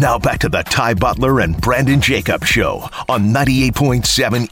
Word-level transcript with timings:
Now 0.00 0.18
back 0.18 0.38
to 0.40 0.48
the 0.48 0.62
Ty 0.62 0.94
Butler 0.94 1.40
and 1.40 1.60
Brandon 1.60 2.00
Jacobs 2.00 2.48
show 2.48 2.88
on 3.06 3.34
98.7 3.34 4.00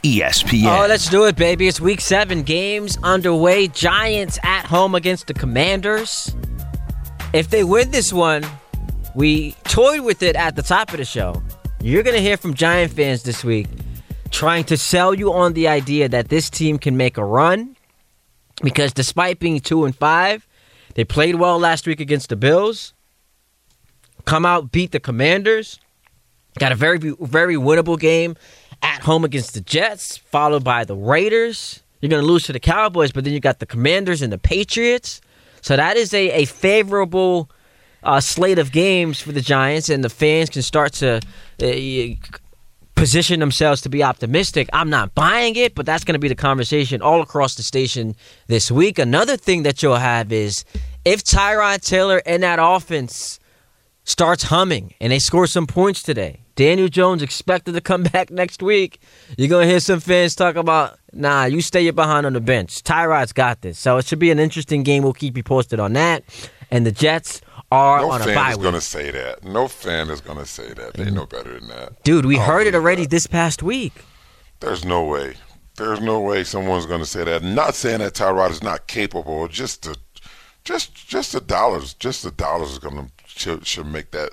ESPN. 0.01 0.83
Oh, 0.83 0.85
let's 0.87 1.09
do 1.09 1.25
it, 1.25 1.37
baby. 1.37 1.67
It's 1.67 1.81
week 1.81 2.01
seven. 2.01 2.43
Games 2.43 2.99
underway. 3.01 3.67
Giants 3.67 4.37
at 4.43 4.65
home 4.65 4.93
against 4.93 5.25
the 5.25 5.33
Commanders. 5.33 6.35
If 7.33 7.49
they 7.49 7.63
win 7.63 7.89
this 7.89 8.13
one, 8.13 8.45
we 9.15 9.53
toyed 9.63 10.01
with 10.01 10.21
it 10.21 10.35
at 10.35 10.55
the 10.55 10.61
top 10.61 10.91
of 10.91 10.97
the 10.97 11.05
show. 11.05 11.41
You're 11.81 12.03
going 12.03 12.15
to 12.15 12.21
hear 12.21 12.37
from 12.37 12.53
Giant 12.53 12.93
fans 12.93 13.23
this 13.23 13.43
week 13.43 13.65
trying 14.29 14.65
to 14.65 14.77
sell 14.77 15.15
you 15.15 15.33
on 15.33 15.53
the 15.53 15.67
idea 15.67 16.07
that 16.09 16.29
this 16.29 16.51
team 16.51 16.77
can 16.77 16.95
make 16.95 17.17
a 17.17 17.25
run 17.25 17.75
because 18.61 18.93
despite 18.93 19.39
being 19.39 19.59
2 19.59 19.85
and 19.85 19.95
5, 19.95 20.47
they 20.93 21.03
played 21.03 21.35
well 21.35 21.57
last 21.57 21.87
week 21.87 21.99
against 21.99 22.29
the 22.29 22.35
Bills. 22.35 22.93
Come 24.29 24.45
out, 24.45 24.71
beat 24.71 24.91
the 24.91 24.99
Commanders. 24.99 25.79
Got 26.59 26.71
a 26.71 26.75
very 26.75 26.99
very 26.99 27.55
winnable 27.55 27.99
game 27.99 28.35
at 28.83 29.01
home 29.01 29.25
against 29.25 29.55
the 29.55 29.61
Jets, 29.61 30.17
followed 30.17 30.63
by 30.63 30.83
the 30.83 30.95
Raiders. 30.95 31.81
You're 31.99 32.11
going 32.11 32.21
to 32.21 32.27
lose 32.27 32.43
to 32.43 32.53
the 32.53 32.59
Cowboys, 32.59 33.11
but 33.11 33.23
then 33.23 33.33
you 33.33 33.39
got 33.39 33.57
the 33.57 33.65
Commanders 33.65 34.21
and 34.21 34.31
the 34.31 34.37
Patriots. 34.37 35.19
So 35.61 35.75
that 35.75 35.97
is 35.97 36.13
a, 36.13 36.29
a 36.29 36.45
favorable 36.45 37.49
uh, 38.03 38.19
slate 38.19 38.59
of 38.59 38.71
games 38.71 39.19
for 39.19 39.31
the 39.31 39.41
Giants, 39.41 39.89
and 39.89 40.03
the 40.03 40.11
fans 40.11 40.51
can 40.51 40.61
start 40.61 40.93
to 40.93 41.21
uh, 41.63 42.29
position 42.93 43.39
themselves 43.39 43.81
to 43.81 43.89
be 43.89 44.03
optimistic. 44.03 44.69
I'm 44.73 44.91
not 44.91 45.15
buying 45.15 45.55
it, 45.55 45.73
but 45.73 45.87
that's 45.87 46.03
going 46.03 46.13
to 46.13 46.19
be 46.19 46.27
the 46.27 46.35
conversation 46.35 47.01
all 47.01 47.23
across 47.23 47.55
the 47.55 47.63
station 47.63 48.15
this 48.45 48.69
week. 48.69 48.99
Another 48.99 49.37
thing 49.37 49.63
that 49.63 49.81
you'll 49.81 49.95
have 49.95 50.31
is 50.31 50.65
if 51.03 51.23
Tyrod 51.23 51.81
Taylor 51.83 52.21
and 52.27 52.43
that 52.43 52.59
offense 52.61 53.38
starts 54.09 54.43
humming 54.43 54.93
and 54.99 55.11
they 55.11 55.19
score 55.19 55.47
some 55.47 55.67
points 55.67 56.01
today. 56.01 56.41
Daniel 56.55 56.87
Jones 56.87 57.21
expected 57.21 57.73
to 57.73 57.81
come 57.81 58.03
back 58.13 58.31
next 58.31 58.61
week. 58.61 58.99
You're 59.37 59.47
going 59.47 59.65
to 59.65 59.69
hear 59.69 59.79
some 59.79 59.99
fans 59.99 60.35
talk 60.35 60.55
about, 60.55 60.99
nah, 61.13 61.45
you 61.45 61.61
stay 61.61 61.89
behind 61.91 62.25
on 62.25 62.33
the 62.33 62.41
bench. 62.41 62.83
Tyrod's 62.83 63.33
got 63.33 63.61
this. 63.61 63.77
So 63.79 63.97
it 63.97 64.05
should 64.05 64.19
be 64.19 64.31
an 64.31 64.39
interesting 64.39 64.83
game. 64.83 65.03
We'll 65.03 65.13
keep 65.13 65.37
you 65.37 65.43
posted 65.43 65.79
on 65.79 65.93
that. 65.93 66.23
And 66.71 66.85
the 66.85 66.91
Jets 66.91 67.41
are 67.71 68.01
no 68.01 68.11
on 68.11 68.21
a 68.21 68.25
fan 68.25 68.51
is 68.51 68.57
going 68.57 68.73
to 68.73 68.81
say 68.81 69.11
that. 69.11 69.43
No 69.43 69.67
fan 69.67 70.09
is 70.09 70.21
going 70.21 70.37
to 70.37 70.45
say 70.45 70.73
that. 70.73 70.95
They 70.95 71.09
know 71.09 71.25
better 71.25 71.59
than 71.59 71.67
that. 71.69 72.03
Dude, 72.03 72.25
we 72.25 72.37
heard 72.37 72.67
it 72.67 72.75
already 72.75 73.03
that. 73.03 73.11
this 73.11 73.27
past 73.27 73.63
week. 73.63 73.93
There's 74.59 74.83
no 74.83 75.05
way. 75.05 75.35
There's 75.77 76.01
no 76.01 76.19
way 76.19 76.43
someone's 76.43 76.85
going 76.85 76.99
to 76.99 77.05
say 77.05 77.23
that. 77.23 77.41
Not 77.41 77.73
saying 77.73 77.99
that 77.99 78.13
Tyrod 78.13 78.49
is 78.49 78.61
not 78.61 78.87
capable. 78.87 79.47
Just 79.47 79.83
the, 79.83 79.95
just 80.63 81.07
just 81.07 81.33
the 81.33 81.41
dollars. 81.41 81.93
Just 81.93 82.23
the 82.23 82.31
dollars 82.31 82.71
is 82.71 82.79
going 82.79 82.95
to 82.95 83.11
should, 83.25 83.65
should 83.65 83.87
make 83.87 84.11
that 84.11 84.31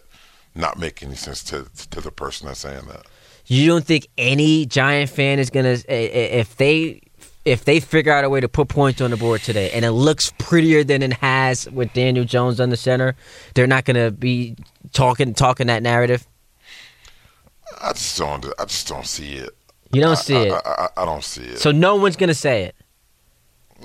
not 0.55 0.79
make 0.79 1.03
any 1.03 1.15
sense 1.15 1.43
to 1.45 1.67
to 1.91 2.01
the 2.01 2.11
person 2.11 2.47
that's 2.47 2.61
saying 2.61 2.87
that. 2.89 3.07
You 3.47 3.67
don't 3.69 3.85
think 3.85 4.09
any 4.19 4.67
Giant 4.67 5.11
fan 5.11 5.39
is 5.39 5.51
gonna 5.51 5.79
if 5.89 6.57
they 6.57 7.01
if 7.45 7.65
they 7.65 7.79
figure 7.79 8.13
out 8.13 8.25
a 8.25 8.29
way 8.29 8.41
to 8.41 8.49
put 8.49 8.69
points 8.69 9.01
on 9.01 9.13
the 9.13 9.17
board 9.17 9.41
today 9.43 9.71
and 9.71 9.85
it 9.85 9.93
looks 9.93 10.33
prettier 10.39 10.83
than 10.83 11.01
it 11.03 11.13
has 11.13 11.71
with 11.71 11.93
Daniel 11.93 12.25
Jones 12.25 12.59
on 12.59 12.71
the 12.71 12.77
center, 12.77 13.15
they're 13.55 13.69
not 13.69 13.85
gonna 13.85 14.11
be 14.11 14.57
talking 14.93 15.33
talking 15.33 15.69
that 15.69 15.83
narrative. 15.83 16.27
I 17.81 17.93
just 17.93 18.19
don't. 18.19 18.45
I 18.59 18.65
just 18.65 18.89
don't 18.89 19.07
see 19.07 19.35
it. 19.35 19.51
You 19.93 20.01
don't 20.01 20.17
see 20.17 20.37
I, 20.37 20.43
it, 20.43 20.53
I, 20.53 20.59
I, 20.97 21.03
I 21.03 21.05
don't 21.05 21.23
see 21.23 21.43
it. 21.43 21.59
so 21.59 21.71
no 21.71 21.97
one's 21.97 22.17
gonna 22.17 22.35
say 22.35 22.65
it. 22.65 22.77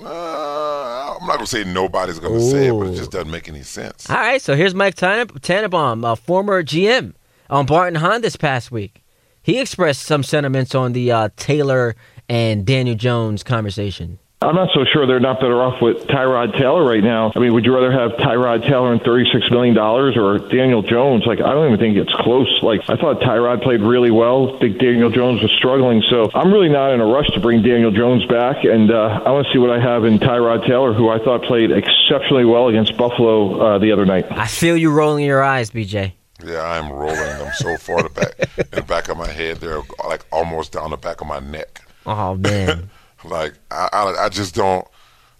Uh, 0.00 1.16
I'm 1.20 1.26
not 1.26 1.34
gonna 1.36 1.46
say 1.46 1.64
nobody's 1.64 2.18
gonna 2.18 2.40
say 2.40 2.68
it, 2.68 2.72
but 2.72 2.88
it 2.88 2.96
just 2.96 3.10
doesn't 3.10 3.30
make 3.30 3.48
any 3.48 3.62
sense. 3.62 4.08
All 4.08 4.16
right, 4.16 4.40
so 4.40 4.54
here's 4.56 4.74
Mike 4.74 4.94
Tan- 4.94 5.28
Tannenbaum, 5.28 6.04
a 6.04 6.16
former 6.16 6.62
GM 6.62 7.14
on 7.50 7.66
Bart 7.66 7.88
and 7.88 7.98
Hahn 7.98 8.22
this 8.22 8.36
past 8.36 8.70
week. 8.70 9.02
He 9.42 9.60
expressed 9.60 10.02
some 10.02 10.22
sentiments 10.22 10.74
on 10.74 10.92
the 10.92 11.10
uh, 11.12 11.28
Taylor 11.36 11.94
and 12.28 12.64
Daniel 12.64 12.96
Jones 12.96 13.42
conversation. 13.42 14.18
I'm 14.42 14.56
not 14.56 14.70
so 14.74 14.84
sure 14.84 15.06
they're 15.06 15.20
not 15.20 15.40
better 15.40 15.62
off 15.62 15.80
with 15.80 16.06
Tyrod 16.08 16.58
Taylor 16.58 16.84
right 16.84 17.02
now. 17.02 17.32
I 17.34 17.38
mean, 17.38 17.54
would 17.54 17.64
you 17.64 17.74
rather 17.74 17.92
have 17.92 18.12
Tyrod 18.12 18.62
Taylor 18.62 18.92
and 18.92 19.00
$36 19.00 19.50
million 19.50 19.78
or 19.78 20.38
Daniel 20.38 20.82
Jones? 20.82 21.24
Like, 21.26 21.40
I 21.40 21.52
don't 21.52 21.66
even 21.66 21.78
think 21.78 21.96
it's 21.96 22.12
close. 22.20 22.62
Like, 22.62 22.80
I 22.88 22.96
thought 22.96 23.20
Tyrod 23.20 23.62
played 23.62 23.80
really 23.80 24.10
well. 24.10 24.56
I 24.56 24.58
think 24.58 24.78
Daniel 24.78 25.10
Jones 25.10 25.42
was 25.42 25.52
struggling. 25.52 26.02
So 26.10 26.30
I'm 26.34 26.52
really 26.52 26.68
not 26.68 26.92
in 26.92 27.00
a 27.00 27.06
rush 27.06 27.28
to 27.34 27.40
bring 27.40 27.62
Daniel 27.62 27.92
Jones 27.92 28.26
back. 28.26 28.64
And 28.64 28.90
uh, 28.90 29.22
I 29.24 29.30
want 29.30 29.46
to 29.46 29.52
see 29.52 29.58
what 29.58 29.70
I 29.70 29.80
have 29.80 30.04
in 30.04 30.18
Tyrod 30.18 30.66
Taylor, 30.66 30.92
who 30.92 31.08
I 31.08 31.18
thought 31.18 31.44
played 31.44 31.70
exceptionally 31.70 32.44
well 32.44 32.68
against 32.68 32.96
Buffalo 32.96 33.60
uh, 33.60 33.78
the 33.78 33.92
other 33.92 34.04
night. 34.04 34.26
I 34.30 34.48
feel 34.48 34.76
you 34.76 34.90
rolling 34.90 35.24
your 35.24 35.42
eyes, 35.42 35.70
BJ. 35.70 36.12
Yeah, 36.44 36.62
I'm 36.62 36.90
rolling 36.90 37.14
them 37.14 37.52
so 37.54 37.76
far 37.76 38.02
the 38.02 38.08
back 38.08 38.32
in 38.58 38.64
the 38.72 38.82
back 38.82 39.08
of 39.08 39.16
my 39.16 39.28
head. 39.28 39.58
They're 39.58 39.82
like 40.04 40.24
almost 40.32 40.72
down 40.72 40.90
the 40.90 40.96
back 40.96 41.20
of 41.20 41.28
my 41.28 41.38
neck. 41.38 41.80
Oh 42.04 42.34
man. 42.34 42.90
Like 43.24 43.54
I, 43.70 43.88
I, 43.92 44.24
I 44.24 44.28
just 44.28 44.54
don't. 44.54 44.86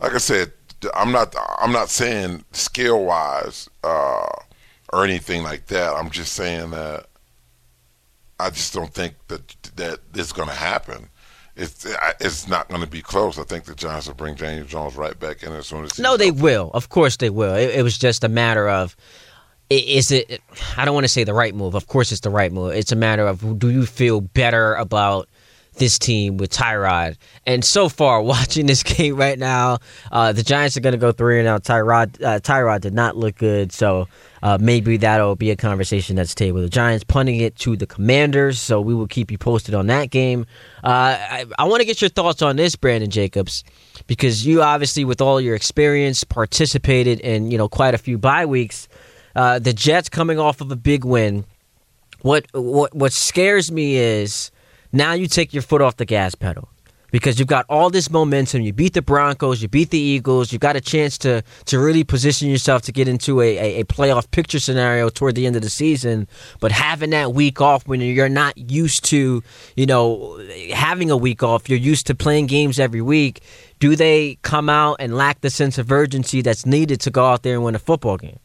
Like 0.00 0.14
I 0.14 0.18
said, 0.18 0.52
I'm 0.94 1.12
not. 1.12 1.34
I'm 1.58 1.72
not 1.72 1.88
saying 1.88 2.44
skill 2.52 3.04
wise 3.04 3.68
uh, 3.84 4.26
or 4.92 5.04
anything 5.04 5.42
like 5.42 5.66
that. 5.66 5.94
I'm 5.94 6.10
just 6.10 6.34
saying 6.34 6.70
that 6.70 7.06
I 8.38 8.50
just 8.50 8.74
don't 8.74 8.92
think 8.92 9.14
that 9.28 9.48
that 9.76 10.00
it's 10.14 10.32
going 10.32 10.48
to 10.48 10.54
happen. 10.54 11.08
It's 11.54 11.86
it's 12.18 12.48
not 12.48 12.68
going 12.68 12.80
to 12.80 12.86
be 12.86 13.02
close. 13.02 13.38
I 13.38 13.44
think 13.44 13.64
the 13.64 13.74
Giants 13.74 14.06
will 14.06 14.14
bring 14.14 14.34
Daniel 14.34 14.66
Jones 14.66 14.96
right 14.96 15.18
back 15.18 15.42
in 15.42 15.52
as 15.52 15.66
soon 15.66 15.84
as. 15.84 15.98
No, 15.98 16.16
they 16.16 16.30
will. 16.30 16.70
Of 16.74 16.88
course, 16.88 17.16
they 17.18 17.30
will. 17.30 17.54
It, 17.54 17.74
it 17.76 17.82
was 17.82 17.98
just 17.98 18.24
a 18.24 18.28
matter 18.28 18.68
of 18.68 18.96
is 19.70 20.10
it? 20.10 20.42
I 20.76 20.84
don't 20.84 20.94
want 20.94 21.04
to 21.04 21.08
say 21.08 21.24
the 21.24 21.34
right 21.34 21.54
move. 21.54 21.74
Of 21.74 21.86
course, 21.86 22.12
it's 22.12 22.20
the 22.20 22.30
right 22.30 22.52
move. 22.52 22.72
It's 22.72 22.92
a 22.92 22.96
matter 22.96 23.26
of 23.26 23.58
do 23.58 23.70
you 23.70 23.86
feel 23.86 24.20
better 24.20 24.74
about 24.74 25.28
this 25.74 25.98
team 25.98 26.36
with 26.36 26.50
Tyrod? 26.50 27.16
And 27.46 27.64
so 27.64 27.88
far, 27.88 28.22
watching 28.32 28.66
this 28.66 28.82
game 28.82 29.16
right 29.16 29.38
now, 29.38 29.78
uh, 30.10 30.32
the 30.32 30.42
Giants 30.42 30.76
are 30.76 30.80
going 30.80 30.92
to 30.92 30.98
go 30.98 31.12
three 31.12 31.38
and 31.38 31.48
out. 31.48 31.64
Tyrod, 31.64 32.22
uh, 32.22 32.40
Tyrod 32.40 32.80
did 32.80 32.94
not 32.94 33.16
look 33.16 33.36
good, 33.36 33.72
so 33.72 34.08
uh, 34.42 34.58
maybe 34.60 34.96
that'll 34.96 35.36
be 35.36 35.50
a 35.50 35.56
conversation 35.56 36.16
that's 36.16 36.34
table. 36.34 36.60
The 36.60 36.68
Giants 36.68 37.04
punting 37.04 37.40
it 37.40 37.56
to 37.56 37.76
the 37.76 37.86
Commanders, 37.86 38.60
so 38.60 38.80
we 38.80 38.94
will 38.94 39.06
keep 39.06 39.30
you 39.30 39.38
posted 39.38 39.74
on 39.74 39.86
that 39.86 40.10
game. 40.10 40.46
Uh, 40.82 41.16
I, 41.18 41.46
I 41.58 41.64
want 41.64 41.80
to 41.80 41.86
get 41.86 42.00
your 42.00 42.10
thoughts 42.10 42.42
on 42.42 42.56
this, 42.56 42.76
Brandon 42.76 43.10
Jacobs, 43.10 43.64
because 44.06 44.46
you 44.46 44.62
obviously, 44.62 45.04
with 45.04 45.20
all 45.20 45.40
your 45.40 45.54
experience, 45.54 46.24
participated 46.24 47.20
in 47.20 47.50
you 47.50 47.58
know 47.58 47.68
quite 47.68 47.94
a 47.94 47.98
few 47.98 48.18
bye 48.18 48.46
weeks. 48.46 48.88
Uh, 49.34 49.58
the 49.58 49.72
Jets 49.72 50.08
coming 50.08 50.38
off 50.38 50.60
of 50.60 50.70
a 50.70 50.76
big 50.76 51.04
win. 51.04 51.44
What 52.20 52.46
what 52.52 52.94
what 52.94 53.12
scares 53.12 53.72
me 53.72 53.96
is 53.96 54.51
now 54.92 55.12
you 55.12 55.26
take 55.26 55.52
your 55.52 55.62
foot 55.62 55.80
off 55.80 55.96
the 55.96 56.04
gas 56.04 56.34
pedal 56.34 56.68
because 57.12 57.38
you've 57.38 57.46
got 57.46 57.64
all 57.68 57.90
this 57.90 58.10
momentum. 58.10 58.62
You 58.62 58.72
beat 58.72 58.94
the 58.94 59.02
Broncos, 59.02 59.62
you 59.62 59.68
beat 59.68 59.90
the 59.90 59.98
Eagles. 59.98 60.50
You've 60.50 60.62
got 60.62 60.74
a 60.74 60.80
chance 60.80 61.16
to 61.18 61.42
to 61.66 61.78
really 61.78 62.02
position 62.02 62.48
yourself 62.48 62.82
to 62.82 62.92
get 62.92 63.06
into 63.06 63.40
a, 63.40 63.58
a, 63.58 63.80
a 63.80 63.84
playoff 63.84 64.28
picture 64.32 64.58
scenario 64.58 65.08
toward 65.08 65.36
the 65.36 65.46
end 65.46 65.54
of 65.54 65.62
the 65.62 65.70
season. 65.70 66.26
But 66.58 66.72
having 66.72 67.10
that 67.10 67.32
week 67.34 67.60
off 67.60 67.86
when 67.86 68.00
you're 68.00 68.28
not 68.28 68.56
used 68.58 69.04
to, 69.06 69.42
you 69.76 69.86
know, 69.86 70.42
having 70.72 71.10
a 71.10 71.16
week 71.16 71.42
off, 71.42 71.68
you're 71.68 71.78
used 71.78 72.06
to 72.08 72.14
playing 72.14 72.46
games 72.46 72.80
every 72.80 73.02
week. 73.02 73.42
Do 73.78 73.94
they 73.94 74.38
come 74.42 74.68
out 74.68 74.96
and 74.98 75.16
lack 75.16 75.42
the 75.42 75.50
sense 75.50 75.78
of 75.78 75.92
urgency 75.92 76.40
that's 76.40 76.66
needed 76.66 77.00
to 77.02 77.10
go 77.10 77.26
out 77.26 77.42
there 77.42 77.54
and 77.54 77.64
win 77.64 77.74
a 77.74 77.80
football 77.80 78.16
game? 78.16 78.38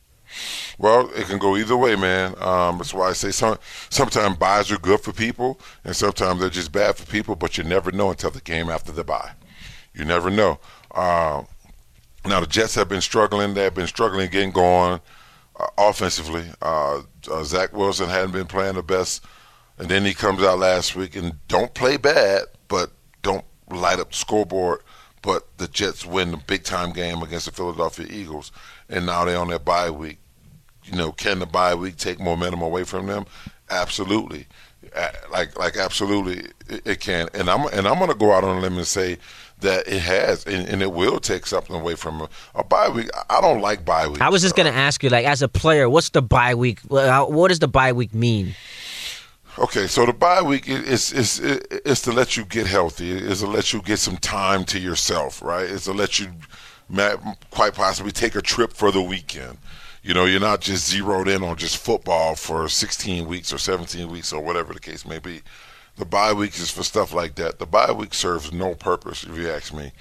Well, 0.78 1.10
it 1.16 1.26
can 1.26 1.40
go 1.40 1.58
either 1.58 1.76
way, 1.76 1.96
man. 1.96 2.36
Um, 2.40 2.78
that's 2.78 2.94
why 2.94 3.10
I 3.10 3.14
say 3.14 3.32
some 3.32 3.58
sometimes 3.90 4.38
buys 4.38 4.72
are 4.72 4.78
good 4.78 5.00
for 5.00 5.12
people, 5.12 5.60
and 5.84 5.96
sometimes 5.96 6.40
they're 6.40 6.50
just 6.50 6.72
bad 6.72 6.96
for 6.96 7.06
people. 7.06 7.36
But 7.36 7.58
you 7.58 7.64
never 7.64 7.92
know 7.92 8.12
until 8.12 8.30
the 8.32 8.42
game 8.42 8.70
after 8.70 8.92
the 8.92 9.04
buy. 9.04 9.32
You 9.94 10.06
never 10.06 10.30
know. 10.30 10.60
Uh, 10.92 11.44
now 12.26 12.40
the 12.40 12.48
Jets 12.48 12.76
have 12.76 12.90
been 12.90 13.02
struggling. 13.02 13.54
They've 13.54 13.74
been 13.74 13.88
struggling 13.88 14.30
getting 14.30 14.52
going 14.52 15.00
uh, 15.60 15.68
offensively. 15.78 16.46
Uh, 16.62 17.02
uh, 17.32 17.44
Zach 17.44 17.74
Wilson 17.74 18.10
hadn't 18.10 18.32
been 18.32 18.46
playing 18.46 18.76
the 18.76 18.84
best, 18.84 19.25
and 19.80 19.90
then 19.90 20.06
he 20.06 20.13
comes 20.13 20.44
out 20.44 20.60
last 20.60 20.96
week 20.96 21.16
and 21.16 21.36
don't 21.48 21.74
play 21.74 21.98
bad, 21.98 22.44
but 22.68 22.92
don't 23.24 23.46
light 23.72 24.00
up 24.00 24.12
the 24.12 24.18
scoreboard. 24.18 24.81
But 25.24 25.57
the 25.57 25.68
Jets 25.68 26.06
win 26.06 26.31
the 26.31 26.38
big 26.38 26.63
time 26.63 26.94
game 26.94 27.24
against 27.24 27.48
the 27.48 27.51
Philadelphia 27.51 28.06
Eagles, 28.07 28.51
and 28.88 29.07
now 29.07 29.25
they're 29.25 29.40
on 29.40 29.48
their 29.48 29.60
bye 29.60 29.90
week 29.90 30.19
you 30.88 30.98
know, 30.98 31.12
can 31.12 31.39
the 31.39 31.45
bye 31.45 31.75
week 31.75 31.98
take 31.98 32.19
momentum 32.19 32.62
away 32.62 32.84
from 32.84 33.07
them? 33.07 33.25
Absolutely, 33.69 34.48
like 35.31 35.57
like 35.57 35.75
absolutely, 35.75 36.51
it, 36.69 36.81
it 36.86 37.00
can. 37.00 37.28
And 37.34 37.50
I'm 37.50 37.66
and 37.68 37.88
I'm 37.88 37.98
going 37.98 38.10
to 38.10 38.16
go 38.16 38.31
out 38.34 38.44
on 38.44 38.57
a 38.57 38.60
limb 38.60 38.78
and 38.78 38.88
say 38.88 39.18
that 39.60 39.88
it 39.88 40.01
has, 40.01 40.45
and, 40.45 40.68
and 40.68 40.81
it 40.81 40.92
will 40.92 41.19
take 41.19 41.48
something 41.48 41.75
away 41.75 41.95
from 41.95 42.22
a, 42.22 42.30
a 42.56 42.63
bye 42.63 42.89
week. 42.89 43.10
I 43.30 43.42
don't 43.42 43.60
like 43.60 43.84
bye 43.84 44.07
week. 44.07 44.22
I 44.22 44.30
was 44.30 44.42
just 44.42 44.56
going 44.56 44.72
to 44.72 44.78
ask 44.78 45.04
you, 45.04 45.10
like, 45.10 45.25
as 45.25 45.42
a 45.42 45.48
player, 45.48 45.89
what's 45.89 46.10
the 46.10 46.22
bye 46.22 46.54
week? 46.54 46.80
What 46.81 47.48
does 47.48 47.60
the 47.60 47.68
bye 47.68 47.92
week 47.92 48.13
mean? 48.13 48.54
Okay, 49.60 49.88
so 49.88 50.06
the 50.06 50.13
bye 50.13 50.44
week 50.44 50.69
is 50.69 51.12
is 51.12 51.39
is, 51.39 51.60
is 51.84 52.01
to 52.04 52.12
let 52.12 52.38
you 52.38 52.45
get 52.45 52.68
healthy. 52.68 53.12
Is 53.12 53.39
to 53.39 53.48
let 53.48 53.74
you 53.74 53.81
get 53.81 53.98
some 53.98 54.18
time 54.18 54.63
to 54.66 54.80
yourself, 54.80 55.42
right? 55.42 55.68
It's 55.68 55.86
to 55.86 55.94
let 55.94 56.19
you 56.19 56.28
quite 57.50 57.74
possibly 57.74 58.12
take 58.12 58.36
a 58.36 58.42
trip 58.42 58.72
for 58.72 58.92
the 58.92 59.01
weekend. 59.01 59.57
You 60.07 60.13
know, 60.13 60.24
you're 60.24 60.39
not 60.39 60.62
just 60.62 60.89
zeroed 60.89 61.27
in 61.27 61.44
on 61.44 61.57
just 61.57 61.75
football 61.75 62.36
for 62.36 62.69
16 62.69 63.27
weeks 63.27 63.51
or 63.51 63.57
17 63.57 64.07
weeks 64.07 64.31
or 64.31 64.39
whatever 64.39 64.71
the 64.71 64.80
case 64.80 65.06
may 65.06 65.19
be. 65.19 65.42
The 65.98 66.06
bye 66.06 66.31
week 66.31 66.57
is 66.57 66.71
for 66.71 66.83
stuff 66.83 67.13
like 67.13 67.36
that. 67.36 67.59
The 67.59 67.65
bye 67.65 67.92
week 67.92 68.13
serves 68.13 68.54
no 68.54 68.74
purpose, 68.74 69.25
if 69.25 69.36
you 69.36 69.50
ask 69.50 69.74
me, 69.74 69.92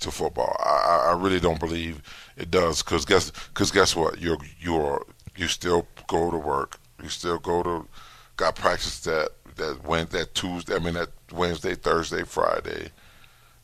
to 0.00 0.10
football. 0.10 0.54
I, 0.62 1.12
I 1.12 1.18
really 1.18 1.40
don't 1.40 1.58
believe 1.58 2.02
it 2.36 2.50
does, 2.50 2.82
because 2.82 3.06
guess, 3.06 3.30
cause 3.54 3.70
guess 3.70 3.96
what? 3.96 4.20
You're 4.20 4.36
you're 4.60 5.06
you 5.34 5.48
still 5.48 5.88
go 6.08 6.30
to 6.30 6.36
work. 6.36 6.76
You 7.02 7.08
still 7.08 7.38
go 7.38 7.62
to 7.62 7.88
got 8.36 8.56
practice 8.56 9.00
that 9.04 9.30
that 9.56 9.82
went 9.82 10.10
that 10.10 10.34
Tuesday. 10.34 10.74
I 10.74 10.78
mean 10.78 10.92
that 10.92 11.08
Wednesday, 11.32 11.74
Thursday, 11.74 12.24
Friday. 12.24 12.90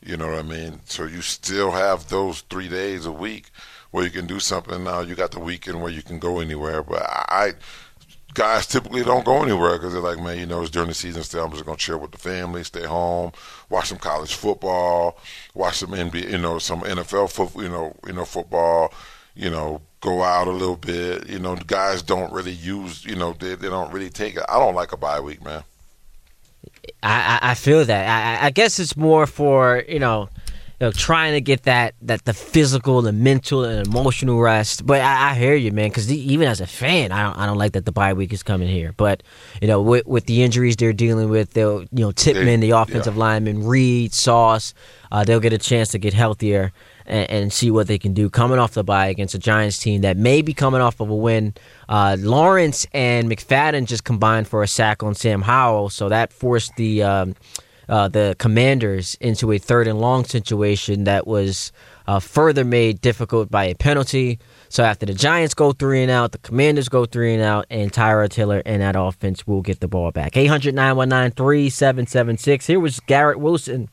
You 0.03 0.17
know 0.17 0.29
what 0.29 0.39
I 0.39 0.43
mean? 0.45 0.81
So 0.87 1.05
you 1.05 1.21
still 1.21 1.73
have 1.73 2.09
those 2.09 2.41
three 2.41 2.71
days 2.71 3.05
a 3.05 3.13
week 3.13 3.51
where 3.91 4.05
you 4.05 4.11
can 4.11 4.27
do 4.27 4.41
something. 4.41 4.85
Now 4.85 5.01
you 5.01 5.15
got 5.15 5.33
the 5.33 5.41
weekend 5.41 5.83
where 5.83 5.93
you 5.93 6.03
can 6.03 6.19
go 6.19 6.41
anywhere. 6.41 6.83
But 6.83 7.03
I, 7.03 7.53
guys 8.35 8.67
typically 8.67 9.03
don't 9.03 9.25
go 9.25 9.43
anywhere 9.43 9.73
because 9.73 9.93
they're 9.93 10.03
like, 10.03 10.19
man, 10.19 10.39
you 10.39 10.47
know, 10.47 10.63
it's 10.63 10.71
during 10.71 10.89
the 10.89 10.95
season. 10.95 11.23
Still, 11.23 11.45
I'm 11.45 11.53
just 11.53 11.65
gonna 11.65 11.77
chill 11.77 11.99
with 11.99 12.13
the 12.13 12.19
family, 12.19 12.65
stay 12.65 12.85
home, 12.85 13.33
watch 13.69 13.89
some 13.89 13.99
college 13.99 14.35
football, 14.35 15.19
watch 15.55 15.79
some 15.79 15.91
NBA, 15.91 16.31
you 16.31 16.39
know, 16.39 16.59
some 16.59 16.83
NFL 16.83 17.31
football, 17.31 17.63
you 17.63 17.69
know, 17.69 17.97
you 18.07 18.13
know, 18.13 18.25
football, 18.25 18.93
you 19.35 19.51
know, 19.51 19.81
go 20.01 20.23
out 20.23 20.49
a 20.49 20.53
little 20.53 20.77
bit. 20.77 21.29
You 21.29 21.39
know, 21.39 21.57
guys 21.57 22.03
don't 22.03 22.33
really 22.33 22.53
use, 22.53 23.05
you 23.05 23.17
know, 23.17 23.33
they, 23.33 23.55
they 23.55 23.69
don't 23.69 23.93
really 23.93 24.11
take 24.11 24.37
it. 24.37 24.45
I 24.49 24.59
don't 24.59 24.75
like 24.75 24.93
a 24.93 24.97
bye 24.97 25.21
week, 25.21 25.45
man. 25.45 25.65
I, 27.03 27.39
I 27.43 27.55
feel 27.55 27.85
that. 27.85 28.41
I, 28.43 28.47
I 28.47 28.51
guess 28.51 28.79
it's 28.79 28.97
more 28.97 29.27
for 29.27 29.85
you 29.89 29.99
know, 29.99 30.29
you 30.81 30.87
know, 30.87 30.93
trying 30.93 31.35
to 31.35 31.43
get 31.43 31.65
that 31.65 31.95
that 32.01 32.25
the 32.25 32.33
physical, 32.33 33.03
the 33.03 33.13
mental, 33.13 33.65
and 33.65 33.87
emotional 33.87 34.41
rest. 34.41 34.87
But 34.87 35.03
I, 35.03 35.31
I 35.31 35.35
hear 35.35 35.55
you, 35.55 35.73
man. 35.73 35.91
Because 35.91 36.11
even 36.11 36.49
as 36.49 36.63
a 36.63 36.67
fan, 36.67 37.13
I 37.13 37.23
don't 37.25 37.37
I 37.37 37.47
don't 37.47 37.59
like 37.59 37.73
that 37.73 37.85
the 37.85 37.93
bye 37.93 38.15
week 38.15 38.33
is 38.33 38.43
coming 38.43 38.67
here. 38.67 38.95
But 38.97 39.23
you 39.61 39.69
know, 39.69 39.83
with, 39.83 40.07
with 40.07 40.25
the 40.25 40.43
injuries 40.43 40.77
they're 40.77 40.95
dealing 40.95 41.29
with, 41.29 41.53
they'll 41.53 41.83
you 41.83 41.89
know 41.93 42.13
Tippmann, 42.13 42.61
the 42.61 42.71
offensive 42.71 43.15
yeah. 43.15 43.21
lineman, 43.21 43.67
Reed, 43.67 44.15
Sauce, 44.15 44.73
uh, 45.13 45.23
they'll 45.23 45.41
get 45.41 45.53
a 45.53 45.59
chance 45.59 45.91
to 45.91 45.99
get 45.99 46.15
healthier 46.15 46.73
and, 47.05 47.31
and, 47.31 47.53
see 47.53 47.71
what 47.71 47.87
they 47.87 47.99
can 47.99 48.15
do 48.15 48.31
coming 48.31 48.59
off 48.59 48.73
the 48.73 48.85
bye 48.85 49.09
against 49.09 49.35
a 49.35 49.39
Giants 49.39 49.79
team 49.79 50.01
that 50.03 50.17
may 50.17 50.41
be 50.41 50.55
coming 50.55 50.81
off 50.81 51.01
of 51.01 51.11
a 51.11 51.15
win. 51.15 51.53
Uh, 51.89 52.17
Lawrence 52.19 52.87
and 52.95 53.29
McFadden 53.29 53.87
just 53.87 54.05
combined 54.05 54.49
for 54.49 54.63
a 54.63 54.69
sack 54.69 55.03
on 55.03 55.15
Sam 55.15 55.43
Howell, 55.43 55.91
so 55.91 56.09
that 56.09 56.33
forced 56.33 56.75
the 56.77 57.03
um, 57.03 57.35
uh, 57.91 58.09
the 58.09 58.37
Commanders 58.39 59.17
into 59.21 59.51
a 59.53 59.59
third 59.59 59.89
and 59.89 60.01
long 60.01 60.25
situation 60.25 61.05
that 61.05 61.27
was 61.27 61.73
uh, 62.07 62.21
further 62.21 62.65
made 62.65 63.01
difficult 63.01 63.51
by 63.51 63.65
a 63.65 63.75
penalty. 63.75 64.39
So 64.69 64.85
after 64.85 65.07
the 65.07 65.13
Giants 65.13 65.55
go 65.55 65.73
three 65.73 66.01
and 66.01 66.11
out, 66.11 66.31
the 66.31 66.39
Commanders 66.39 66.89
go 66.89 67.05
three 67.05 67.35
and 67.35 67.43
out, 67.43 67.67
and 67.69 67.93
Tyrod 67.93 68.31
Taylor 68.31 68.63
and 68.65 68.81
that 68.81 68.95
offense 68.97 69.45
will 69.45 69.61
get 69.61 69.81
the 69.81 69.89
ball 69.89 70.13
back. 70.13 70.37
800 70.37 70.73
919 70.73 71.33
3776. 71.35 72.67
Here 72.67 72.79
was 72.79 73.01
Garrett 73.01 73.41
Wilson 73.41 73.89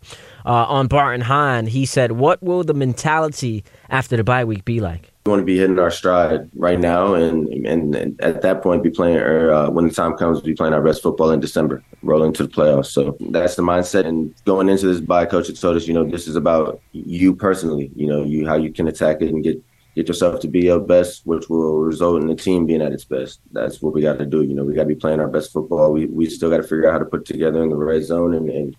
uh, 0.45 0.65
on 0.65 0.87
Bart 0.87 1.15
and 1.15 1.23
Hahn, 1.23 1.65
he 1.65 1.85
said, 1.85 2.13
"What 2.13 2.41
will 2.41 2.63
the 2.63 2.73
mentality 2.73 3.63
after 3.89 4.17
the 4.17 4.23
bye 4.23 4.45
week 4.45 4.65
be 4.65 4.79
like?" 4.79 5.11
We 5.25 5.31
want 5.31 5.41
to 5.41 5.45
be 5.45 5.57
hitting 5.57 5.79
our 5.79 5.91
stride 5.91 6.49
right 6.55 6.79
now, 6.79 7.13
and 7.13 7.47
and, 7.65 7.95
and 7.95 8.21
at 8.21 8.41
that 8.41 8.61
point, 8.61 8.83
be 8.83 8.89
playing 8.89 9.17
or 9.17 9.51
uh, 9.51 9.69
when 9.69 9.87
the 9.87 9.93
time 9.93 10.15
comes, 10.15 10.41
be 10.41 10.53
playing 10.53 10.73
our 10.73 10.81
best 10.81 11.03
football 11.03 11.31
in 11.31 11.39
December, 11.39 11.83
rolling 12.01 12.33
to 12.33 12.43
the 12.43 12.49
playoffs. 12.49 12.87
So 12.87 13.17
that's 13.19 13.55
the 13.55 13.63
mindset. 13.63 14.05
And 14.05 14.33
going 14.45 14.69
into 14.69 14.87
this 14.87 15.01
bye, 15.01 15.25
coach 15.25 15.47
had 15.47 15.59
told 15.59 15.75
us, 15.75 15.87
you 15.87 15.93
know, 15.93 16.05
this 16.05 16.27
is 16.27 16.35
about 16.35 16.81
you 16.93 17.35
personally. 17.35 17.91
You 17.95 18.07
know, 18.07 18.23
you 18.23 18.47
how 18.47 18.55
you 18.55 18.71
can 18.71 18.87
attack 18.87 19.21
it 19.21 19.29
and 19.29 19.43
get 19.43 19.61
get 19.97 20.07
yourself 20.07 20.39
to 20.39 20.47
be 20.47 20.61
your 20.61 20.79
best, 20.79 21.25
which 21.25 21.49
will 21.49 21.79
result 21.79 22.21
in 22.21 22.27
the 22.27 22.35
team 22.35 22.67
being 22.67 22.83
at 22.83 22.93
its 22.93 23.03
best. 23.03 23.39
That's 23.51 23.81
what 23.81 23.93
we 23.93 24.01
got 24.01 24.19
to 24.19 24.27
do. 24.27 24.43
You 24.43 24.53
know, 24.53 24.63
we 24.63 24.75
got 24.75 24.83
to 24.83 24.87
be 24.87 24.95
playing 24.95 25.19
our 25.19 25.27
best 25.27 25.51
football. 25.51 25.91
We 25.91 26.05
we 26.05 26.29
still 26.29 26.51
got 26.51 26.57
to 26.57 26.63
figure 26.63 26.87
out 26.87 26.93
how 26.93 26.99
to 26.99 27.05
put 27.05 27.25
together 27.25 27.63
in 27.63 27.69
the 27.69 27.75
red 27.75 28.03
zone 28.03 28.33
and, 28.35 28.49
and 28.49 28.75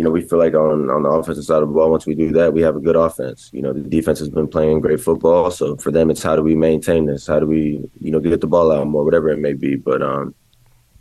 you 0.00 0.04
know, 0.04 0.10
we 0.10 0.22
feel 0.22 0.38
like 0.38 0.54
on 0.54 0.88
on 0.88 1.02
the 1.02 1.10
offensive 1.10 1.44
side 1.44 1.62
of 1.62 1.68
the 1.68 1.74
ball, 1.74 1.90
once 1.90 2.06
we 2.06 2.14
do 2.14 2.32
that, 2.32 2.54
we 2.54 2.62
have 2.62 2.74
a 2.74 2.80
good 2.80 2.96
offense. 2.96 3.50
You 3.52 3.60
know, 3.60 3.74
the 3.74 3.82
defense 3.82 4.18
has 4.20 4.30
been 4.30 4.48
playing 4.48 4.80
great 4.80 4.98
football. 4.98 5.50
So 5.50 5.76
for 5.76 5.90
them, 5.90 6.08
it's 6.08 6.22
how 6.22 6.36
do 6.36 6.42
we 6.42 6.54
maintain 6.54 7.04
this? 7.04 7.26
How 7.26 7.38
do 7.38 7.44
we, 7.44 7.86
you 8.00 8.10
know, 8.10 8.18
get 8.18 8.40
the 8.40 8.46
ball 8.46 8.72
out 8.72 8.86
more, 8.86 9.04
whatever 9.04 9.28
it 9.28 9.40
may 9.40 9.52
be. 9.52 9.76
But 9.76 10.00
um, 10.00 10.34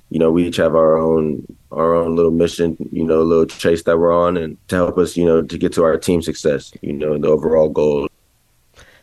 you 0.10 0.20
know, 0.20 0.32
we 0.32 0.48
each 0.50 0.58
have 0.58 0.76
our 0.76 0.98
own 0.98 1.48
our 1.72 1.96
own 1.96 2.18
little 2.18 2.32
mission, 2.32 2.76
you 2.92 3.06
know, 3.06 3.22
a 3.22 3.30
little 3.32 3.46
chase 3.46 3.84
that 3.84 3.98
we're 3.98 4.12
on, 4.12 4.36
and 4.36 4.58
to 4.68 4.76
help 4.76 4.98
us, 4.98 5.16
you 5.16 5.24
know, 5.24 5.44
to 5.44 5.58
get 5.58 5.72
to 5.76 5.86
our 5.86 5.98
team 5.98 6.22
success. 6.22 6.74
You 6.82 6.92
know, 6.92 7.18
the 7.18 7.30
overall 7.30 7.70
goal 7.70 8.10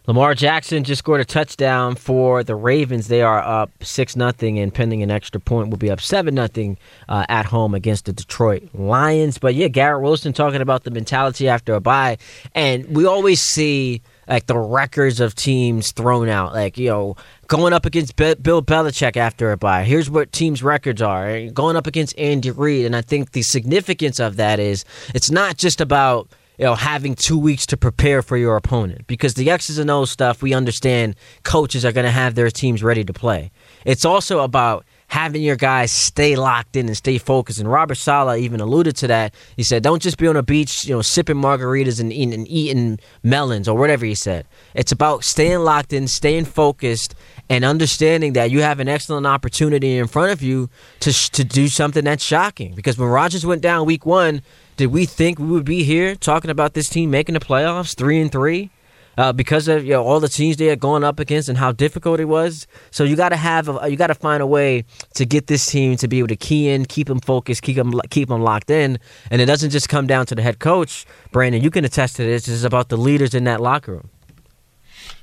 Lamar 0.07 0.37
Jackson 0.37 0.85
just 0.85 1.01
scored 1.01 1.21
a 1.21 1.25
touchdown 1.25 1.97
for 1.97 2.45
the 2.45 2.55
Ravens. 2.55 3.09
They 3.09 3.23
are 3.23 3.41
up 3.41 3.73
six 3.83 4.15
nothing, 4.15 4.57
and 4.57 4.73
pending 4.73 5.03
an 5.03 5.11
extra 5.11 5.41
point, 5.41 5.69
will 5.71 5.79
be 5.79 5.91
up 5.91 6.01
seven 6.01 6.35
nothing 6.37 6.79
uh, 7.09 7.27
at 7.29 7.47
home 7.47 7.75
against 7.75 8.05
the 8.05 8.13
Detroit 8.13 8.69
Lions. 8.73 9.39
But 9.39 9.57
yeah, 9.57 9.67
Garrett 9.67 10.03
Wilson 10.03 10.33
talking 10.33 10.61
about 10.61 10.85
the 10.85 10.93
mentality 10.93 11.49
after 11.49 11.75
a 11.75 11.81
bye, 11.81 12.19
and 12.55 12.87
we 12.95 13.05
always 13.05 13.43
see 13.43 14.01
like 14.29 14.47
the 14.47 14.57
records 14.57 15.19
of 15.19 15.35
teams 15.35 15.91
thrown 15.91 16.29
out, 16.29 16.53
like 16.53 16.79
you 16.79 16.89
know 16.89 17.17
going 17.49 17.73
up 17.73 17.85
against 17.85 18.15
Bill 18.15 18.37
Belichick 18.63 19.17
after 19.17 19.51
a 19.51 19.57
bye. 19.57 19.83
Here's 19.83 20.09
what 20.09 20.31
teams' 20.31 20.63
records 20.63 21.03
are 21.03 21.47
going 21.49 21.75
up 21.75 21.89
against 21.89 22.17
Andy 22.17 22.53
Reid, 22.53 22.87
and 22.87 22.95
I 22.95 23.03
think 23.03 23.33
the 23.33 23.43
significance 23.43 24.21
of 24.21 24.37
that 24.37 24.61
is 24.61 24.85
it's 25.15 25.33
not 25.33 25.57
just 25.57 25.81
about 25.81 26.29
you 26.59 26.65
know, 26.65 26.75
having 26.75 27.15
two 27.15 27.39
weeks 27.39 27.67
to 27.67 27.77
prepare 27.77 28.23
for 28.23 28.37
your 28.37 28.57
opponent. 28.57 29.07
Because 29.07 29.35
the 29.35 29.51
X's 29.51 29.79
and 29.79 29.91
O's 29.91 30.11
stuff, 30.11 30.43
we 30.43 30.55
understand 30.55 31.17
coaches 31.43 31.85
are 31.85 31.93
going 31.93 32.07
to 32.07 32.11
have 32.11 32.35
their 32.35 32.51
teams 32.51 32.83
ready 32.83 33.05
to 33.05 33.13
play. 33.13 33.51
It's 33.85 34.05
also 34.05 34.41
about 34.41 34.85
having 35.09 35.43
your 35.43 35.57
guys 35.57 35.93
stay 35.93 36.35
locked 36.35 36.75
in 36.75 36.87
and 36.87 36.97
stay 36.97 37.19
focused. 37.19 37.61
And 37.61 37.71
Robert 37.71 37.95
Saleh 37.95 38.41
even 38.41 38.61
alluded 38.61 38.97
to 38.97 39.07
that. 39.07 39.35
He 39.57 39.63
said, 39.63 39.83
"Don't 39.83 40.03
just 40.03 40.19
be 40.19 40.27
on 40.27 40.37
a 40.37 40.43
beach, 40.43 40.85
you 40.85 40.95
know, 40.95 41.03
sipping 41.03 41.37
margaritas 41.37 42.01
and 42.01 42.13
eating, 42.13 42.35
and 42.35 42.49
eating 42.49 42.99
melons 43.23 43.69
or 43.69 43.79
whatever 43.79 44.05
he 44.05 44.15
said. 44.15 44.47
It's 44.75 44.93
about 44.93 45.25
staying 45.25 45.61
locked 45.61 45.93
in, 45.93 46.09
staying 46.09 46.47
focused, 46.47 47.15
and 47.49 47.65
understanding 47.65 48.33
that 48.33 48.51
you 48.51 48.63
have 48.63 48.81
an 48.81 48.89
excellent 48.89 49.27
opportunity 49.27 49.97
in 49.97 50.07
front 50.09 50.33
of 50.33 50.43
you 50.43 50.69
to 51.01 51.13
to 51.13 51.45
do 51.45 51.69
something 51.69 52.05
that's 52.05 52.25
shocking. 52.25 52.75
Because 52.75 52.99
when 52.99 53.09
Rodgers 53.09 53.47
went 53.47 53.63
down 53.63 53.87
week 53.87 54.07
one." 54.07 54.43
Did 54.77 54.89
we 54.89 55.07
think 55.07 55.39
we 55.39 55.47
would 55.47 55.65
be 55.65 55.85
here 55.85 56.15
talking 56.15 56.51
about 56.51 56.75
this 56.75 56.89
team 56.89 57.11
making 57.11 57.33
the 57.33 57.41
playoffs, 57.41 57.97
three 57.97 58.21
and 58.21 58.31
three, 58.31 58.71
uh, 59.17 59.33
because 59.33 59.69
of 59.69 59.85
you 59.85 59.93
know 59.93 60.05
all 60.05 60.21
the 60.21 60.29
teams 60.29 60.59
they 60.59 60.67
had 60.67 60.81
gone 60.81 61.03
up 61.03 61.19
against 61.19 61.49
and 61.49 61.57
how 61.57 61.73
difficult 61.73 62.21
it 62.21 62.27
was? 62.27 62.67
So 62.91 63.03
you 63.03 63.17
got 63.17 63.31
to 63.31 63.37
have 63.37 63.71
a, 63.71 63.89
you 63.89 63.97
got 63.97 64.09
to 64.09 64.15
find 64.15 64.43
a 64.43 64.47
way 64.47 64.85
to 65.15 65.25
get 65.25 65.47
this 65.47 65.65
team 65.65 65.97
to 65.97 66.09
be 66.09 66.19
able 66.19 66.29
to 66.29 66.37
key 66.37 66.69
in, 66.69 66.85
keep 66.85 67.07
them 67.07 67.21
focused, 67.21 67.63
keep 67.63 67.77
them 67.77 67.99
keep 68.11 68.29
them 68.29 68.43
locked 68.43 68.71
in, 68.71 68.99
and 69.31 69.41
it 69.41 69.47
doesn't 69.47 69.71
just 69.71 69.89
come 69.89 70.07
down 70.07 70.27
to 70.27 70.35
the 70.35 70.43
head 70.43 70.59
coach. 70.59 71.07
Brandon, 71.33 71.63
you 71.63 71.71
can 71.71 71.87
attest 71.87 72.17
to 72.17 72.25
this. 72.25 72.47
It's 72.47 72.63
about 72.63 72.91
the 72.91 72.99
leaders 72.99 73.35
in 73.35 73.45
that 73.45 73.63
locker 73.63 73.93
room. 73.93 74.11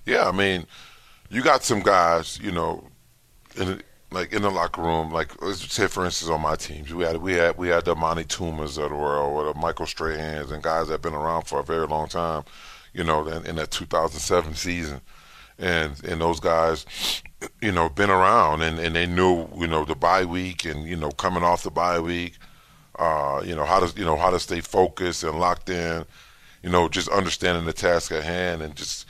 Yeah, 0.05 0.27
I 0.27 0.31
mean, 0.31 0.65
you 1.29 1.43
got 1.43 1.63
some 1.63 1.81
guys, 1.81 2.39
you 2.41 2.51
know, 2.51 2.87
like 4.13 4.31
in 4.31 4.43
the 4.43 4.51
locker 4.51 4.81
room, 4.81 5.11
like 5.11 5.41
let's 5.41 5.73
say 5.73 5.87
for 5.87 6.05
instance 6.05 6.29
on 6.29 6.41
my 6.41 6.55
teams, 6.55 6.93
we 6.93 7.03
had 7.03 7.17
we 7.17 7.33
had 7.33 7.57
we 7.57 7.69
had 7.69 7.85
the 7.85 7.91
Amani 7.91 8.23
Toomers 8.23 8.77
of 8.77 8.89
the 8.89 8.95
world, 8.95 9.33
or 9.33 9.53
the 9.53 9.59
Michael 9.59 9.85
Strahans, 9.85 10.51
and 10.51 10.61
guys 10.61 10.87
that 10.87 10.93
have 10.93 11.01
been 11.01 11.13
around 11.13 11.43
for 11.43 11.59
a 11.59 11.63
very 11.63 11.87
long 11.87 12.07
time, 12.07 12.43
you 12.93 13.03
know, 13.03 13.27
in, 13.27 13.45
in 13.45 13.55
that 13.55 13.71
2007 13.71 14.55
season, 14.55 15.01
and 15.57 16.03
and 16.05 16.21
those 16.21 16.39
guys, 16.39 16.85
you 17.61 17.71
know, 17.71 17.89
been 17.89 18.09
around 18.09 18.61
and, 18.61 18.79
and 18.79 18.95
they 18.95 19.05
knew 19.05 19.47
you 19.57 19.67
know 19.67 19.83
the 19.83 19.95
bye 19.95 20.25
week 20.25 20.65
and 20.65 20.87
you 20.87 20.95
know 20.95 21.11
coming 21.11 21.43
off 21.43 21.63
the 21.63 21.71
bye 21.71 21.99
week, 21.99 22.37
uh, 22.99 23.41
you 23.43 23.55
know 23.55 23.65
how 23.65 23.79
to 23.79 23.99
you 23.99 24.05
know 24.05 24.17
how 24.17 24.29
to 24.29 24.39
stay 24.39 24.61
focused 24.61 25.23
and 25.23 25.39
locked 25.39 25.69
in, 25.69 26.05
you 26.61 26.69
know, 26.69 26.87
just 26.87 27.09
understanding 27.09 27.65
the 27.65 27.73
task 27.73 28.11
at 28.11 28.23
hand 28.23 28.61
and 28.61 28.75
just 28.75 29.07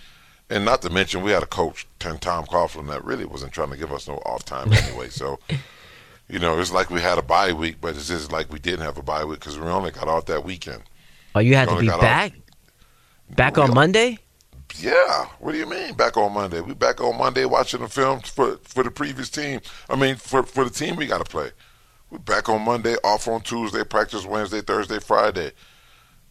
and 0.50 0.66
not 0.66 0.82
to 0.82 0.90
mention, 0.90 1.24
we 1.24 1.32
had 1.32 1.44
a 1.44 1.48
coach, 1.48 1.88
Tom 2.00 2.18
Coughlin, 2.18 2.88
that 2.90 3.04
really 3.04 3.26
wasn't 3.26 3.52
trying 3.54 3.72
to 3.72 3.78
give 3.78 3.92
us 3.92 4.08
no 4.08 4.16
off 4.26 4.44
time 4.46 4.72
anyway. 4.72 5.10
So, 5.10 5.40
you 6.28 6.40
know, 6.40 6.60
it's 6.60 6.72
like 6.72 6.90
we 6.90 7.02
had 7.02 7.18
a 7.18 7.22
bye 7.22 7.54
week, 7.54 7.78
but 7.82 7.96
it's 7.96 8.08
just 8.08 8.32
like 8.32 8.52
we 8.52 8.60
didn't 8.60 8.86
have 8.86 8.98
a 8.98 9.04
bye 9.04 9.24
week 9.24 9.40
because 9.40 9.58
we 9.58 9.68
only 9.68 9.92
got 9.92 10.08
off 10.08 10.26
that 10.26 10.44
weekend. 10.44 10.84
Oh, 11.36 11.40
you 11.40 11.56
had 11.56 11.70
to 11.70 11.80
be 11.80 11.88
back? 11.88 12.34
Off. 12.34 13.36
Back 13.36 13.58
on 13.58 13.74
Monday? 13.74 14.20
Yeah. 14.76 15.26
What 15.40 15.54
do 15.54 15.58
you 15.58 15.66
mean 15.66 15.94
back 15.94 16.18
on 16.18 16.34
Monday? 16.34 16.62
We 16.62 16.74
back 16.74 17.02
on 17.02 17.18
Monday 17.18 17.46
watching 17.46 17.82
the 17.82 17.88
film 17.88 18.20
for 18.20 18.58
for 18.64 18.84
the 18.84 18.92
previous 18.92 19.30
team. 19.30 19.62
I 19.90 19.96
mean, 19.96 20.16
for 20.16 20.44
for 20.44 20.64
the 20.64 20.70
team 20.70 20.96
we 20.96 21.08
got 21.08 21.20
to 21.20 21.30
play. 21.30 21.52
We 22.10 22.20
back 22.20 22.48
on 22.50 22.62
Monday, 22.62 22.96
off 23.04 23.28
on 23.28 23.42
Tuesday, 23.42 23.84
practice 23.84 24.26
Wednesday, 24.26 24.62
Thursday, 24.62 25.00
Friday. 25.00 25.54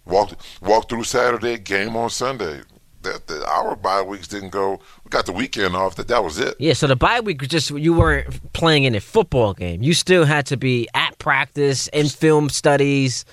Walk 0.05 0.37
walk 0.61 0.89
through 0.89 1.05
Saturday, 1.05 1.59
game 1.59 1.97
on 1.97 2.11
Sunday 2.11 2.63
that 3.03 3.27
the, 3.27 3.47
our 3.47 3.77
bye 3.77 4.03
weeks 4.03 4.29
didn't 4.29 4.51
go. 4.51 4.81
We 5.05 5.09
got 5.11 5.27
the 5.27 5.33
weekend 5.33 5.77
off. 5.77 5.97
That 5.97 6.09
that 6.09 6.25
was 6.25 6.39
it. 6.39 6.57
Yeah. 6.59 6.73
So 6.73 6.87
the 6.87 6.97
bye 6.97 7.21
week 7.21 7.41
was 7.41 7.49
just 7.49 7.71
you 7.71 7.93
weren't 7.95 8.53
playing 8.53 8.85
in 8.85 8.95
a 8.95 9.01
football 9.01 9.55
game. 9.55 9.83
You 9.83 9.95
still 9.95 10.25
had 10.25 10.47
to 10.47 10.57
be 10.57 10.89
at 10.95 11.19
practice 11.19 11.89
in 11.89 12.09
film 12.09 12.49
studies, 12.49 13.25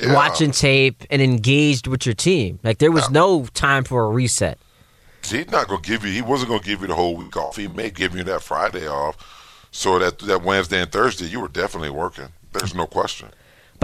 yeah. 0.00 0.14
watching 0.14 0.50
tape, 0.50 1.04
and 1.10 1.20
engaged 1.20 1.86
with 1.86 2.06
your 2.06 2.14
team. 2.14 2.58
Like 2.62 2.78
there 2.78 2.92
was 2.92 3.10
no 3.10 3.46
time 3.54 3.84
for 3.84 4.04
a 4.04 4.08
reset. 4.08 4.58
he's 5.22 5.50
not 5.50 5.68
to 5.68 5.78
give 5.82 6.04
you. 6.04 6.12
He 6.12 6.22
wasn't 6.22 6.48
going 6.48 6.60
to 6.60 6.66
give 6.66 6.80
you 6.80 6.86
the 6.86 6.94
whole 6.94 7.16
week 7.16 7.36
off. 7.36 7.56
He 7.56 7.68
may 7.68 7.90
give 7.90 8.14
you 8.16 8.24
that 8.24 8.42
Friday 8.42 8.86
off. 8.88 9.68
So 9.70 9.98
that 9.98 10.20
that 10.20 10.42
Wednesday 10.42 10.80
and 10.80 10.92
Thursday, 10.92 11.26
you 11.26 11.40
were 11.40 11.48
definitely 11.48 11.90
working. 11.90 12.28
There's 12.52 12.74
no 12.74 12.86
question. 12.86 13.30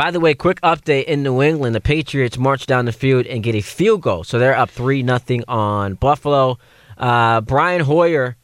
By 0.00 0.10
the 0.10 0.18
way, 0.18 0.32
quick 0.32 0.62
update 0.62 1.04
in 1.04 1.22
New 1.22 1.42
England: 1.42 1.74
the 1.74 1.80
Patriots 1.82 2.38
march 2.38 2.64
down 2.64 2.86
the 2.86 2.90
field 2.92 3.26
and 3.26 3.42
get 3.42 3.54
a 3.54 3.60
field 3.60 4.00
goal, 4.00 4.24
so 4.24 4.38
they're 4.38 4.56
up 4.56 4.70
three 4.70 5.02
nothing 5.02 5.44
on 5.46 5.92
Buffalo. 5.92 6.56
Uh, 6.96 7.42
Brian 7.42 7.82
Hoyer 7.82 8.38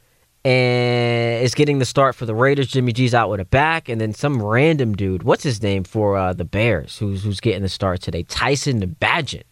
and 0.44 1.42
is 1.42 1.54
getting 1.54 1.78
the 1.78 1.86
start 1.86 2.14
for 2.14 2.26
the 2.26 2.34
Raiders. 2.34 2.66
Jimmy 2.66 2.92
G's 2.92 3.14
out 3.14 3.30
with 3.30 3.40
a 3.40 3.46
back, 3.46 3.88
and 3.88 3.98
then 3.98 4.12
some 4.12 4.42
random 4.42 4.94
dude. 4.94 5.22
What's 5.22 5.44
his 5.44 5.62
name 5.62 5.84
for 5.84 6.18
uh, 6.18 6.34
the 6.34 6.44
Bears? 6.44 6.98
Who's 6.98 7.24
who's 7.24 7.40
getting 7.40 7.62
the 7.62 7.70
start 7.70 8.02
today? 8.02 8.24
Tyson 8.24 8.94
Bagent. 9.00 9.44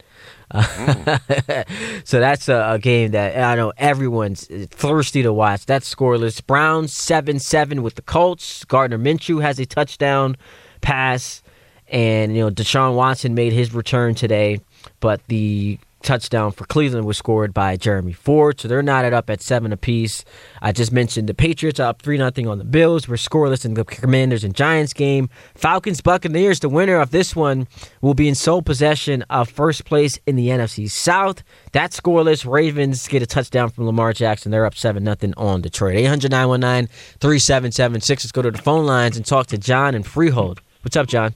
Mm. 0.53 2.05
so 2.07 2.21
that's 2.21 2.51
a, 2.51 2.73
a, 2.73 2.79
game 2.79 3.13
that 3.13 3.43
I 3.43 3.55
know 3.55 3.73
everyone's 3.79 4.47
thirsty 4.67 5.23
to 5.23 5.33
watch. 5.33 5.65
That's 5.65 5.93
scoreless. 5.93 6.47
Browns 6.47 6.93
seven 6.93 7.39
seven 7.39 7.83
with 7.83 7.95
the 7.95 8.03
Colts. 8.03 8.63
Gardner 8.67 8.99
Minshew 8.99 9.41
has 9.41 9.59
a 9.59 9.65
touchdown 9.65 10.37
pass, 10.83 11.43
and 11.89 12.37
you 12.37 12.43
know 12.43 12.51
Deshaun 12.51 12.95
Watson 12.95 13.35
made 13.35 13.53
his 13.53 13.75
return 13.75 14.15
today, 14.15 14.61
but 15.01 15.21
the 15.29 15.79
touchdown 16.05 16.53
for 16.53 16.65
Cleveland 16.67 17.07
was 17.07 17.17
scored 17.17 17.53
by 17.53 17.77
Jerome 17.77 18.13
Ford, 18.13 18.61
so 18.61 18.69
they're 18.69 18.83
knotted 18.83 19.13
up 19.13 19.29
at 19.31 19.41
seven 19.41 19.73
apiece. 19.73 20.25
I 20.63 20.71
just 20.71 20.93
mentioned 20.93 21.29
the 21.29 21.35
Patriots 21.35 21.81
up 21.81 22.03
three 22.03 22.19
nothing 22.19 22.47
on 22.47 22.59
the 22.59 22.65
Bills. 22.65 23.09
We're 23.09 23.17
scoreless 23.17 23.65
in 23.65 23.75
the 23.75 23.85
Commanders 23.85 24.45
and 24.45 24.55
Giants 24.55 24.93
game. 24.93 25.29
Falcons 25.55 26.01
Buccaneers. 26.01 26.61
The 26.61 26.69
winner 26.69 27.01
of 27.01 27.11
this 27.11 27.35
one 27.35 27.67
will 28.01 28.15
be 28.15 28.29
in 28.29 28.37
sole 28.37 28.63
possession 28.63 29.25
of 29.31 29.49
first 29.49 29.85
place 29.85 30.21
in 30.27 30.37
the 30.37 30.49
NFC 30.49 30.89
South. 30.91 31.43
That's 31.73 32.01
scoreless. 32.01 32.49
Ravens 32.49 33.09
get 33.09 33.23
a 33.23 33.27
touchdown 33.27 33.71
from 33.71 33.87
Lamar 33.87 34.13
Jackson. 34.13 34.53
They're 34.53 34.67
up 34.67 34.77
seven 34.77 35.03
nothing 35.03 35.35
on 35.37 35.63
Detroit. 35.63 35.97
800-919-3776. 35.97 38.09
Let's 38.09 38.31
go 38.33 38.43
to 38.43 38.51
the 38.51 38.59
phone 38.59 38.85
lines 38.87 39.17
and 39.17 39.25
talk 39.27 39.47
to 39.49 39.59
John 39.59 39.95
and 39.95 40.07
Freehold. 40.07 40.61
What's 40.83 40.97
up, 40.97 41.07
John? 41.07 41.35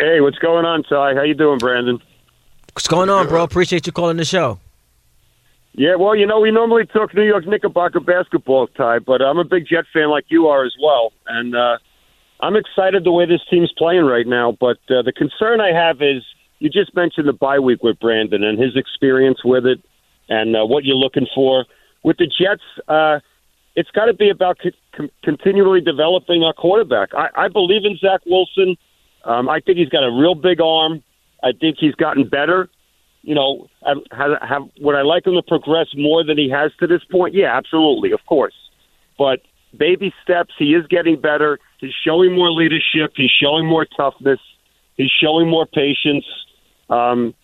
Hey, 0.00 0.22
what's 0.22 0.38
going 0.38 0.64
on, 0.64 0.82
Ty? 0.84 1.14
How 1.14 1.24
you 1.24 1.34
doing, 1.34 1.58
Brandon? 1.58 2.00
What's 2.72 2.88
going 2.88 3.10
on, 3.10 3.28
bro? 3.28 3.44
Appreciate 3.44 3.86
you 3.86 3.92
calling 3.92 4.16
the 4.16 4.24
show. 4.24 4.58
Yeah, 5.74 5.96
well, 5.96 6.16
you 6.16 6.26
know, 6.26 6.40
we 6.40 6.50
normally 6.50 6.86
talk 6.86 7.12
New 7.14 7.22
York 7.22 7.46
Knickerbocker 7.46 8.00
basketball, 8.00 8.68
Ty, 8.68 9.00
but 9.00 9.20
I'm 9.20 9.36
a 9.36 9.44
big 9.44 9.66
Jet 9.68 9.84
fan 9.92 10.08
like 10.08 10.24
you 10.28 10.46
are 10.46 10.64
as 10.64 10.74
well, 10.82 11.12
and 11.26 11.54
uh, 11.54 11.76
I'm 12.40 12.56
excited 12.56 13.04
the 13.04 13.12
way 13.12 13.26
this 13.26 13.42
team's 13.50 13.70
playing 13.76 14.04
right 14.06 14.26
now. 14.26 14.56
But 14.58 14.78
uh, 14.88 15.02
the 15.02 15.12
concern 15.14 15.60
I 15.60 15.72
have 15.74 16.00
is 16.00 16.22
you 16.60 16.70
just 16.70 16.94
mentioned 16.94 17.28
the 17.28 17.34
bye 17.34 17.58
week 17.58 17.82
with 17.82 18.00
Brandon 18.00 18.42
and 18.42 18.58
his 18.58 18.76
experience 18.76 19.44
with 19.44 19.66
it, 19.66 19.84
and 20.30 20.56
uh, 20.56 20.64
what 20.64 20.84
you're 20.84 20.96
looking 20.96 21.26
for 21.34 21.66
with 22.04 22.16
the 22.16 22.26
Jets. 22.26 22.62
Uh, 22.88 23.20
it's 23.76 23.90
got 23.90 24.06
to 24.06 24.14
be 24.14 24.30
about 24.30 24.56
co- 24.96 25.08
continually 25.22 25.82
developing 25.82 26.42
our 26.42 26.54
quarterback. 26.54 27.10
I, 27.14 27.28
I 27.36 27.48
believe 27.48 27.84
in 27.84 27.98
Zach 27.98 28.22
Wilson. 28.24 28.78
Um, 29.24 29.48
I 29.48 29.60
think 29.60 29.78
he's 29.78 29.88
got 29.88 30.04
a 30.04 30.10
real 30.10 30.34
big 30.34 30.60
arm. 30.60 31.02
I 31.42 31.52
think 31.52 31.76
he's 31.78 31.94
gotten 31.94 32.28
better. 32.28 32.68
You 33.22 33.34
know, 33.34 33.68
have, 33.86 33.98
have, 34.40 34.62
would 34.80 34.94
I 34.94 35.02
like 35.02 35.26
him 35.26 35.34
to 35.34 35.42
progress 35.42 35.88
more 35.94 36.24
than 36.24 36.38
he 36.38 36.48
has 36.50 36.72
to 36.80 36.86
this 36.86 37.02
point? 37.10 37.34
Yeah, 37.34 37.54
absolutely, 37.54 38.12
of 38.12 38.20
course. 38.26 38.54
But 39.18 39.40
baby 39.76 40.14
steps, 40.22 40.54
he 40.58 40.74
is 40.74 40.86
getting 40.86 41.20
better. 41.20 41.58
He's 41.78 41.92
showing 42.04 42.34
more 42.34 42.50
leadership. 42.50 43.12
He's 43.16 43.30
showing 43.30 43.66
more 43.66 43.84
toughness. 43.84 44.40
He's 44.96 45.10
showing 45.10 45.48
more 45.48 45.66
patience. 45.66 46.24
Um, 46.88 47.34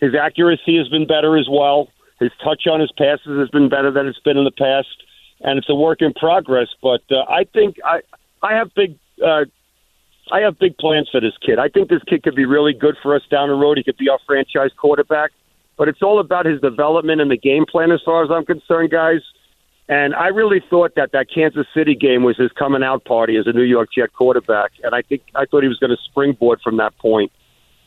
his 0.00 0.14
accuracy 0.14 0.76
has 0.76 0.88
been 0.88 1.06
better 1.06 1.36
as 1.36 1.46
well. 1.48 1.88
His 2.18 2.30
touch 2.42 2.66
on 2.70 2.80
his 2.80 2.92
passes 2.92 3.38
has 3.38 3.48
been 3.50 3.68
better 3.68 3.90
than 3.90 4.06
it's 4.06 4.20
been 4.20 4.36
in 4.36 4.44
the 4.44 4.52
past, 4.52 5.02
and 5.40 5.58
it's 5.58 5.68
a 5.68 5.74
work 5.74 6.02
in 6.02 6.12
progress. 6.12 6.68
But 6.82 7.02
uh, 7.10 7.24
I 7.28 7.44
think 7.44 7.76
I 7.84 8.00
I 8.42 8.54
have 8.54 8.74
big 8.74 8.98
uh, 9.24 9.44
I 10.30 10.40
have 10.40 10.58
big 10.58 10.76
plans 10.78 11.08
for 11.10 11.20
this 11.20 11.36
kid. 11.44 11.58
I 11.58 11.68
think 11.68 11.88
this 11.88 12.02
kid 12.04 12.22
could 12.22 12.34
be 12.34 12.44
really 12.44 12.72
good 12.72 12.96
for 13.02 13.14
us 13.14 13.22
down 13.30 13.48
the 13.48 13.54
road. 13.54 13.76
He 13.78 13.84
could 13.84 13.96
be 13.96 14.08
our 14.08 14.18
franchise 14.26 14.70
quarterback. 14.76 15.30
But 15.76 15.88
it's 15.88 16.02
all 16.02 16.20
about 16.20 16.46
his 16.46 16.60
development 16.60 17.20
and 17.20 17.30
the 17.30 17.36
game 17.36 17.64
plan, 17.66 17.90
as 17.90 18.00
far 18.04 18.22
as 18.22 18.30
I'm 18.30 18.44
concerned, 18.44 18.90
guys. 18.90 19.20
And 19.88 20.14
I 20.14 20.28
really 20.28 20.62
thought 20.70 20.94
that 20.94 21.12
that 21.12 21.26
Kansas 21.34 21.66
City 21.74 21.94
game 21.94 22.22
was 22.22 22.36
his 22.36 22.52
coming 22.52 22.82
out 22.82 23.04
party 23.04 23.36
as 23.36 23.46
a 23.46 23.52
New 23.52 23.64
York 23.64 23.88
Jet 23.94 24.12
quarterback. 24.12 24.70
And 24.84 24.94
I 24.94 25.02
think 25.02 25.22
I 25.34 25.44
thought 25.44 25.62
he 25.62 25.68
was 25.68 25.78
going 25.78 25.90
to 25.90 26.02
springboard 26.04 26.60
from 26.62 26.76
that 26.76 26.96
point. 26.98 27.32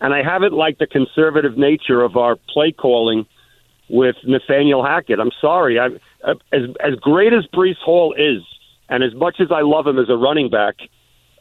And 0.02 0.14
I 0.14 0.22
haven't 0.24 0.54
liked 0.54 0.80
the 0.80 0.88
conservative 0.88 1.58
nature 1.58 2.02
of 2.02 2.18
our 2.18 2.36
play 2.50 2.72
calling 2.72 3.26
with 3.90 4.16
Nathaniel 4.24 4.84
Hackett. 4.84 5.20
I'm 5.20 5.32
sorry. 5.40 5.80
I, 5.80 5.88
as 6.52 6.64
as 6.80 6.96
great 7.00 7.34
as 7.34 7.46
Breece 7.54 7.78
Hall 7.78 8.14
is, 8.18 8.44
and 8.90 9.04
as 9.04 9.14
much 9.14 9.38
as 9.40 9.48
I 9.52 9.62
love 9.62 9.88
him 9.88 9.98
as 9.98 10.10
a 10.10 10.18
running 10.18 10.50
back, 10.50 10.76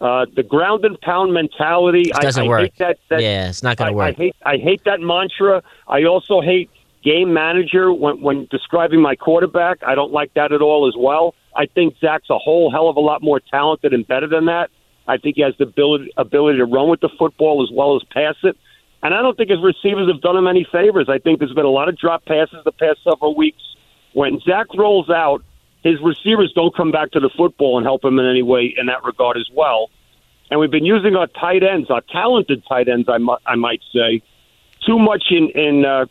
uh, 0.00 0.26
the 0.34 0.42
ground 0.42 0.84
and 0.84 1.00
pound 1.00 1.32
mentality. 1.32 2.10
It 2.10 2.16
doesn't 2.16 2.42
I, 2.42 2.46
I 2.46 2.48
work. 2.48 2.62
Hate 2.62 2.78
that, 2.78 2.98
that, 3.10 3.22
yeah, 3.22 3.48
it's 3.48 3.62
not 3.62 3.76
going 3.76 3.90
to 3.90 3.96
work. 3.96 4.14
I 4.14 4.18
hate, 4.18 4.36
I 4.44 4.56
hate 4.56 4.82
that 4.84 5.00
mantra. 5.00 5.62
I 5.88 6.04
also 6.04 6.40
hate 6.40 6.70
game 7.02 7.32
manager 7.32 7.92
when, 7.92 8.20
when 8.20 8.46
describing 8.50 9.00
my 9.00 9.14
quarterback. 9.14 9.78
I 9.86 9.94
don't 9.94 10.12
like 10.12 10.34
that 10.34 10.52
at 10.52 10.62
all 10.62 10.88
as 10.88 10.94
well. 10.96 11.34
I 11.56 11.66
think 11.66 11.96
Zach's 12.00 12.30
a 12.30 12.38
whole 12.38 12.70
hell 12.70 12.88
of 12.88 12.96
a 12.96 13.00
lot 13.00 13.22
more 13.22 13.40
talented 13.40 13.92
and 13.92 14.06
better 14.06 14.26
than 14.26 14.46
that. 14.46 14.70
I 15.06 15.18
think 15.18 15.36
he 15.36 15.42
has 15.42 15.54
the 15.58 15.64
ability 15.64 16.10
ability 16.16 16.58
to 16.58 16.64
run 16.64 16.88
with 16.88 17.00
the 17.00 17.10
football 17.18 17.62
as 17.62 17.70
well 17.72 17.94
as 17.94 18.02
pass 18.10 18.36
it. 18.42 18.56
And 19.02 19.12
I 19.12 19.20
don't 19.20 19.36
think 19.36 19.50
his 19.50 19.62
receivers 19.62 20.10
have 20.10 20.22
done 20.22 20.34
him 20.34 20.46
any 20.46 20.66
favors. 20.72 21.10
I 21.10 21.18
think 21.18 21.38
there's 21.38 21.52
been 21.52 21.66
a 21.66 21.70
lot 21.70 21.90
of 21.90 21.98
drop 21.98 22.24
passes 22.24 22.58
the 22.64 22.72
past 22.72 23.00
several 23.04 23.36
weeks. 23.36 23.62
When 24.14 24.40
Zach 24.40 24.66
rolls 24.74 25.10
out, 25.10 25.42
his 25.84 26.00
receivers 26.00 26.50
don't 26.54 26.74
come 26.74 26.90
back 26.90 27.12
to 27.12 27.20
the 27.20 27.30
football 27.36 27.76
and 27.76 27.86
help 27.86 28.04
him 28.04 28.18
in 28.18 28.26
any 28.26 28.42
way 28.42 28.74
in 28.76 28.86
that 28.86 29.04
regard 29.04 29.36
as 29.36 29.48
well. 29.52 29.90
And 30.50 30.58
we've 30.58 30.70
been 30.70 30.86
using 30.86 31.14
our 31.14 31.26
tight 31.28 31.62
ends, 31.62 31.90
our 31.90 32.00
talented 32.00 32.64
tight 32.66 32.88
ends, 32.88 33.08
I, 33.08 33.18
mu- 33.18 33.36
I 33.46 33.54
might 33.54 33.82
say, 33.92 34.22
too 34.84 34.98
much 34.98 35.24
in 35.30 35.50
in 35.50 35.84
uh, 35.84 36.06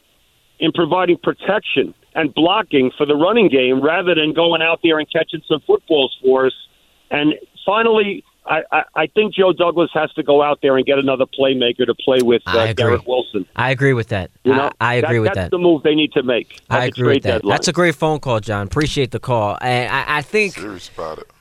in 0.60 0.72
providing 0.72 1.18
protection 1.18 1.94
and 2.16 2.34
blocking 2.34 2.92
for 2.98 3.06
the 3.06 3.16
running 3.16 3.50
game 3.50 3.82
rather 3.82 4.16
than 4.16 4.34
going 4.34 4.62
out 4.62 4.80
there 4.84 5.00
and 5.00 5.12
catching 5.12 5.42
some 5.48 5.60
footballs 5.62 6.16
for 6.24 6.46
us. 6.46 6.54
And 7.10 7.34
finally, 7.66 8.24
I, 8.46 8.64
I, 8.72 8.84
I 8.96 9.08
think 9.08 9.34
Joe 9.34 9.54
Douglas 9.54 9.90
has 9.94 10.12
to 10.14 10.24
go 10.24 10.42
out 10.42 10.60
there 10.62 10.76
and 10.76 10.86
get 10.86 11.00
another 11.00 11.26
playmaker 11.26 11.86
to 11.86 11.96
play 11.96 12.22
with 12.22 12.42
uh, 12.46 12.74
Garrett 12.74 13.08
Wilson. 13.08 13.46
I 13.56 13.72
agree 13.72 13.94
with 13.94 14.10
that. 14.10 14.32
You 14.44 14.54
know, 14.54 14.72
I, 14.82 14.86
I 14.86 14.94
agree 14.96 15.18
that, 15.18 15.22
with 15.22 15.28
that's 15.28 15.36
that. 15.36 15.42
That's 15.42 15.52
the 15.52 15.58
move 15.60 15.84
they 15.84 15.96
need 15.96 16.12
to 16.14 16.24
make. 16.24 16.62
I 16.70 16.86
agree 16.86 17.16
with 17.16 17.24
that. 17.24 17.32
Deadline. 17.42 17.52
That's 17.52 17.68
a 17.68 17.74
great 17.74 17.96
phone 17.96 18.20
call, 18.20 18.40
John. 18.40 18.68
Appreciate 18.68 19.12
the 19.12 19.20
call. 19.20 19.58
And 19.62 19.92
I, 19.92 20.18
I 20.18 20.22
think 20.22 20.58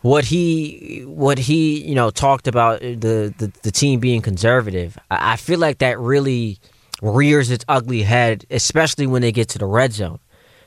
what 0.03 0.25
he 0.25 1.03
what 1.07 1.39
he 1.39 1.85
you 1.85 1.95
know 1.95 2.11
talked 2.11 2.47
about 2.47 2.81
the 2.81 3.35
the, 3.37 3.53
the 3.63 3.71
team 3.71 4.01
being 4.01 4.23
conservative. 4.23 4.99
I, 5.11 5.33
I 5.33 5.37
feel 5.37 5.59
like 5.59 5.79
that 5.79 5.99
really 5.99 6.59
rears 7.03 7.51
its 7.51 7.65
ugly 7.69 8.03
head, 8.03 8.47
especially 8.51 9.07
when 9.07 9.23
they 9.23 9.33
get 9.33 9.49
to 9.51 9.59
the 9.59 9.67
red 9.67 9.93
zone 9.93 10.21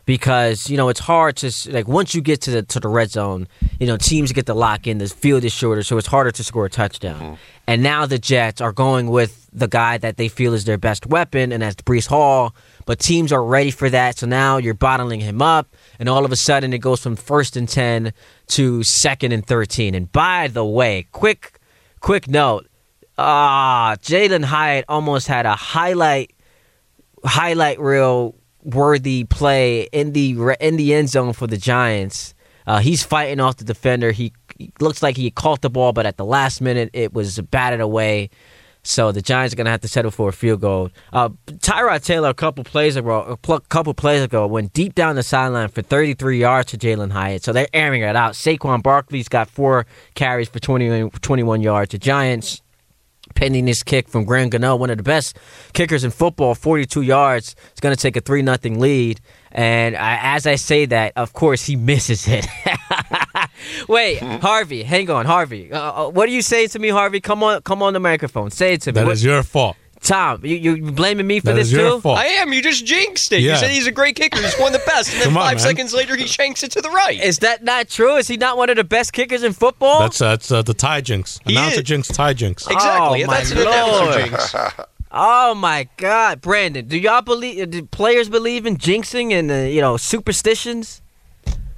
because 0.05 0.69
you 0.69 0.77
know 0.77 0.89
it's 0.89 0.99
hard 0.99 1.35
to 1.37 1.51
like 1.71 1.87
once 1.87 2.13
you 2.13 2.21
get 2.21 2.41
to 2.41 2.51
the 2.51 2.63
to 2.63 2.79
the 2.79 2.87
red 2.87 3.11
zone, 3.11 3.47
you 3.79 3.87
know 3.87 3.97
teams 3.97 4.31
get 4.31 4.45
the 4.45 4.55
lock 4.55 4.87
in. 4.87 4.99
The 4.99 5.07
field 5.07 5.43
is 5.43 5.53
shorter, 5.53 5.83
so 5.83 5.97
it's 5.97 6.07
harder 6.07 6.31
to 6.31 6.43
score 6.43 6.65
a 6.65 6.69
touchdown. 6.69 7.19
Mm-hmm. 7.19 7.33
And 7.67 7.81
now 7.81 8.05
the 8.05 8.19
Jets 8.19 8.61
are 8.61 8.71
going 8.71 9.07
with 9.07 9.49
the 9.51 9.67
guy 9.67 9.97
that 9.97 10.17
they 10.17 10.27
feel 10.27 10.53
is 10.53 10.65
their 10.65 10.77
best 10.77 11.07
weapon, 11.07 11.51
and 11.51 11.63
that's 11.63 11.75
Breece 11.77 12.07
Hall. 12.07 12.55
But 12.85 12.99
teams 12.99 13.31
are 13.31 13.43
ready 13.43 13.71
for 13.71 13.89
that, 13.89 14.19
so 14.19 14.27
now 14.27 14.57
you're 14.57 14.75
bottling 14.75 15.19
him 15.19 15.41
up, 15.41 15.75
and 15.99 16.07
all 16.07 16.25
of 16.25 16.31
a 16.31 16.35
sudden 16.35 16.73
it 16.73 16.79
goes 16.79 17.01
from 17.01 17.15
first 17.15 17.57
and 17.57 17.67
ten 17.67 18.13
to 18.49 18.83
second 18.83 19.31
and 19.31 19.45
thirteen. 19.45 19.95
And 19.95 20.11
by 20.11 20.47
the 20.47 20.65
way, 20.65 21.07
quick 21.11 21.59
quick 21.99 22.27
note: 22.27 22.67
ah, 23.17 23.95
Jalin 24.01 24.45
Hyatt 24.45 24.85
almost 24.87 25.27
had 25.27 25.47
a 25.47 25.55
highlight 25.55 26.31
highlight 27.23 27.79
reel 27.79 28.35
worthy 28.65 29.23
play 29.23 29.83
in 29.91 30.11
the 30.11 30.55
in 30.59 30.75
the 30.75 30.93
end 30.93 31.09
zone 31.09 31.33
for 31.33 31.47
the 31.47 31.57
Giants. 31.57 32.33
Uh, 32.67 32.79
he's 32.79 33.03
fighting 33.03 33.39
off 33.39 33.57
the 33.57 33.63
defender. 33.63 34.11
He, 34.11 34.33
he, 34.57 34.71
looks 34.79 35.03
like 35.03 35.15
he 35.15 35.29
caught 35.29 35.61
the 35.61 35.69
ball, 35.69 35.93
but 35.93 36.07
at 36.07 36.17
the 36.17 36.25
last 36.25 36.61
minute 36.61 36.89
it 36.93 37.13
was 37.13 37.39
batted 37.39 37.79
away. 37.79 38.31
So 38.81 39.11
the 39.11 39.21
Giants 39.21 39.53
are 39.53 39.57
going 39.57 39.65
to 39.65 39.71
have 39.71 39.81
to 39.81 39.87
settle 39.87 40.11
for 40.11 40.29
a 40.29 40.33
field 40.33 40.61
goal. 40.61 40.91
Uh, 41.11 41.29
Tyrod 41.47 42.03
Taylor, 42.03 42.29
a 42.29 42.35
couple 42.35 42.63
plays 42.63 42.95
ago, 42.95 43.37
a 43.43 43.59
couple 43.61 43.93
plays 43.95 44.21
ago, 44.21 44.45
went 44.45 44.73
deep 44.73 44.93
down 44.93 45.15
the 45.15 45.23
sideline 45.23 45.69
for 45.69 45.81
33 45.81 46.39
yards 46.39 46.69
to 46.71 46.77
Jalin 46.77 47.11
Hyatt. 47.11 47.43
So 47.43 47.51
they're 47.51 47.67
airing 47.73 48.03
it 48.03 48.15
out. 48.15 48.33
Saquon 48.33 48.83
Barkley's 48.83 49.27
got 49.27 49.49
four 49.49 49.87
carries 50.13 50.49
for 50.49 50.59
20, 50.59 51.09
21 51.09 51.61
yards. 51.61 51.91
The 51.93 51.97
Giants 51.97 52.61
pending 53.35 53.65
this 53.65 53.83
kick 53.83 54.07
from 54.07 54.25
Graham 54.25 54.49
Gano, 54.49 54.75
one 54.75 54.89
of 54.89 54.97
the 54.97 55.03
best 55.03 55.37
kickers 55.73 56.03
in 56.03 56.11
football, 56.11 56.55
42 56.55 57.01
yards. 57.01 57.55
It's 57.71 57.81
going 57.81 57.95
to 57.95 58.01
take 58.01 58.15
a 58.15 58.21
3 58.21 58.41
nothing 58.41 58.79
lead. 58.79 59.21
And 59.51 59.95
I, 59.95 60.19
as 60.35 60.47
I 60.47 60.55
say 60.55 60.85
that, 60.87 61.13
of 61.15 61.33
course, 61.33 61.65
he 61.65 61.75
misses 61.75 62.27
it. 62.27 62.45
Wait, 63.87 64.19
Harvey, 64.19 64.83
hang 64.83 65.09
on, 65.09 65.25
Harvey. 65.25 65.71
Uh, 65.71 66.07
uh, 66.07 66.09
what 66.09 66.27
are 66.27 66.31
you 66.31 66.41
saying 66.41 66.69
to 66.69 66.79
me, 66.79 66.89
Harvey? 66.89 67.21
Come 67.21 67.43
on, 67.43 67.61
come 67.61 67.81
on 67.81 67.93
the 67.93 67.99
microphone. 67.99 68.51
Say 68.51 68.73
it 68.73 68.81
to 68.81 68.91
me. 68.91 68.95
That 68.95 69.05
what, 69.05 69.13
is 69.13 69.23
your 69.23 69.43
fault. 69.43 69.77
Tom, 70.05 70.45
you 70.45 70.55
you 70.55 70.91
blaming 70.91 71.25
me 71.27 71.39
for 71.39 71.47
That 71.47 71.55
this 71.55 71.71
too? 71.71 71.99
fault. 71.99 72.17
I 72.19 72.25
am. 72.25 72.53
You 72.53 72.61
just 72.61 72.85
jinxed 72.85 73.31
it. 73.33 73.41
You 73.41 73.55
said 73.55 73.71
he's 73.71 73.87
a 73.87 73.91
great 73.91 74.15
kicker. 74.15 74.39
He's 74.39 74.55
one 74.55 74.73
of 74.73 74.79
the 74.79 74.85
best. 74.85 75.09
And 75.11 75.17
then 75.19 75.27
Come 75.29 75.37
on, 75.37 75.43
five 75.45 75.57
man. 75.57 75.59
seconds 75.67 75.93
later, 75.93 76.15
he 76.15 76.27
shanks 76.27 76.61
it 76.63 76.71
to 76.73 76.81
the 76.81 76.91
right. 76.91 77.19
Is 77.21 77.39
that 77.39 77.63
not 77.63 77.89
true? 77.89 78.15
Is 78.15 78.27
he 78.27 78.37
not 78.37 78.55
one 78.55 78.69
of 78.69 78.77
the 78.77 78.83
best 78.83 79.13
kickers 79.13 79.41
in 79.43 79.51
football? 79.53 79.99
That's 80.01 80.19
that's 80.19 80.51
uh, 80.51 80.61
the 80.61 80.73
tie 80.75 81.01
jinx. 81.01 81.39
He 81.45 81.53
Announcer 81.55 81.79
is. 81.79 81.85
jinx, 81.85 82.07
tie 82.09 82.33
jinx. 82.33 82.67
exactly. 82.67 83.23
Oh, 83.23 83.27
my 83.27 83.33
That's 83.37 83.51
an 83.51 83.57
announcer 83.57 84.05
Lord. 84.05 84.15
jinx. 84.29 84.55
oh 85.11 85.55
my 85.55 85.89
God, 85.97 86.39
Brandon, 86.39 86.87
do 86.87 86.97
y'all 86.99 87.21
believe? 87.23 87.69
Do 87.71 87.83
players 87.85 88.29
believe 88.29 88.65
in 88.67 88.77
jinxing 88.77 89.31
and 89.31 89.49
uh, 89.51 89.55
you 89.55 89.81
know 89.81 89.97
superstitions? 89.97 91.01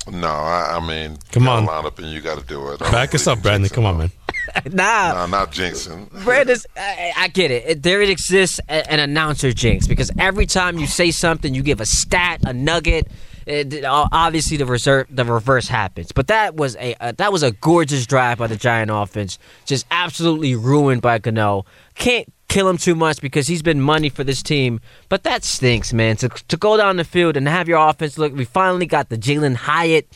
No, 0.09 0.27
I, 0.29 0.77
I 0.77 0.87
mean, 0.87 1.17
Come 1.31 1.49
on. 1.49 1.65
line 1.65 1.85
up 1.85 1.99
and 1.99 2.07
you 2.09 2.21
got 2.21 2.39
to 2.39 2.45
do 2.45 2.69
it. 2.71 2.81
I 2.81 2.91
Back 2.91 3.13
us 3.13 3.27
up, 3.27 3.41
Brandon. 3.41 3.69
Come 3.69 3.85
on, 3.85 3.95
no. 3.95 3.99
man. 3.99 4.11
nah, 4.71 5.13
Nah, 5.13 5.25
not 5.25 5.51
jinxing. 5.51 6.09
Brandon, 6.23 6.57
I, 6.75 7.13
I 7.17 7.27
get 7.29 7.51
it. 7.51 7.63
it. 7.67 7.83
There 7.83 8.01
exists 8.01 8.59
a, 8.69 8.91
an 8.91 8.99
announcer 8.99 9.51
jinx 9.51 9.87
because 9.87 10.11
every 10.19 10.45
time 10.45 10.77
you 10.77 10.87
say 10.87 11.11
something, 11.11 11.53
you 11.53 11.63
give 11.63 11.81
a 11.81 11.85
stat, 11.85 12.41
a 12.45 12.53
nugget. 12.53 13.07
It, 13.45 13.85
obviously, 13.85 14.57
the 14.57 14.65
reserve, 14.65 15.07
the 15.09 15.23
reverse 15.23 15.69
happens. 15.69 16.11
But 16.11 16.27
that 16.27 16.55
was 16.55 16.75
a, 16.77 16.95
a 16.99 17.13
that 17.13 17.31
was 17.31 17.43
a 17.43 17.51
gorgeous 17.51 18.05
drive 18.05 18.39
by 18.39 18.47
the 18.47 18.57
Giant 18.57 18.91
offense, 18.91 19.39
just 19.65 19.85
absolutely 19.89 20.53
ruined 20.55 21.01
by 21.01 21.17
Gano. 21.19 21.65
Can't 21.95 22.27
kill 22.49 22.67
him 22.67 22.77
too 22.77 22.95
much 22.95 23.21
because 23.21 23.47
he's 23.47 23.61
been 23.61 23.79
money 23.81 24.09
for 24.09 24.23
this 24.25 24.43
team. 24.43 24.81
But 25.07 25.23
that 25.23 25.45
stinks, 25.45 25.93
man. 25.93 26.17
To 26.17 26.27
to 26.29 26.57
go 26.57 26.75
down 26.75 26.97
the 26.97 27.05
field 27.05 27.37
and 27.37 27.47
have 27.47 27.69
your 27.69 27.87
offense 27.87 28.17
look. 28.17 28.35
We 28.35 28.43
finally 28.43 28.85
got 28.85 29.07
the 29.07 29.17
Jalin 29.17 29.55
Hyatt. 29.55 30.07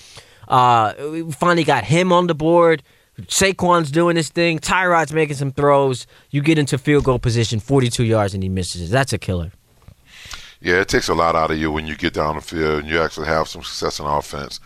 Uh, 0.49 0.93
we 1.11 1.31
finally 1.31 1.63
got 1.63 1.85
him 1.85 2.11
on 2.11 2.27
the 2.27 2.35
board. 2.35 2.83
Saquon's 3.27 3.91
doing 3.91 4.15
his 4.15 4.29
thing. 4.29 4.59
Tyrod's 4.59 5.13
making 5.13 5.35
some 5.35 5.51
throws. 5.51 6.07
You 6.29 6.41
get 6.41 6.57
into 6.57 6.77
field 6.77 7.03
goal 7.03 7.19
position, 7.19 7.59
42 7.59 8.03
yards, 8.03 8.33
and 8.33 8.43
he 8.43 8.49
misses. 8.49 8.89
it. 8.89 8.91
That's 8.91 9.13
a 9.13 9.17
killer. 9.17 9.51
Yeah, 10.61 10.81
it 10.81 10.87
takes 10.89 11.09
a 11.09 11.15
lot 11.15 11.35
out 11.35 11.49
of 11.51 11.57
you 11.57 11.71
when 11.71 11.87
you 11.87 11.95
get 11.95 12.13
down 12.13 12.35
the 12.35 12.41
field 12.41 12.81
and 12.81 12.89
you 12.89 13.01
actually 13.01 13.27
have 13.27 13.47
some 13.47 13.63
success 13.63 13.99
in 13.99 14.05
offense, 14.05 14.59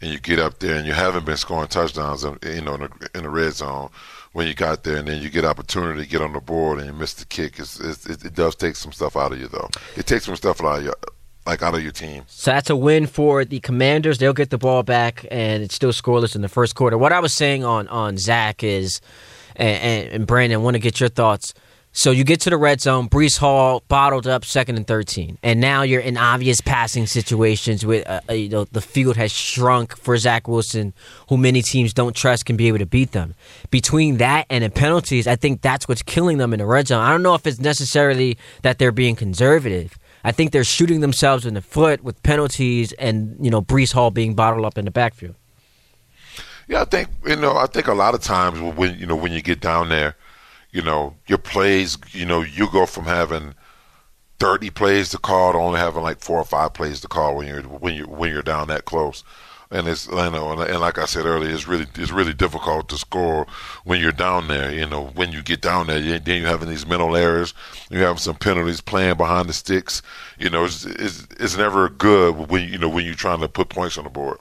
and 0.00 0.12
you 0.12 0.18
get 0.20 0.38
up 0.38 0.60
there 0.60 0.76
and 0.76 0.86
you 0.86 0.92
haven't 0.92 1.26
been 1.26 1.36
scoring 1.36 1.68
touchdowns, 1.68 2.24
in, 2.24 2.38
you 2.44 2.60
know, 2.60 2.74
in 2.74 2.80
the, 2.82 3.10
in 3.14 3.22
the 3.24 3.30
red 3.30 3.52
zone. 3.52 3.90
When 4.32 4.46
you 4.46 4.54
got 4.54 4.84
there 4.84 4.96
and 4.96 5.08
then 5.08 5.20
you 5.20 5.28
get 5.28 5.44
opportunity 5.44 6.04
to 6.04 6.08
get 6.08 6.22
on 6.22 6.32
the 6.32 6.40
board 6.40 6.78
and 6.78 6.86
you 6.86 6.92
miss 6.92 7.14
the 7.14 7.24
kick, 7.24 7.58
it's, 7.58 7.80
it's, 7.80 8.06
it, 8.06 8.24
it 8.24 8.34
does 8.34 8.54
take 8.54 8.76
some 8.76 8.92
stuff 8.92 9.16
out 9.16 9.32
of 9.32 9.40
you 9.40 9.48
though. 9.48 9.68
It 9.96 10.06
takes 10.06 10.24
some 10.26 10.36
stuff 10.36 10.62
out 10.62 10.78
of 10.78 10.84
you, 10.84 10.94
like 11.46 11.62
out 11.62 11.74
of 11.74 11.82
your 11.82 11.92
team. 11.92 12.24
So 12.26 12.50
that's 12.50 12.70
a 12.70 12.76
win 12.76 13.06
for 13.06 13.44
the 13.44 13.60
Commanders. 13.60 14.18
They'll 14.18 14.32
get 14.32 14.50
the 14.50 14.58
ball 14.58 14.82
back, 14.82 15.26
and 15.30 15.62
it's 15.62 15.74
still 15.74 15.92
scoreless 15.92 16.34
in 16.34 16.42
the 16.42 16.48
first 16.48 16.74
quarter. 16.74 16.98
What 16.98 17.12
I 17.12 17.20
was 17.20 17.34
saying 17.34 17.64
on 17.64 17.88
on 17.88 18.16
Zach 18.18 18.62
is, 18.62 19.00
and, 19.56 19.82
and, 19.82 20.08
and 20.12 20.26
Brandon, 20.26 20.62
want 20.62 20.74
to 20.74 20.80
get 20.80 21.00
your 21.00 21.08
thoughts. 21.08 21.54
So 21.92 22.12
you 22.12 22.22
get 22.22 22.40
to 22.42 22.50
the 22.50 22.56
red 22.56 22.80
zone, 22.80 23.08
Breece 23.08 23.36
Hall 23.36 23.82
bottled 23.88 24.28
up 24.28 24.44
second 24.44 24.76
and 24.76 24.86
thirteen, 24.86 25.38
and 25.42 25.60
now 25.60 25.82
you're 25.82 26.00
in 26.00 26.16
obvious 26.16 26.60
passing 26.60 27.06
situations 27.08 27.84
with 27.84 28.08
uh, 28.08 28.20
uh, 28.30 28.32
you 28.32 28.48
know 28.48 28.64
the 28.64 28.80
field 28.80 29.16
has 29.16 29.32
shrunk 29.32 29.96
for 29.96 30.16
Zach 30.16 30.46
Wilson, 30.46 30.94
who 31.28 31.36
many 31.36 31.62
teams 31.62 31.92
don't 31.92 32.14
trust 32.14 32.46
can 32.46 32.56
be 32.56 32.68
able 32.68 32.78
to 32.78 32.86
beat 32.86 33.10
them. 33.10 33.34
Between 33.72 34.18
that 34.18 34.46
and 34.50 34.62
the 34.62 34.70
penalties, 34.70 35.26
I 35.26 35.34
think 35.34 35.62
that's 35.62 35.88
what's 35.88 36.02
killing 36.02 36.38
them 36.38 36.52
in 36.52 36.60
the 36.60 36.66
red 36.66 36.86
zone. 36.86 37.02
I 37.02 37.10
don't 37.10 37.24
know 37.24 37.34
if 37.34 37.44
it's 37.44 37.58
necessarily 37.58 38.38
that 38.62 38.78
they're 38.78 38.92
being 38.92 39.16
conservative. 39.16 39.98
I 40.24 40.32
think 40.32 40.52
they're 40.52 40.64
shooting 40.64 41.00
themselves 41.00 41.46
in 41.46 41.54
the 41.54 41.62
foot 41.62 42.02
with 42.02 42.22
penalties 42.22 42.92
and 42.92 43.36
you 43.40 43.50
know 43.50 43.62
Breece 43.62 43.92
Hall 43.92 44.10
being 44.10 44.34
bottled 44.34 44.66
up 44.66 44.78
in 44.78 44.84
the 44.84 44.90
backfield. 44.90 45.34
Yeah, 46.68 46.82
I 46.82 46.84
think 46.84 47.08
you 47.26 47.36
know. 47.36 47.56
I 47.56 47.66
think 47.66 47.88
a 47.88 47.94
lot 47.94 48.14
of 48.14 48.22
times 48.22 48.60
when 48.76 48.98
you 48.98 49.06
know 49.06 49.16
when 49.16 49.32
you 49.32 49.42
get 49.42 49.60
down 49.60 49.88
there, 49.88 50.14
you 50.70 50.82
know 50.82 51.16
your 51.26 51.38
plays. 51.38 51.98
You 52.12 52.26
know 52.26 52.42
you 52.42 52.68
go 52.70 52.86
from 52.86 53.04
having 53.04 53.54
thirty 54.38 54.70
plays 54.70 55.10
to 55.10 55.18
call 55.18 55.52
to 55.52 55.58
only 55.58 55.80
having 55.80 56.02
like 56.02 56.20
four 56.20 56.38
or 56.38 56.44
five 56.44 56.72
plays 56.74 57.00
to 57.00 57.08
call 57.08 57.36
when 57.36 57.48
you're 57.48 57.62
when 57.62 57.94
you're 57.94 58.06
when 58.06 58.30
you're 58.30 58.42
down 58.42 58.68
that 58.68 58.84
close. 58.84 59.24
And 59.72 59.86
it's 59.86 60.08
you 60.08 60.14
know, 60.14 60.50
and, 60.50 60.60
and 60.62 60.80
like 60.80 60.98
I 60.98 61.04
said 61.04 61.26
earlier, 61.26 61.52
it's 61.54 61.68
really 61.68 61.86
it's 61.94 62.10
really 62.10 62.34
difficult 62.34 62.88
to 62.88 62.98
score 62.98 63.46
when 63.84 64.00
you're 64.00 64.10
down 64.10 64.48
there. 64.48 64.72
You 64.72 64.84
know, 64.84 65.06
when 65.14 65.30
you 65.30 65.42
get 65.42 65.60
down 65.60 65.86
there, 65.86 65.98
you, 66.00 66.18
then 66.18 66.40
you're 66.40 66.50
having 66.50 66.68
these 66.68 66.86
mental 66.86 67.14
errors. 67.14 67.54
You 67.88 68.00
have 68.00 68.18
some 68.18 68.34
penalties 68.34 68.80
playing 68.80 69.16
behind 69.16 69.48
the 69.48 69.52
sticks. 69.52 70.02
You 70.38 70.50
know, 70.50 70.64
it's, 70.64 70.84
it's 70.84 71.28
it's 71.38 71.56
never 71.56 71.88
good 71.88 72.50
when 72.50 72.68
you 72.68 72.78
know 72.78 72.88
when 72.88 73.04
you're 73.04 73.14
trying 73.14 73.40
to 73.40 73.48
put 73.48 73.68
points 73.68 73.96
on 73.96 74.04
the 74.04 74.10
board. 74.10 74.38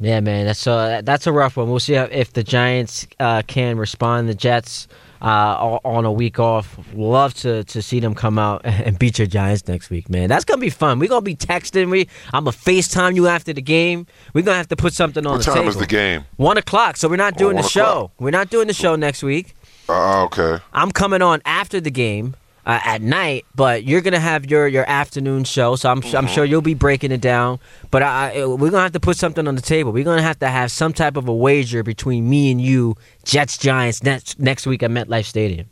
Yeah, 0.00 0.20
man, 0.20 0.46
that's 0.46 0.66
a 0.66 1.02
that's 1.04 1.26
a 1.26 1.32
rough 1.32 1.56
one. 1.56 1.68
We'll 1.68 1.80
see 1.80 1.94
if 1.94 2.32
the 2.32 2.42
Giants 2.42 3.06
uh, 3.20 3.42
can 3.46 3.76
respond. 3.76 4.28
The 4.28 4.34
Jets 4.34 4.88
uh, 5.22 5.78
on 5.84 6.04
a 6.04 6.12
week 6.12 6.38
off. 6.38 6.78
Love 6.94 7.34
to 7.34 7.64
to 7.64 7.82
see 7.82 8.00
them 8.00 8.14
come 8.14 8.38
out 8.38 8.62
and 8.64 8.98
beat 8.98 9.18
your 9.18 9.26
Giants 9.26 9.66
next 9.68 9.90
week, 9.90 10.08
man. 10.10 10.28
That's 10.28 10.44
gonna 10.44 10.60
be 10.60 10.70
fun. 10.70 10.98
We're 10.98 11.08
gonna 11.08 11.22
be 11.22 11.36
texting. 11.36 11.90
We 11.90 12.08
I'm 12.32 12.44
gonna 12.44 12.56
Facetime 12.56 13.14
you 13.16 13.26
after 13.28 13.52
the 13.52 13.62
game. 13.62 14.06
We're 14.34 14.42
gonna 14.42 14.56
have 14.56 14.68
to 14.68 14.76
put 14.76 14.92
something 14.92 15.26
on 15.26 15.32
What 15.32 15.38
the 15.38 15.44
time 15.44 15.54
table. 15.56 15.68
is 15.68 15.76
the 15.76 15.86
game? 15.86 16.24
One 16.36 16.58
o'clock. 16.58 16.96
So 16.96 17.08
we're 17.08 17.16
not 17.16 17.36
doing 17.36 17.56
the 17.56 17.62
one 17.62 17.70
show. 17.70 17.82
o'clock. 17.90 18.10
We're 18.18 18.30
not 18.30 18.50
doing 18.50 18.66
the 18.66 18.74
show 18.74 18.96
next 18.96 19.22
week. 19.22 19.54
Uh, 19.88 20.24
okay. 20.24 20.58
I'm 20.72 20.90
coming 20.90 21.22
on 21.22 21.40
after 21.44 21.80
the 21.80 21.90
game 21.90 22.34
uh, 22.66 22.80
at 22.84 23.00
night, 23.00 23.46
but 23.54 23.84
you're 23.84 24.00
gonna 24.00 24.18
have 24.20 24.50
your 24.50 24.66
your 24.66 24.84
afternoon 24.90 25.44
show, 25.44 25.76
so 25.76 25.88
I'm 25.90 26.02
I'm 26.14 26.26
sure 26.26 26.44
you'll 26.44 26.60
be 26.62 26.74
breaking 26.74 27.12
it 27.12 27.20
down. 27.20 27.60
But 27.92 28.02
I, 28.02 28.40
I- 28.40 28.46
we're 28.46 28.70
gonna 28.70 28.82
have 28.82 28.92
to 28.92 29.00
put 29.00 29.16
something 29.16 29.46
on 29.46 29.54
the 29.54 29.62
table. 29.62 29.92
We're 29.92 30.04
gonna 30.04 30.20
have 30.22 30.38
to 30.40 30.48
have 30.48 30.70
some 30.72 30.92
type 30.92 31.16
of 31.16 31.28
a 31.28 31.34
wager 31.34 31.82
between 31.82 32.28
me 32.28 32.50
and 32.50 32.60
you, 32.60 32.96
Jets 33.24 33.56
Giants 33.56 34.02
next 34.02 34.38
next 34.40 34.66
week 34.66 34.82
at 34.82 34.90
MetLife 34.90 35.24
Stadium. 35.26 35.68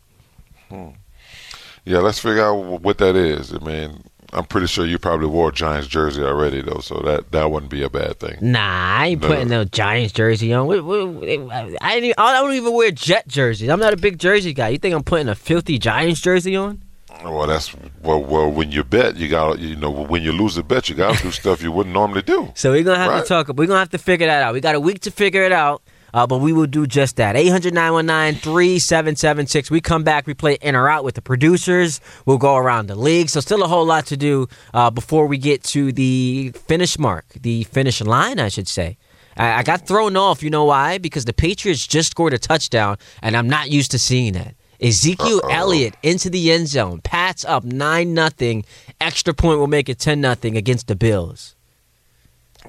Yeah, 1.85 1.99
let's 1.99 2.19
figure 2.19 2.43
out 2.43 2.81
what 2.83 2.99
that 2.99 3.15
is. 3.17 3.53
I 3.53 3.59
mean, 3.59 4.03
I'm 4.33 4.45
pretty 4.45 4.67
sure 4.69 4.87
you 4.87 4.99
probably 4.99 5.27
wore 5.27 5.51
a 5.51 5.53
Giants 5.53 5.87
jersey 5.87 6.23
already, 6.23 6.63
though, 6.63 6.81
so 6.81 7.01
that 7.05 7.31
that 7.33 7.51
wouldn't 7.51 7.71
be 7.71 7.83
a 7.83 7.91
bad 7.91 8.19
thing. 8.21 8.39
Nah, 8.41 8.61
I 9.01 9.07
ain't 9.09 9.21
No. 9.23 9.29
putting 9.29 9.49
no 9.49 9.65
Giants 9.65 10.13
jersey 10.13 10.53
on. 10.55 10.67
We- 10.67 10.81
we- 10.81 11.51
I, 11.51 11.75
I 11.83 12.01
don't 12.41 12.55
even 12.55 12.73
wear 12.73 12.91
Jet 12.91 13.29
jerseys. 13.29 13.69
I'm 13.69 13.81
not 13.81 13.93
a 13.93 13.97
big 13.99 14.19
jersey 14.19 14.55
guy. 14.55 14.69
You 14.71 14.79
think 14.79 14.95
I'm 14.95 15.05
putting 15.05 15.29
a 15.29 15.35
filthy 15.35 15.79
Giants 15.79 16.21
jersey 16.21 16.57
on? 16.57 16.83
Well, 17.23 17.47
that's 17.47 17.75
well, 18.03 18.23
well. 18.23 18.51
When 18.51 18.71
you 18.73 18.85
bet, 18.85 19.17
you 19.17 19.29
got 19.29 19.59
you 19.59 19.77
know 19.77 19.91
when 19.91 20.23
you 20.23 20.33
lose 20.33 20.57
a 20.57 20.63
bet, 20.63 20.89
you 20.89 20.95
got 20.95 21.17
to 21.17 21.23
do 21.23 21.31
stuff 21.43 21.63
you 21.63 21.73
wouldn't 21.73 21.95
normally 21.95 22.23
do. 22.23 22.51
So 22.55 22.73
we're 22.73 22.83
gonna 22.83 22.99
have 22.99 23.11
Right. 23.11 23.23
to 23.23 23.29
talk. 23.29 23.49
We're 23.49 23.67
gonna 23.67 23.79
have 23.79 23.91
to 23.91 23.99
figure 23.99 24.27
that 24.27 24.43
out. 24.43 24.53
We 24.55 24.61
got 24.61 24.75
a 24.75 24.81
week 24.81 25.01
to 25.01 25.11
figure 25.11 25.43
it 25.43 25.53
out. 25.53 25.83
Uh, 26.13 26.25
but 26.29 26.39
we 26.39 26.53
will 26.53 26.69
do 26.69 26.87
just 26.87 27.17
that. 27.17 27.35
800 27.35 27.75
919 27.75 28.41
3776. 28.41 29.69
We 29.69 29.81
come 29.81 30.05
back, 30.05 30.29
we 30.29 30.35
play 30.35 30.57
in 30.63 30.77
or 30.77 30.89
out 30.89 31.03
with 31.03 31.17
the 31.17 31.23
producers. 31.23 32.01
We'll 32.25 32.39
go 32.39 32.55
around 32.55 32.87
the 32.87 32.95
league. 32.95 33.29
So, 33.31 33.41
still 33.41 33.65
a 33.65 33.67
whole 33.67 33.85
lot 33.85 34.07
to 34.07 34.17
do 34.17 34.47
uh, 34.73 34.91
before 34.91 35.27
we 35.27 35.39
get 35.39 35.65
to 35.65 35.91
the 35.91 36.53
finish 36.69 37.01
mark, 37.01 37.25
the 37.41 37.65
finish 37.65 38.01
line, 38.01 38.39
I 38.39 38.49
should 38.49 38.69
say. 38.69 38.97
I, 39.37 39.55
I 39.55 39.63
got 39.65 39.89
thrown 39.89 40.17
off. 40.17 40.41
You 40.41 40.51
know 40.51 40.65
why? 40.67 40.99
Because 40.99 41.25
the 41.25 41.33
Patriots 41.33 41.85
just 41.85 42.13
scored 42.13 42.33
a 42.33 42.39
touchdown, 42.39 42.97
and 43.21 43.37
I'm 43.37 43.49
not 43.49 43.73
used 43.73 43.91
to 43.91 43.99
seeing 43.99 44.35
that. 44.35 44.55
Ezekiel 44.85 45.41
Elliott 45.51 45.95
into 46.03 46.29
the 46.31 46.53
end 46.53 46.69
zone. 46.69 47.01
Pats 47.01 47.45
up 47.45 47.65
9 47.65 48.13
nothing. 48.15 48.65
Extra 49.01 49.33
point 49.35 49.59
will 49.59 49.67
make 49.67 49.89
it 49.89 49.99
10 49.99 50.21
nothing 50.21 50.57
against 50.57 50.87
the 50.89 50.95
Bills. 50.97 51.55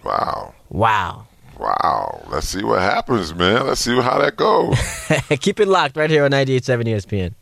Wow, 0.04 0.54
Wow. 0.70 1.28
wow. 1.60 2.24
Let's 2.30 2.48
see 2.48 2.64
what 2.64 2.82
happens, 2.82 3.34
man. 3.36 3.68
Let's 3.68 3.82
see 3.82 4.00
how 4.00 4.20
that 4.20 4.36
goes. 4.36 4.78
Keep 5.40 5.60
it 5.60 5.68
locked 5.68 5.98
right 5.98 6.10
here 6.10 6.26
on 6.26 6.32
98.7 6.32 6.84
ESPN. 6.86 7.34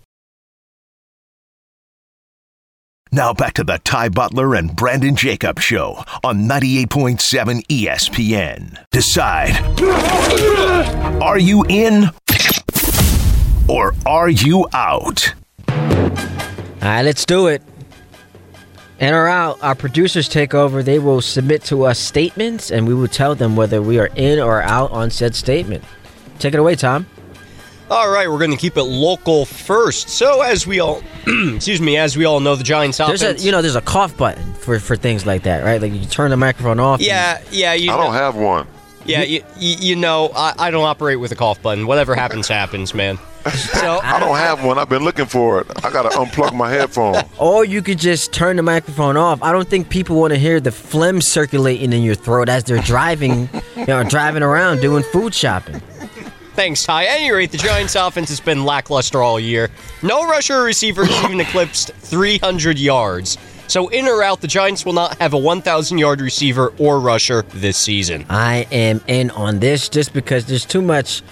Now 3.11 3.31
back 3.31 3.53
to 3.55 3.63
the 3.63 3.77
Ty 3.83 4.09
Butler 4.09 4.55
and 4.55 4.75
Brandon 4.75 5.15
Jacobs 5.15 5.63
Show 5.63 6.03
on 6.23 6.47
98.7 6.47 7.63
ESPN. 7.67 8.83
Decide. 8.91 9.51
Are 11.21 11.37
you 11.37 11.63
in 11.69 12.09
or 13.67 13.93
are 14.05 14.29
you 14.29 14.67
out? 14.73 15.33
All 15.69 16.89
right, 16.89 17.01
let's 17.03 17.25
do 17.25 17.47
it. 17.47 17.61
In 18.99 19.13
or 19.13 19.27
out, 19.27 19.61
our 19.61 19.75
producers 19.75 20.29
take 20.29 20.53
over. 20.53 20.83
They 20.83 20.99
will 20.99 21.21
submit 21.21 21.63
to 21.65 21.83
us 21.85 21.99
statements, 21.99 22.71
and 22.71 22.87
we 22.87 22.93
will 22.93 23.07
tell 23.07 23.35
them 23.35 23.55
whether 23.55 23.81
we 23.81 23.99
are 23.99 24.09
in 24.15 24.39
or 24.39 24.61
out 24.61 24.91
on 24.91 25.09
said 25.09 25.35
statement. 25.35 25.83
Take 26.39 26.53
it 26.53 26.59
away, 26.59 26.75
Tom. 26.75 27.05
All 27.89 28.09
right, 28.09 28.29
we're 28.29 28.37
going 28.37 28.51
to 28.51 28.57
keep 28.57 28.77
it 28.77 28.83
local 28.83 29.45
first. 29.45 30.09
So, 30.09 30.41
as 30.41 30.65
we 30.65 30.79
all, 30.79 31.01
excuse 31.55 31.81
me, 31.81 31.97
as 31.97 32.15
we 32.17 32.25
all 32.25 32.39
know, 32.39 32.55
the 32.55 32.63
Giants 32.63 32.97
There's 32.97 33.21
offense. 33.21 33.41
a 33.41 33.45
you 33.45 33.51
know 33.51 33.61
there's 33.61 33.75
a 33.75 33.81
cough 33.81 34.15
button 34.17 34.53
for 34.55 34.79
for 34.79 34.95
things 34.95 35.25
like 35.25 35.43
that, 35.43 35.63
right? 35.63 35.81
Like 35.81 35.91
you 35.93 36.05
turn 36.05 36.31
the 36.31 36.37
microphone 36.37 36.79
off. 36.79 36.99
and- 36.99 37.07
yeah, 37.07 37.41
yeah, 37.51 37.73
you 37.73 37.91
I 37.91 37.95
know, 37.97 38.03
don't 38.03 38.13
have 38.13 38.35
one. 38.35 38.67
yeah, 39.05 39.21
you, 39.23 39.43
you, 39.57 39.75
you 39.79 39.95
know, 39.95 40.31
I, 40.35 40.53
I 40.57 40.71
don't 40.71 40.85
operate 40.85 41.19
with 41.19 41.31
a 41.33 41.35
cough 41.35 41.61
button. 41.61 41.85
Whatever 41.87 42.15
happens, 42.15 42.47
happens, 42.47 42.93
man. 42.93 43.19
So, 43.83 43.99
I 44.01 44.19
don't 44.19 44.37
have 44.37 44.63
one. 44.63 44.77
I've 44.77 44.87
been 44.87 45.03
looking 45.03 45.25
for 45.25 45.59
it. 45.59 45.67
I 45.83 45.91
gotta 45.91 46.09
unplug 46.09 46.53
my 46.55 46.69
headphone. 46.69 47.15
Or 47.37 47.65
you 47.65 47.81
could 47.81 47.99
just 47.99 48.31
turn 48.31 48.55
the 48.55 48.61
microphone 48.63 49.17
off. 49.17 49.41
I 49.43 49.51
don't 49.51 49.67
think 49.67 49.89
people 49.89 50.15
want 50.19 50.31
to 50.31 50.39
hear 50.39 50.59
the 50.61 50.71
phlegm 50.71 51.19
circulating 51.19 51.91
in 51.91 52.03
your 52.03 52.15
throat 52.15 52.47
as 52.47 52.63
they're 52.63 52.81
driving, 52.81 53.49
you 53.75 53.85
know, 53.85 54.03
driving 54.03 54.43
around 54.43 54.79
doing 54.81 55.03
food 55.03 55.33
shopping. 55.33 55.81
Thanks, 56.55 56.83
Ty. 56.83 57.05
At 57.05 57.17
any 57.19 57.31
rate, 57.31 57.51
the 57.51 57.57
Giants' 57.57 57.95
offense 57.95 58.29
has 58.29 58.39
been 58.39 58.63
lackluster 58.63 59.21
all 59.21 59.39
year. 59.39 59.69
No 60.03 60.27
rusher 60.29 60.55
or 60.57 60.63
receiver 60.63 61.03
has 61.03 61.23
even 61.25 61.39
eclipsed 61.41 61.91
300 61.95 62.77
yards. 62.77 63.37
So, 63.67 63.87
in 63.89 64.07
or 64.07 64.21
out, 64.21 64.41
the 64.41 64.47
Giants 64.47 64.85
will 64.85 64.93
not 64.93 65.17
have 65.19 65.33
a 65.33 65.37
1,000 65.37 65.97
yard 65.97 66.21
receiver 66.21 66.71
or 66.77 66.99
rusher 66.99 67.41
this 67.55 67.77
season. 67.77 68.25
I 68.29 68.67
am 68.71 69.01
in 69.07 69.31
on 69.31 69.59
this 69.59 69.89
just 69.89 70.13
because 70.13 70.45
there's 70.45 70.65
too 70.65 70.81
much. 70.81 71.23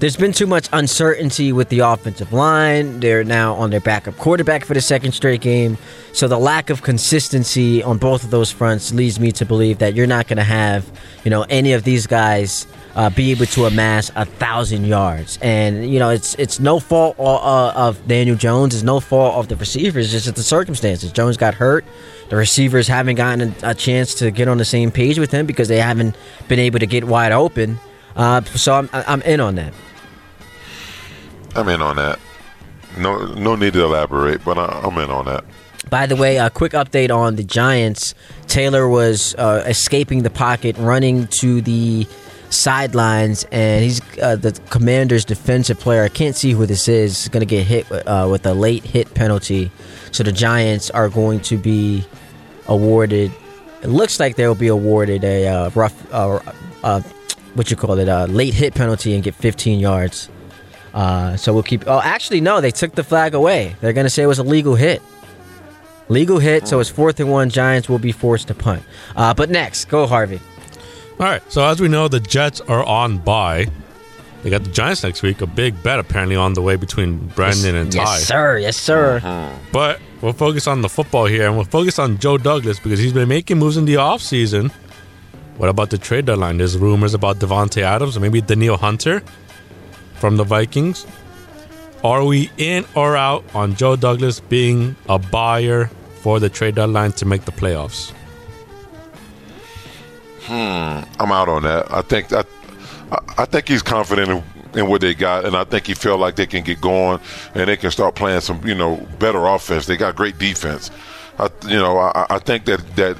There's 0.00 0.16
been 0.16 0.32
too 0.32 0.46
much 0.46 0.66
uncertainty 0.72 1.52
with 1.52 1.68
the 1.68 1.80
offensive 1.80 2.32
line. 2.32 3.00
They're 3.00 3.22
now 3.22 3.52
on 3.56 3.68
their 3.68 3.80
backup 3.80 4.16
quarterback 4.16 4.64
for 4.64 4.72
the 4.72 4.80
second 4.80 5.12
straight 5.12 5.42
game. 5.42 5.76
So 6.14 6.26
the 6.26 6.38
lack 6.38 6.70
of 6.70 6.80
consistency 6.80 7.82
on 7.82 7.98
both 7.98 8.24
of 8.24 8.30
those 8.30 8.50
fronts 8.50 8.94
leads 8.94 9.20
me 9.20 9.30
to 9.32 9.44
believe 9.44 9.76
that 9.80 9.94
you're 9.94 10.06
not 10.06 10.26
going 10.26 10.38
to 10.38 10.42
have, 10.42 10.90
you 11.22 11.30
know, 11.30 11.44
any 11.50 11.74
of 11.74 11.84
these 11.84 12.06
guys 12.06 12.66
uh, 12.94 13.10
be 13.10 13.30
able 13.30 13.44
to 13.44 13.66
amass 13.66 14.10
a 14.16 14.24
thousand 14.24 14.86
yards. 14.86 15.38
And 15.42 15.92
you 15.92 15.98
know, 15.98 16.08
it's 16.08 16.34
it's 16.36 16.58
no 16.58 16.80
fault 16.80 17.16
uh, 17.18 17.72
of 17.76 18.08
Daniel 18.08 18.36
Jones. 18.36 18.72
It's 18.72 18.82
no 18.82 19.00
fault 19.00 19.36
of 19.36 19.48
the 19.48 19.56
receivers. 19.56 20.14
It's 20.14 20.24
just 20.24 20.34
the 20.34 20.42
circumstances. 20.42 21.12
Jones 21.12 21.36
got 21.36 21.52
hurt. 21.52 21.84
The 22.30 22.36
receivers 22.36 22.88
haven't 22.88 23.16
gotten 23.16 23.54
a, 23.62 23.72
a 23.72 23.74
chance 23.74 24.14
to 24.14 24.30
get 24.30 24.48
on 24.48 24.56
the 24.56 24.64
same 24.64 24.90
page 24.90 25.18
with 25.18 25.30
him 25.30 25.44
because 25.44 25.68
they 25.68 25.78
haven't 25.78 26.16
been 26.48 26.58
able 26.58 26.78
to 26.78 26.86
get 26.86 27.04
wide 27.04 27.32
open. 27.32 27.78
Uh, 28.16 28.40
so 28.44 28.72
I'm 28.72 28.88
I'm 28.92 29.20
in 29.22 29.40
on 29.40 29.56
that. 29.56 29.74
I'm 31.54 31.68
in 31.68 31.82
on 31.82 31.96
that. 31.96 32.18
No, 32.98 33.26
no 33.34 33.56
need 33.56 33.72
to 33.74 33.84
elaborate, 33.84 34.44
but 34.44 34.58
I, 34.58 34.80
I'm 34.84 34.96
in 34.98 35.10
on 35.10 35.26
that. 35.26 35.44
By 35.88 36.06
the 36.06 36.16
way, 36.16 36.36
a 36.36 36.50
quick 36.50 36.72
update 36.72 37.10
on 37.14 37.36
the 37.36 37.44
Giants. 37.44 38.14
Taylor 38.46 38.88
was 38.88 39.34
uh, 39.36 39.64
escaping 39.66 40.22
the 40.22 40.30
pocket, 40.30 40.76
running 40.78 41.26
to 41.28 41.60
the 41.62 42.06
sidelines, 42.50 43.44
and 43.50 43.84
he's 43.84 44.00
uh, 44.18 44.36
the 44.36 44.52
Commanders' 44.70 45.24
defensive 45.24 45.78
player. 45.80 46.02
I 46.02 46.08
can't 46.08 46.36
see 46.36 46.52
who 46.52 46.66
this 46.66 46.88
is. 46.88 47.28
Going 47.28 47.40
to 47.40 47.46
get 47.46 47.66
hit 47.66 47.90
uh, 47.90 48.28
with 48.30 48.44
a 48.46 48.54
late 48.54 48.84
hit 48.84 49.14
penalty. 49.14 49.70
So 50.12 50.22
the 50.22 50.32
Giants 50.32 50.90
are 50.90 51.08
going 51.08 51.40
to 51.40 51.56
be 51.56 52.04
awarded. 52.66 53.32
It 53.82 53.88
looks 53.88 54.20
like 54.20 54.36
they'll 54.36 54.54
be 54.54 54.68
awarded 54.68 55.24
a 55.24 55.48
uh, 55.48 55.70
rough, 55.74 56.12
uh, 56.12 56.40
uh, 56.84 57.00
what 57.54 57.70
you 57.70 57.76
call 57.76 57.98
it, 57.98 58.08
a 58.08 58.26
late 58.26 58.54
hit 58.54 58.74
penalty 58.74 59.14
and 59.14 59.22
get 59.22 59.34
15 59.34 59.80
yards. 59.80 60.28
Uh, 60.92 61.36
so 61.36 61.52
we'll 61.52 61.62
keep. 61.62 61.84
Oh, 61.86 62.00
actually, 62.02 62.40
no, 62.40 62.60
they 62.60 62.70
took 62.70 62.94
the 62.94 63.04
flag 63.04 63.34
away. 63.34 63.76
They're 63.80 63.92
going 63.92 64.06
to 64.06 64.10
say 64.10 64.22
it 64.22 64.26
was 64.26 64.38
a 64.38 64.44
legal 64.44 64.74
hit. 64.74 65.02
Legal 66.08 66.40
hit, 66.40 66.66
so 66.66 66.80
it's 66.80 66.90
fourth 66.90 67.20
and 67.20 67.30
one. 67.30 67.50
Giants 67.50 67.88
will 67.88 68.00
be 68.00 68.10
forced 68.10 68.48
to 68.48 68.54
punt. 68.54 68.82
Uh, 69.14 69.32
but 69.32 69.48
next, 69.48 69.84
go 69.86 70.06
Harvey. 70.06 70.40
All 71.20 71.26
right. 71.26 71.52
So 71.52 71.64
as 71.64 71.80
we 71.80 71.86
know, 71.86 72.08
the 72.08 72.18
Jets 72.18 72.60
are 72.62 72.82
on 72.84 73.18
bye. 73.18 73.68
They 74.42 74.50
got 74.50 74.64
the 74.64 74.70
Giants 74.70 75.04
next 75.04 75.22
week. 75.22 75.40
A 75.40 75.46
big 75.46 75.80
bet 75.82 76.00
apparently 76.00 76.34
on 76.34 76.54
the 76.54 76.62
way 76.62 76.76
between 76.76 77.18
Brandon 77.28 77.76
and 77.76 77.92
Ty. 77.92 77.98
Yes, 77.98 78.24
sir. 78.24 78.58
Yes, 78.58 78.76
sir. 78.76 79.52
But 79.70 80.00
we'll 80.20 80.32
focus 80.32 80.66
on 80.66 80.80
the 80.80 80.88
football 80.88 81.26
here, 81.26 81.46
and 81.46 81.54
we'll 81.54 81.66
focus 81.66 81.98
on 81.98 82.18
Joe 82.18 82.38
Douglas 82.38 82.80
because 82.80 82.98
he's 82.98 83.12
been 83.12 83.28
making 83.28 83.58
moves 83.58 83.76
in 83.76 83.84
the 83.84 83.94
offseason. 83.94 84.72
What 85.58 85.68
about 85.68 85.90
the 85.90 85.98
trade 85.98 86.24
deadline? 86.24 86.56
There's 86.56 86.78
rumors 86.78 87.12
about 87.12 87.38
Davante 87.38 87.82
Adams 87.82 88.16
or 88.16 88.20
maybe 88.20 88.40
Danielle 88.40 88.78
Hunter 88.78 89.22
from 90.20 90.36
the 90.36 90.44
Vikings. 90.44 91.06
Are 92.04 92.24
we 92.24 92.50
in 92.56 92.84
or 92.94 93.16
out 93.16 93.44
on 93.54 93.74
Joe 93.74 93.96
Douglas 93.96 94.40
being 94.40 94.96
a 95.08 95.18
buyer 95.18 95.86
for 96.20 96.38
the 96.38 96.48
trade 96.48 96.76
deadline 96.76 97.12
to 97.12 97.26
make 97.26 97.44
the 97.44 97.52
playoffs? 97.52 98.12
Hmm, 100.42 101.04
I'm 101.20 101.32
out 101.32 101.48
on 101.48 101.62
that. 101.64 101.92
I 101.92 102.02
think 102.02 102.32
I, 102.32 102.44
I 103.36 103.44
think 103.44 103.68
he's 103.68 103.82
confident 103.82 104.30
in, 104.30 104.80
in 104.80 104.88
what 104.88 105.00
they 105.00 105.14
got, 105.14 105.44
and 105.44 105.54
I 105.54 105.64
think 105.64 105.86
he 105.86 105.94
feel 105.94 106.16
like 106.16 106.36
they 106.36 106.46
can 106.46 106.64
get 106.64 106.80
going 106.80 107.20
and 107.54 107.68
they 107.68 107.76
can 107.76 107.90
start 107.90 108.14
playing 108.14 108.40
some 108.40 108.66
you 108.66 108.74
know 108.74 108.96
better 109.18 109.46
offense. 109.46 109.86
They 109.86 109.96
got 109.96 110.16
great 110.16 110.38
defense. 110.38 110.90
I, 111.38 111.50
you 111.66 111.78
know, 111.78 111.98
I, 111.98 112.26
I 112.30 112.38
think 112.38 112.64
that 112.64 112.96
that 112.96 113.16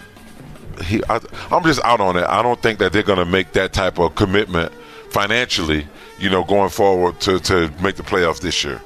he. 0.84 1.02
I, 1.08 1.20
I'm 1.50 1.62
just 1.64 1.82
out 1.84 2.00
on 2.00 2.16
it. 2.16 2.24
I 2.24 2.42
don't 2.42 2.60
think 2.62 2.78
that 2.78 2.92
they're 2.92 3.02
going 3.02 3.18
to 3.18 3.24
make 3.24 3.52
that 3.52 3.72
type 3.72 3.98
of 3.98 4.14
commitment 4.14 4.72
financially. 5.10 5.86
You 6.20 6.30
know, 6.30 6.44
going 6.44 6.70
forward 6.70 7.20
to 7.22 7.40
to 7.40 7.72
make 7.82 7.96
the 7.96 8.02
playoffs 8.02 8.40
this 8.40 8.62
year. 8.62 8.80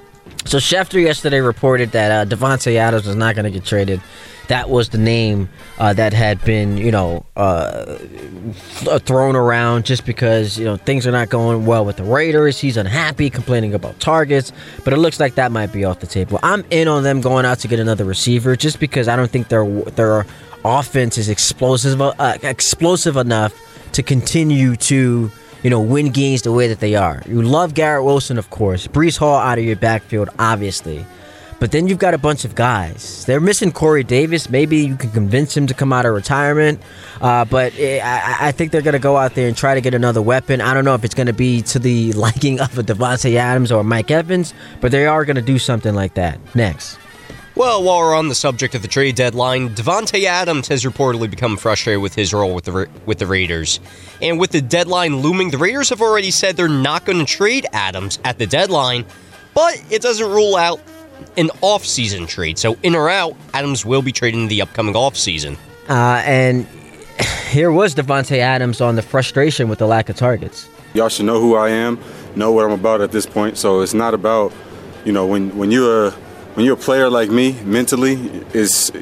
So 0.46 0.58
Schefter 0.58 1.02
yesterday 1.02 1.40
reported 1.40 1.92
that 1.92 2.10
uh, 2.10 2.36
Davante 2.36 2.76
Adams 2.76 3.06
was 3.06 3.16
not 3.16 3.34
going 3.34 3.44
to 3.44 3.50
get 3.50 3.64
traded. 3.64 4.00
That 4.48 4.68
was 4.68 4.90
the 4.90 4.98
name 4.98 5.48
uh, 5.78 5.94
that 5.94 6.12
had 6.12 6.44
been, 6.44 6.76
you 6.76 6.90
know, 6.90 7.24
uh, 7.34 7.96
th- 8.80 9.02
thrown 9.02 9.36
around 9.36 9.86
just 9.86 10.04
because 10.04 10.58
you 10.58 10.66
know 10.66 10.76
things 10.76 11.06
are 11.06 11.12
not 11.12 11.30
going 11.30 11.64
well 11.64 11.86
with 11.86 11.96
the 11.96 12.04
Raiders. 12.04 12.60
He's 12.60 12.76
unhappy, 12.76 13.30
complaining 13.30 13.72
about 13.72 13.98
targets, 14.00 14.52
but 14.84 14.92
it 14.92 14.98
looks 14.98 15.18
like 15.18 15.36
that 15.36 15.50
might 15.50 15.72
be 15.72 15.86
off 15.86 16.00
the 16.00 16.06
table. 16.06 16.38
I'm 16.42 16.62
in 16.70 16.88
on 16.88 17.04
them 17.04 17.22
going 17.22 17.46
out 17.46 17.60
to 17.60 17.68
get 17.68 17.80
another 17.80 18.04
receiver 18.04 18.54
just 18.54 18.80
because 18.80 19.08
I 19.08 19.16
don't 19.16 19.30
think 19.30 19.48
their 19.48 19.66
their 19.92 20.26
offense 20.62 21.16
is 21.16 21.30
explosive 21.30 22.00
uh, 22.00 22.38
explosive 22.42 23.16
enough 23.16 23.58
to 23.92 24.02
continue 24.02 24.76
to 24.76 25.30
you 25.64 25.70
know, 25.70 25.80
win 25.80 26.10
games 26.10 26.42
the 26.42 26.52
way 26.52 26.68
that 26.68 26.78
they 26.78 26.94
are. 26.94 27.22
You 27.26 27.42
love 27.42 27.74
Garrett 27.74 28.04
Wilson, 28.04 28.38
of 28.38 28.50
course. 28.50 28.86
Breece 28.86 29.16
Hall 29.16 29.38
out 29.38 29.58
of 29.58 29.64
your 29.64 29.76
backfield, 29.76 30.28
obviously. 30.38 31.04
But 31.58 31.72
then 31.72 31.88
you've 31.88 31.98
got 31.98 32.12
a 32.12 32.18
bunch 32.18 32.44
of 32.44 32.54
guys. 32.54 33.24
They're 33.24 33.40
missing 33.40 33.72
Corey 33.72 34.04
Davis. 34.04 34.50
Maybe 34.50 34.78
you 34.84 34.96
can 34.96 35.10
convince 35.12 35.56
him 35.56 35.66
to 35.68 35.72
come 35.72 35.94
out 35.94 36.04
of 36.04 36.12
retirement. 36.12 36.80
Uh, 37.20 37.46
but 37.46 37.74
it, 37.78 38.04
I, 38.04 38.48
I, 38.48 38.52
think 38.52 38.70
they're 38.70 38.82
going 38.82 38.92
to 38.92 38.98
go 38.98 39.16
out 39.16 39.34
there 39.34 39.48
and 39.48 39.56
try 39.56 39.74
to 39.74 39.80
get 39.80 39.94
another 39.94 40.20
weapon. 40.20 40.60
I 40.60 40.74
don't 40.74 40.84
know 40.84 40.94
if 40.94 41.04
it's 41.04 41.14
going 41.14 41.28
to 41.28 41.32
be 41.32 41.62
to 41.62 41.78
the 41.78 42.12
liking 42.26 42.60
of 42.60 42.76
a 42.76 42.82
Davante 42.82 43.36
Adams 43.36 43.72
or 43.72 43.82
Mike 43.82 44.10
Evans, 44.10 44.52
but 44.82 44.92
they 44.92 45.06
are 45.06 45.24
going 45.24 45.36
to 45.36 45.42
do 45.42 45.58
something 45.58 45.94
like 45.94 46.14
that. 46.14 46.38
Next. 46.54 46.98
Well, 47.56 47.84
while 47.84 48.00
we're 48.00 48.16
on 48.16 48.26
the 48.28 48.34
subject 48.34 48.74
of 48.74 48.82
the 48.82 48.88
trade 48.88 49.14
deadline, 49.14 49.76
Davante 49.76 50.24
Adams 50.24 50.66
has 50.66 50.82
reportedly 50.82 51.30
become 51.30 51.56
frustrated 51.56 52.02
with 52.02 52.16
his 52.16 52.34
role 52.34 52.52
with 52.52 52.64
the 52.64 52.88
with 53.06 53.20
the 53.20 53.28
Raiders. 53.28 53.78
And 54.20 54.40
with 54.40 54.50
the 54.50 54.60
deadline 54.60 55.18
looming, 55.18 55.50
the 55.50 55.58
Raiders 55.58 55.88
have 55.90 56.00
already 56.00 56.32
said 56.32 56.56
they're 56.56 56.68
not 56.68 57.04
going 57.04 57.20
to 57.20 57.24
trade 57.24 57.64
Adams 57.72 58.18
at 58.24 58.38
the 58.38 58.46
deadline, 58.46 59.04
but 59.54 59.80
it 59.88 60.02
doesn't 60.02 60.28
rule 60.28 60.56
out 60.56 60.80
an 61.36 61.50
off-season 61.60 62.26
trade. 62.26 62.58
So 62.58 62.76
in 62.82 62.96
or 62.96 63.08
out, 63.08 63.36
Adams 63.52 63.86
will 63.86 64.02
be 64.02 64.10
traded 64.10 64.40
in 64.40 64.48
the 64.48 64.60
upcoming 64.60 64.96
off-season. 64.96 65.56
Uh, 65.88 66.22
and 66.24 66.66
here 67.50 67.70
was 67.70 67.94
Davante 67.94 68.38
Adams 68.38 68.80
on 68.80 68.96
the 68.96 69.02
frustration 69.02 69.68
with 69.68 69.78
the 69.78 69.86
lack 69.86 70.08
of 70.08 70.16
targets. 70.16 70.68
Y'all 70.92 71.08
should 71.08 71.26
know 71.26 71.40
who 71.40 71.54
I 71.54 71.68
am, 71.68 72.00
know 72.34 72.50
what 72.50 72.64
I'm 72.64 72.72
about 72.72 73.00
at 73.00 73.12
this 73.12 73.26
point. 73.26 73.58
So 73.58 73.80
it's 73.80 73.94
not 73.94 74.12
about, 74.12 74.52
you 75.04 75.12
know, 75.12 75.24
when 75.24 75.56
when 75.56 75.70
you're 75.70 76.08
a 76.08 76.14
when 76.54 76.64
you're 76.64 76.74
a 76.74 76.78
player 76.78 77.10
like 77.10 77.30
me, 77.30 77.52
mentally, 77.62 78.14
is 78.52 78.92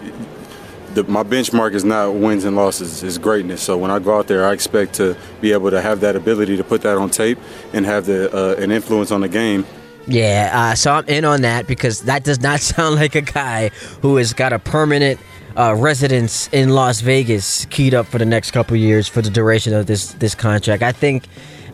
my 1.08 1.22
benchmark 1.22 1.72
is 1.74 1.84
not 1.84 2.14
wins 2.14 2.44
and 2.44 2.56
losses, 2.56 3.02
is 3.02 3.18
greatness. 3.18 3.62
So 3.62 3.78
when 3.78 3.90
I 3.90 3.98
go 3.98 4.18
out 4.18 4.26
there, 4.26 4.46
I 4.46 4.52
expect 4.52 4.94
to 4.94 5.16
be 5.40 5.52
able 5.52 5.70
to 5.70 5.80
have 5.80 6.00
that 6.00 6.16
ability 6.16 6.56
to 6.56 6.64
put 6.64 6.82
that 6.82 6.98
on 6.98 7.10
tape 7.10 7.38
and 7.72 7.86
have 7.86 8.06
the 8.06 8.34
uh, 8.34 8.60
an 8.60 8.70
influence 8.70 9.10
on 9.10 9.20
the 9.20 9.28
game. 9.28 9.64
Yeah, 10.06 10.50
uh, 10.52 10.74
so 10.74 10.92
I'm 10.92 11.08
in 11.08 11.24
on 11.24 11.42
that 11.42 11.66
because 11.66 12.02
that 12.02 12.24
does 12.24 12.40
not 12.40 12.60
sound 12.72 12.96
like 12.96 13.14
a 13.14 13.20
guy 13.20 13.68
who 14.00 14.16
has 14.16 14.32
got 14.32 14.52
a 14.52 14.58
permanent 14.58 15.20
uh, 15.56 15.74
residence 15.78 16.48
in 16.52 16.70
Las 16.70 17.00
Vegas 17.00 17.66
keyed 17.66 17.94
up 17.94 18.06
for 18.06 18.18
the 18.18 18.24
next 18.24 18.50
couple 18.50 18.76
years 18.76 19.06
for 19.06 19.22
the 19.22 19.30
duration 19.30 19.74
of 19.74 19.86
this 19.86 20.12
this 20.14 20.34
contract. 20.34 20.82
I 20.82 20.92
think 20.92 21.24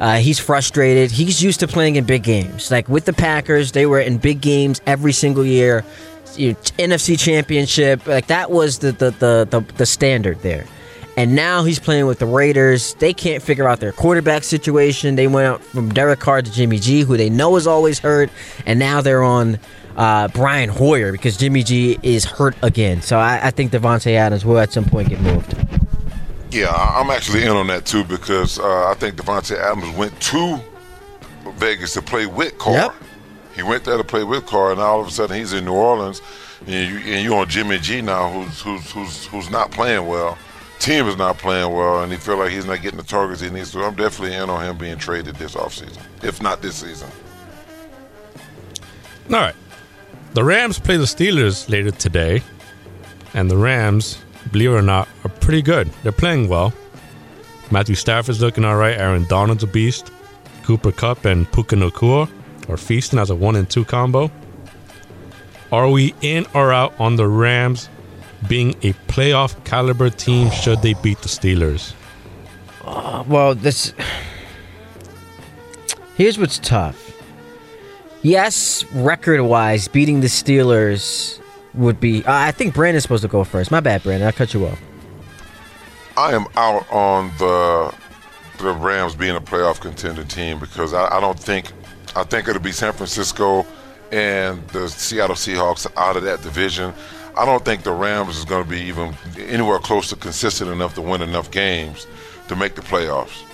uh, 0.01 0.19
he's 0.19 0.39
frustrated. 0.39 1.11
He's 1.11 1.43
used 1.43 1.61
to 1.61 1.69
playing 1.69 1.97
in 1.97 2.05
big 2.05 2.23
games. 2.23 2.71
Like 2.71 2.89
with 2.89 3.05
the 3.05 3.13
Packers, 3.13 3.73
they 3.73 3.87
were 3.87 4.01
in 4.01 4.19
big 4.19 4.41
games 4.41 4.81
every 4.87 5.13
single 5.13 5.45
year. 5.45 5.85
You 6.37 6.53
know, 6.53 6.59
NFC 6.79 7.19
Championship, 7.19 8.07
like 8.07 8.29
that 8.29 8.51
was 8.51 8.79
the 8.79 8.93
the, 8.93 9.11
the 9.11 9.49
the 9.51 9.61
the 9.75 9.87
standard 9.87 10.41
there. 10.43 10.67
And 11.17 11.35
now 11.35 11.65
he's 11.65 11.81
playing 11.81 12.07
with 12.07 12.21
the 12.21 12.27
Raiders. 12.27 12.95
They 12.95 13.13
can't 13.13 13.43
figure 13.43 13.67
out 13.67 13.81
their 13.81 13.91
quarterback 13.91 14.45
situation. 14.45 15.17
They 15.17 15.27
went 15.27 15.49
out 15.49 15.61
from 15.61 15.89
Derek 15.89 16.21
Carr 16.21 16.43
to 16.43 16.53
Jimmy 16.53 16.79
G, 16.79 17.01
who 17.01 17.17
they 17.17 17.29
know 17.29 17.57
is 17.57 17.67
always 17.67 17.99
hurt, 17.99 18.31
and 18.67 18.79
now 18.79 19.01
they're 19.01 19.25
on 19.25 19.59
uh, 19.97 20.29
Brian 20.29 20.69
Hoyer 20.69 21.11
because 21.11 21.37
Jimmy 21.37 21.65
G 21.65 21.99
is 22.05 22.25
hurt 22.25 22.55
again. 22.63 23.03
So 23.03 23.19
I, 23.19 23.49
I 23.49 23.51
think 23.51 23.73
Davante 23.73 24.13
Adams 24.13 24.45
will 24.45 24.59
at 24.59 24.73
some 24.73 24.85
point 24.85 25.09
get 25.09 25.21
moved. 25.21 25.78
Yeah, 26.51 26.69
I- 26.71 27.01
I'm 27.01 27.11
actually 27.11 27.43
in 27.43 27.51
on 27.51 27.67
that 27.69 27.85
too 27.87 28.05
because 28.05 28.59
uh, 28.59 28.89
I 28.89 28.95
think 28.95 29.17
Davante 29.17 29.57
Adams 29.59 29.95
went 29.97 30.19
to 30.23 30.61
Vegas 31.57 31.95
to 31.95 32.03
play 32.03 32.27
with 32.27 32.57
Carr. 32.59 32.75
Yep. 32.75 32.95
He 33.55 33.63
went 33.63 33.85
there 33.85 33.97
to 33.97 34.05
play 34.05 34.23
with 34.25 34.47
Carr, 34.47 34.71
and 34.71 34.79
now 34.79 34.87
all 34.87 35.01
of 35.01 35.09
a 35.09 35.11
sudden 35.11 35.37
he's 35.37 35.53
in 35.53 35.65
New 35.65 35.73
Orleans, 35.75 36.23
and 36.67 36.71
you 36.93 36.99
and 37.13 37.25
you 37.25 37.35
on 37.35 37.49
Jimmy 37.49 37.79
G 37.79 38.01
now, 38.01 38.31
who's 38.31 38.61
who's 38.63 38.91
who's 38.93 39.27
who's 39.27 39.51
not 39.51 39.71
playing 39.71 40.07
well. 40.07 40.39
Team 40.79 41.07
is 41.09 41.17
not 41.17 41.39
playing 41.39 41.73
well, 41.75 42.03
and 42.05 42.13
he 42.13 42.19
feel 42.19 42.37
like 42.37 42.53
he's 42.53 42.65
not 42.67 42.81
getting 42.83 42.99
the 42.99 43.05
targets 43.05 43.41
he 43.41 43.51
needs 43.51 43.73
So 43.73 43.83
I'm 43.83 43.97
definitely 43.97 44.37
in 44.37 44.49
on 44.49 44.65
him 44.65 44.79
being 44.79 44.97
traded 44.97 45.35
this 45.35 45.57
offseason, 45.57 45.99
if 46.23 46.41
not 46.41 46.63
this 46.63 46.77
season. 46.77 47.11
All 49.31 49.37
right. 49.41 49.57
The 50.35 50.45
Rams 50.45 50.79
play 50.79 50.97
the 50.97 51.05
Steelers 51.05 51.69
later 51.69 51.91
today, 51.91 52.43
and 53.35 53.51
the 53.51 53.57
Rams, 53.57 54.19
believe 54.49 54.71
it 54.71 54.75
or 54.75 54.83
not, 54.83 55.09
are 55.25 55.31
pretty 55.31 55.63
good. 55.63 55.91
They're 56.03 56.13
playing 56.13 56.49
well. 56.49 56.73
Matthew 57.71 57.95
Stafford's 57.95 58.41
looking 58.41 58.65
all 58.65 58.77
right. 58.77 58.97
Aaron 58.97 59.25
Donald's 59.25 59.63
a 59.63 59.67
beast. 59.67 60.11
Cooper 60.63 60.93
Kupp 60.93 61.25
and 61.25 61.51
Puka 61.51 61.77
Nacua, 61.77 62.31
or 62.69 62.77
feasting 62.77 63.19
as 63.19 63.31
a 63.31 63.35
one 63.35 63.57
and 63.57 63.69
two 63.69 63.85
combo? 63.85 64.31
Are 65.73 65.89
we 65.89 66.15
in 66.21 66.47
or 66.55 66.73
out 66.73 66.93
on 67.01 67.17
the 67.17 67.27
Rams 67.27 67.89
being 68.49 68.71
a 68.83 68.93
playoff 69.09 69.65
caliber 69.65 70.11
team 70.11 70.51
should 70.51 70.83
they 70.83 70.95
beat 70.95 71.19
the 71.19 71.29
Steelers? 71.29 71.95
Uh, 72.85 73.25
well, 73.27 73.55
this. 73.55 73.93
Here's 76.17 76.39
what's 76.39 76.59
tough. 76.59 77.05
Yes, 78.23 78.85
record 78.93 79.41
wise, 79.43 79.89
beating 79.89 80.21
the 80.21 80.27
Steelers 80.27 81.38
would 81.79 82.01
be. 82.01 82.25
Uh, 82.25 82.33
I 82.33 82.51
think 82.51 82.75
Brandon's 82.75 83.05
supposed 83.05 83.23
to 83.23 83.29
go 83.29 83.45
first. 83.45 83.71
My 83.71 83.81
bad, 83.81 84.03
Brandon. 84.03 84.29
I 84.29 84.33
cut 84.33 84.53
you 84.53 84.67
off. 84.67 84.81
I 86.17 86.35
am 86.35 86.47
out 86.57 86.91
on 86.93 87.31
the 87.38 87.95
the 88.59 88.73
Rams 88.73 89.14
being 89.14 89.37
a 89.37 89.41
playoff 89.41 89.81
contender 89.81 90.25
team 90.25 90.59
because 90.59 90.93
I, 90.93 91.17
I 91.17 91.21
don't 91.21 91.38
think 91.38 91.71
I 92.17 92.25
think 92.25 92.49
it'll 92.49 92.61
be 92.61 92.73
San 92.73 92.93
Francisco 92.93 93.64
and 94.11 94.67
the 94.69 94.88
Seattle 94.88 95.37
Seahawks 95.37 95.87
out 95.97 96.17
of 96.17 96.25
that 96.25 96.43
division. 96.43 96.93
I 97.37 97.45
don't 97.45 97.64
think 97.64 97.85
the 97.85 97.93
Rams 97.93 98.37
is 98.37 98.45
going 98.45 98.64
to 98.64 98.69
be 98.69 98.81
even 98.81 99.14
anywhere 99.38 99.79
close 99.79 100.09
to 100.09 100.17
consistent 100.17 100.71
enough 100.71 100.95
to 100.95 101.03
win 101.03 101.23
enough 101.23 101.53
games 101.53 102.07
to 102.49 102.57
make 102.57 102.75
the 102.75 102.83
playoffs. 102.83 103.45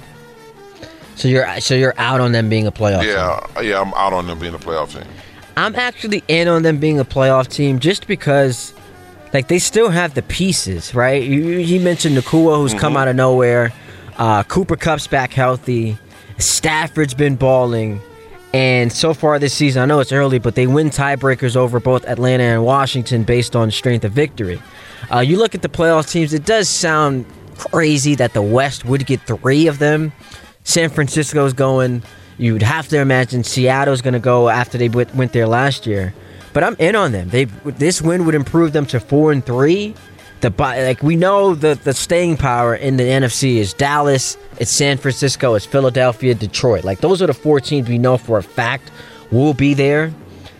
So 1.17 1.29
you're 1.29 1.61
so 1.61 1.75
you're 1.75 1.95
out 1.99 2.21
on 2.21 2.33
them 2.33 2.49
being 2.49 2.67
a 2.67 2.73
playoff. 2.73 3.01
team. 3.03 3.11
Yeah, 3.11 3.61
yeah, 3.61 3.81
I'm 3.81 3.93
out 3.95 4.13
on 4.13 4.27
them 4.27 4.39
being 4.39 4.55
a 4.55 4.59
playoff 4.59 4.93
team. 4.95 5.11
I'm 5.57 5.75
actually 5.77 6.23
in 6.29 6.49
on 6.49 6.63
them 6.63 6.79
being 6.79 6.99
a 6.99 7.05
playoff 7.05 7.49
team 7.49 7.79
just 7.79 8.07
because, 8.07 8.75
like, 9.33 9.49
they 9.49 9.59
still 9.59 9.89
have 9.91 10.15
the 10.15 10.23
pieces, 10.23 10.95
right? 10.95 11.23
You, 11.23 11.41
you- 11.41 11.59
he 11.67 11.79
mentioned 11.79 12.17
Nacua, 12.17 12.57
who's 12.57 12.75
come 12.75 12.97
out 12.97 13.09
of 13.09 13.17
nowhere. 13.17 13.73
Uh, 14.17 14.43
Cooper 14.45 14.77
Kupp's 14.77 15.07
back 15.07 15.33
healthy. 15.33 15.97
Stafford's 16.39 17.15
been 17.15 17.37
balling. 17.37 18.01
And 18.53 18.93
so 18.93 19.15
far 19.15 19.39
this 19.41 19.53
season, 19.55 19.83
I 19.83 19.87
know 19.87 19.99
it's 20.01 20.13
early, 20.13 20.39
but 20.39 20.55
they 20.55 20.67
win 20.69 20.91
tiebreakers 20.91 21.57
over 21.57 21.81
both 21.81 22.05
Atlanta 22.07 22.45
and 22.45 22.65
Washington 22.65 23.25
based 23.25 23.57
on 23.57 23.71
strength 23.73 24.05
of 24.05 24.13
victory. 24.13 24.63
Uh, 25.13 25.19
you 25.21 25.37
look 25.37 25.55
at 25.57 25.63
the 25.63 25.69
playoff 25.69 26.09
teams, 26.09 26.33
it 26.33 26.45
does 26.45 26.69
sound 26.69 27.27
crazy 27.59 28.15
that 28.15 28.33
the 28.33 28.43
West 28.43 28.85
would 28.85 29.07
get 29.07 29.21
three 29.23 29.67
of 29.67 29.79
them. 29.81 30.13
San 30.63 30.89
Francisco's 30.89 31.53
going. 31.53 32.03
You'd 32.39 32.63
have 32.63 32.89
to 32.89 32.99
imagine 32.99 33.45
Seattle's 33.45 34.03
going 34.03 34.15
to 34.15 34.21
go 34.21 34.49
after 34.49 34.77
they 34.77 34.89
went, 34.89 35.33
there 35.33 35.47
last 35.47 35.87
year. 35.87 36.15
But 36.53 36.65
I'm 36.65 36.77
in 36.79 36.97
on 36.97 37.13
them. 37.13 37.29
They 37.29 37.45
this 37.45 38.01
win 38.01 38.27
would 38.27 38.35
improve 38.35 38.73
them 38.73 38.87
to 38.87 39.01
four 39.01 39.33
and 39.33 39.45
three. 39.45 39.95
The 40.41 40.51
like 40.59 41.03
we 41.03 41.17
know 41.17 41.55
the 41.55 41.75
the 41.75 41.95
staying 41.95 42.37
power 42.37 42.75
in 42.75 42.97
the 42.97 43.03
NFC 43.03 43.57
is 43.57 43.73
Dallas, 43.73 44.37
it's 44.59 44.71
San 44.71 44.99
Francisco, 44.99 45.55
it's 45.55 45.67
Philadelphia, 45.67 46.35
Detroit. 46.35 46.85
Like 46.85 47.01
those 47.01 47.23
are 47.23 47.27
the 47.27 47.35
four 47.35 47.61
teams 47.61 47.89
we 47.89 47.99
know 47.99 48.19
for 48.19 48.39
a 48.39 48.43
fact 48.43 48.91
will 49.33 49.55
be 49.55 49.75
there. 49.75 50.13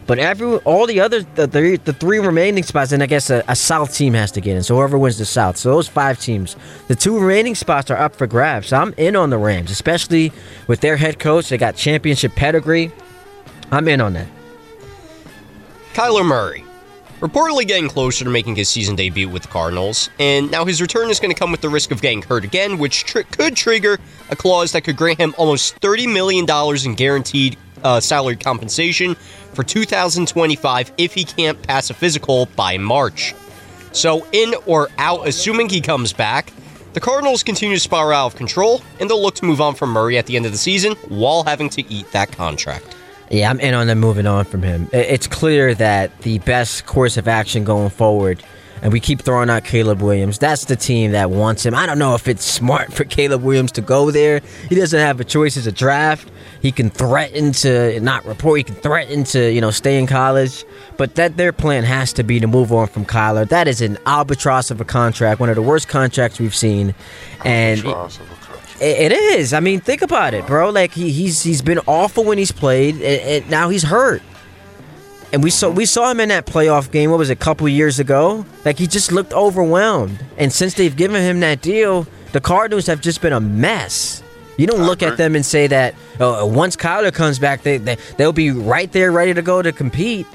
But 0.07 0.19
every 0.19 0.57
all 0.59 0.87
the 0.87 1.01
other 1.01 1.23
the, 1.23 1.47
the, 1.47 1.77
the 1.83 1.93
three 1.93 2.19
remaining 2.19 2.63
spots, 2.63 2.93
and 2.93 3.03
I 3.03 3.07
guess 3.07 3.31
a, 3.31 3.43
a 3.49 3.57
South 3.57 3.95
team 3.95 4.13
has 4.15 4.31
to 4.33 4.41
get 4.41 4.57
in. 4.57 4.63
So 4.63 4.77
whoever 4.77 4.99
wins 4.99 5.19
the 5.19 5.25
South, 5.25 5.57
so 5.57 5.71
those 5.71 5.89
five 5.89 6.21
teams, 6.21 6.57
the 6.89 6.95
two 6.95 7.19
remaining 7.19 7.55
spots 7.55 7.91
are 7.91 7.97
up 7.97 8.15
for 8.15 8.27
grabs. 8.27 8.69
So 8.69 8.77
I'm 8.77 8.95
in 8.99 9.17
on 9.17 9.31
the 9.31 9.39
Rams, 9.39 9.71
especially 9.71 10.33
with 10.67 10.81
their 10.81 10.97
head 10.97 11.19
coach. 11.19 11.49
They 11.49 11.57
got 11.57 11.77
championship 11.77 12.35
pedigree. 12.35 12.93
I'm 13.71 13.89
in 13.89 14.01
on 14.01 14.13
that. 14.13 14.29
Kyler 15.95 16.27
Murray, 16.27 16.65
reportedly 17.21 17.67
getting 17.67 17.89
closer 17.89 18.25
to 18.25 18.31
making 18.31 18.57
his 18.57 18.69
season 18.69 18.97
debut 18.97 19.29
with 19.29 19.43
the 19.43 19.49
Cardinals, 19.49 20.11
and 20.19 20.51
now 20.51 20.65
his 20.67 20.83
return 20.83 21.09
is 21.09 21.19
going 21.19 21.33
to 21.33 21.39
come 21.39 21.51
with 21.51 21.63
the 21.63 21.69
risk 21.69 21.91
of 21.93 22.03
getting 22.03 22.21
hurt 22.21 22.45
again, 22.45 22.79
which 22.79 23.05
tr- 23.05 23.21
could 23.21 23.57
trigger 23.57 23.99
a 24.29 24.37
clause 24.37 24.73
that 24.73 24.83
could 24.83 24.97
grant 24.97 25.19
him 25.19 25.35
almost 25.39 25.81
$30 25.81 26.13
million 26.13 26.45
in 26.85 26.95
guaranteed 26.95 27.57
uh, 27.85 28.01
salary 28.01 28.37
compensation 28.37 29.15
for 29.55 29.63
2025 29.63 30.93
if 30.99 31.15
he 31.15 31.25
can't 31.25 31.63
pass 31.63 31.91
a 31.91 31.95
physical 31.95 32.47
by 32.57 32.79
March. 32.79 33.35
So, 33.93 34.27
in 34.33 34.55
or 34.67 34.89
out, 34.99 35.29
assuming 35.29 35.69
he 35.69 35.81
comes 35.81 36.13
back, 36.13 36.53
the 36.95 37.01
Cardinals 37.01 37.43
continue 37.43 37.77
to 37.77 37.81
spiral 37.81 38.13
out 38.13 38.27
of 38.27 38.37
control, 38.37 38.83
and 39.01 39.11
they'll 39.11 39.21
look 39.21 39.35
to 39.37 39.45
move 39.45 39.61
on 39.61 39.75
from 39.75 39.91
Murray 39.91 40.17
at 40.17 40.27
the 40.27 40.37
end 40.37 40.47
of 40.47 40.53
the 40.53 40.59
season 40.59 40.95
while 41.09 41.45
having 41.45 41.69
to 41.71 41.93
eat 41.93 42.11
that 42.13 42.31
contract. 42.33 42.97
Yeah, 43.31 43.51
I'm 43.51 43.59
in 43.59 43.75
on 43.75 43.87
them 43.87 43.99
moving 43.99 44.27
on 44.27 44.45
from 44.45 44.63
him. 44.63 44.89
It's 44.93 45.27
clear 45.27 45.75
that 45.75 46.17
the 46.21 46.39
best 46.41 46.87
course 46.87 47.17
of 47.17 47.27
action 47.27 47.65
going 47.65 47.91
forward, 47.91 48.43
and 48.85 48.93
we 48.93 49.01
keep 49.01 49.23
throwing 49.23 49.49
out 49.49 49.65
Caleb 49.65 50.03
Williams, 50.03 50.39
that's 50.39 50.67
the 50.67 50.77
team 50.77 51.13
that 51.13 51.31
wants 51.31 51.65
him. 51.65 51.75
I 51.75 51.87
don't 51.87 51.99
know 51.99 52.15
if 52.15 52.29
it's 52.29 52.45
smart 52.45 52.93
for 52.93 53.05
Caleb 53.05 53.43
Williams 53.43 53.73
to 53.73 53.81
go 53.81 54.11
there. 54.11 54.43
He 54.69 54.75
doesn't 54.75 55.01
have 55.01 55.19
a 55.21 55.25
choice 55.25 55.57
as 55.57 55.67
a 55.67 55.73
draft. 55.73 56.31
He 56.61 56.71
can 56.71 56.91
threaten 56.91 57.53
to 57.53 57.99
not 58.01 58.27
report, 58.27 58.59
he 58.59 58.65
can 58.65 58.75
threaten 58.75 59.25
to, 59.25 59.51
you 59.51 59.63
know, 59.63 59.71
stay 59.71 59.99
in 59.99 60.07
college. 60.07 60.67
But 60.99 61.15
that 61.15 61.39
their 61.39 61.51
plan 61.51 61.85
has 61.85 62.13
to 62.13 62.23
be 62.23 62.39
to 62.41 62.47
move 62.47 62.73
on 62.75 62.87
from 62.89 63.07
Kyler. 63.07 63.49
That 63.49 63.69
is 63.69 63.81
an 63.81 63.97
albatross 64.05 64.71
of 64.71 64.83
a 64.83 64.85
contract, 64.85 65.41
one 65.41 65.49
of 65.49 65.57
the 65.57 65.63
worst 65.63 65.89
contracts 65.89 66.39
we've 66.39 66.55
seen. 66.55 66.95
And 67.43 67.81
Albatross 67.81 68.21
of 68.21 68.31
a 68.31 68.35
country. 68.35 68.87
it 68.87 69.13
it 69.13 69.13
is. 69.13 69.55
I 69.55 69.61
mean, 69.61 69.81
think 69.81 70.03
about 70.03 70.35
it, 70.35 70.47
bro. 70.47 70.69
Like 70.69 70.93
he, 70.93 71.11
he's 71.11 71.43
he's 71.43 71.63
been 71.63 71.81
awful 71.87 72.23
when 72.23 72.37
he's 72.37 72.53
played, 72.53 72.97
and, 72.97 73.05
and 73.05 73.51
now 73.51 73.71
he's 73.71 73.85
hurt. 73.85 74.21
And 75.33 75.43
we 75.43 75.51
saw 75.51 75.71
we 75.71 75.87
saw 75.87 76.11
him 76.11 76.21
in 76.21 76.29
that 76.29 76.47
playoff 76.47 76.91
game. 76.91 77.11
What 77.11 77.19
was 77.19 77.31
it, 77.31 77.35
a 77.35 77.37
couple 77.37 77.69
years 77.69 77.99
ago? 77.99 78.47
Like 78.65 78.79
he 78.79 78.87
just 78.87 79.13
looked 79.13 79.33
overwhelmed. 79.33 80.25
And 80.37 80.53
since 80.53 80.75
they've 80.75 80.95
given 80.95 81.23
him 81.23 81.41
that 81.41 81.61
deal, 81.61 82.07
the 82.33 82.41
Cardinals 82.41 82.87
have 82.87 83.01
just 83.01 83.21
been 83.21 83.33
a 83.33 83.41
mess. 83.41 84.23
You 84.57 84.69
don't 84.69 84.83
look 84.83 85.03
at 85.03 85.17
them 85.17 85.35
and 85.35 85.45
say 85.45 85.67
that 85.67 85.97
oh, 86.21 86.47
once 86.47 86.77
Kyler 86.77 87.13
comes 87.13 87.41
back, 87.41 87.63
they, 87.63 87.79
they 87.79 87.97
they'll 88.17 88.33
be 88.33 88.53
right 88.53 88.91
there, 88.93 89.11
ready 89.11 89.35
to 89.35 89.43
go 89.43 89.63
to 89.63 89.73
compete. 89.73 90.27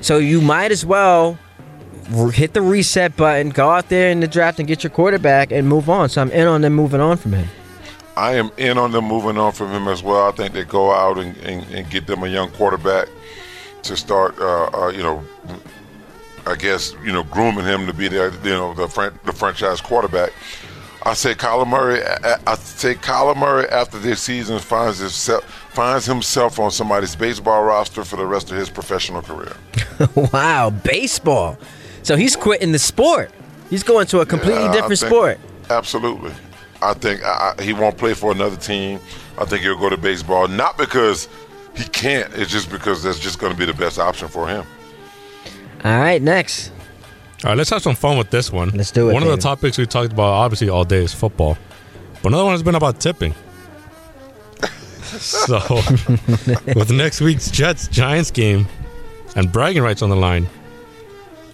So 0.00 0.18
you 0.18 0.40
might 0.40 0.72
as 0.72 0.84
well 0.84 1.38
hit 2.32 2.54
the 2.54 2.62
reset 2.62 3.16
button, 3.16 3.50
go 3.50 3.70
out 3.70 3.88
there 3.88 4.10
in 4.10 4.20
the 4.20 4.26
draft 4.26 4.58
and 4.58 4.66
get 4.66 4.82
your 4.82 4.90
quarterback 4.90 5.52
and 5.52 5.68
move 5.68 5.88
on. 5.88 6.08
So 6.08 6.22
I'm 6.22 6.30
in 6.32 6.46
on 6.46 6.62
them 6.62 6.72
moving 6.72 7.00
on 7.00 7.16
from 7.16 7.32
him. 7.32 7.48
I 8.16 8.34
am 8.34 8.50
in 8.56 8.78
on 8.78 8.90
them 8.90 9.04
moving 9.04 9.38
on 9.38 9.52
from 9.52 9.70
him 9.70 9.86
as 9.86 10.02
well. 10.02 10.26
I 10.28 10.32
think 10.32 10.52
they 10.52 10.64
go 10.64 10.90
out 10.90 11.18
and, 11.18 11.36
and, 11.38 11.64
and 11.72 11.88
get 11.88 12.08
them 12.08 12.24
a 12.24 12.28
young 12.28 12.50
quarterback 12.50 13.08
to 13.82 13.96
start, 13.96 14.38
uh, 14.38 14.66
uh, 14.74 14.88
you 14.88 15.02
know, 15.02 15.22
I 16.46 16.54
guess 16.56 16.94
you 17.04 17.12
know, 17.12 17.24
grooming 17.24 17.64
him 17.64 17.86
to 17.86 17.92
be 17.92 18.08
the 18.08 18.34
you 18.42 18.50
know 18.50 18.74
the 18.74 18.88
fran- 18.88 19.18
the 19.24 19.32
franchise 19.32 19.80
quarterback. 19.80 20.32
I 21.04 21.14
say 21.14 21.34
Kyler 21.34 21.66
Murray. 21.66 22.02
I, 22.04 22.38
I 22.46 22.54
say 22.56 22.94
Kyler 22.94 23.36
Murray 23.36 23.66
after 23.68 23.98
this 23.98 24.20
season 24.20 24.58
finds 24.58 24.98
himself 24.98 25.44
finds 25.72 26.06
himself 26.06 26.58
on 26.58 26.70
somebody's 26.70 27.14
baseball 27.14 27.62
roster 27.64 28.04
for 28.04 28.16
the 28.16 28.26
rest 28.26 28.50
of 28.50 28.56
his 28.56 28.68
professional 28.70 29.22
career. 29.22 29.56
wow, 30.32 30.70
baseball. 30.70 31.56
So 32.02 32.16
he's 32.16 32.34
quitting 32.36 32.72
the 32.72 32.78
sport. 32.78 33.30
He's 33.70 33.82
going 33.82 34.06
to 34.08 34.20
a 34.20 34.26
completely 34.26 34.64
Yeah, 34.64 34.72
different 34.72 34.98
think- 34.98 35.10
sport. 35.10 35.38
Absolutely. 35.70 36.32
I 36.80 36.94
think 36.94 37.22
I, 37.22 37.54
I- 37.58 37.62
he 37.62 37.72
won't 37.74 37.98
play 37.98 38.14
for 38.14 38.32
another 38.32 38.56
team. 38.56 38.98
I 39.36 39.44
think 39.44 39.62
he'll 39.62 39.78
go 39.78 39.88
to 39.90 39.96
baseball, 39.96 40.48
not 40.48 40.78
because 40.78 41.28
he 41.78 41.88
can't. 41.88 42.32
It's 42.34 42.50
just 42.50 42.70
because 42.70 43.02
that's 43.02 43.18
just 43.18 43.38
going 43.38 43.52
to 43.52 43.58
be 43.58 43.64
the 43.64 43.74
best 43.74 43.98
option 43.98 44.28
for 44.28 44.48
him. 44.48 44.66
All 45.84 45.98
right, 45.98 46.20
next. 46.20 46.72
All 47.44 47.50
right, 47.50 47.56
let's 47.56 47.70
have 47.70 47.82
some 47.82 47.94
fun 47.94 48.18
with 48.18 48.30
this 48.30 48.50
one. 48.52 48.70
Let's 48.70 48.90
do 48.90 49.10
it, 49.10 49.14
One 49.14 49.22
of 49.22 49.28
the 49.28 49.36
topics 49.36 49.78
we 49.78 49.86
talked 49.86 50.12
about, 50.12 50.26
obviously, 50.32 50.68
all 50.68 50.84
day 50.84 51.04
is 51.04 51.14
football. 51.14 51.56
But 52.20 52.30
another 52.30 52.44
one 52.44 52.52
has 52.52 52.64
been 52.64 52.74
about 52.74 53.00
tipping. 53.00 53.32
so, 55.04 55.60
with 56.74 56.90
next 56.90 57.20
week's 57.20 57.48
Jets 57.50 57.86
Giants 57.86 58.32
game 58.32 58.66
and 59.36 59.52
bragging 59.52 59.82
rights 59.82 60.02
on 60.02 60.10
the 60.10 60.16
line, 60.16 60.48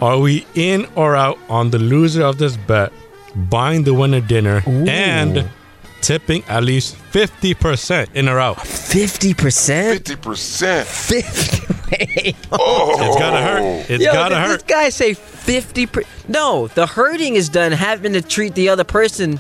are 0.00 0.18
we 0.18 0.46
in 0.54 0.87
or 0.96 1.14
out 1.14 1.38
on 1.50 1.70
the 1.70 1.78
loser 1.78 2.22
of 2.24 2.38
this 2.38 2.56
bet 2.56 2.90
buying 3.37 3.84
the 3.84 3.92
winner 3.92 4.20
dinner 4.20 4.62
and 4.66 5.48
tipping 6.05 6.45
at 6.49 6.62
least 6.62 6.97
50% 7.12 8.09
in 8.14 8.29
or 8.29 8.38
out? 8.38 8.57
50%? 8.59 9.93
Fifty 9.93 10.17
percent. 10.17 10.87
50 10.87 11.75
Wait. 11.90 12.37
Oh, 12.53 12.97
It's 13.07 13.17
gotta 13.19 13.40
hurt. 13.43 13.90
It's 13.90 14.05
Yo, 14.05 14.12
gotta 14.12 14.35
did 14.35 14.40
hurt. 14.43 14.53
this 14.55 14.62
guy 14.77 14.88
say 14.90 15.14
50 15.14 15.87
per- 15.87 16.03
No, 16.29 16.69
the 16.69 16.87
hurting 16.87 17.35
is 17.35 17.49
done 17.49 17.73
having 17.73 18.12
to 18.14 18.23
treat 18.23 18.55
the 18.55 18.69
other 18.69 18.85
person 18.85 19.38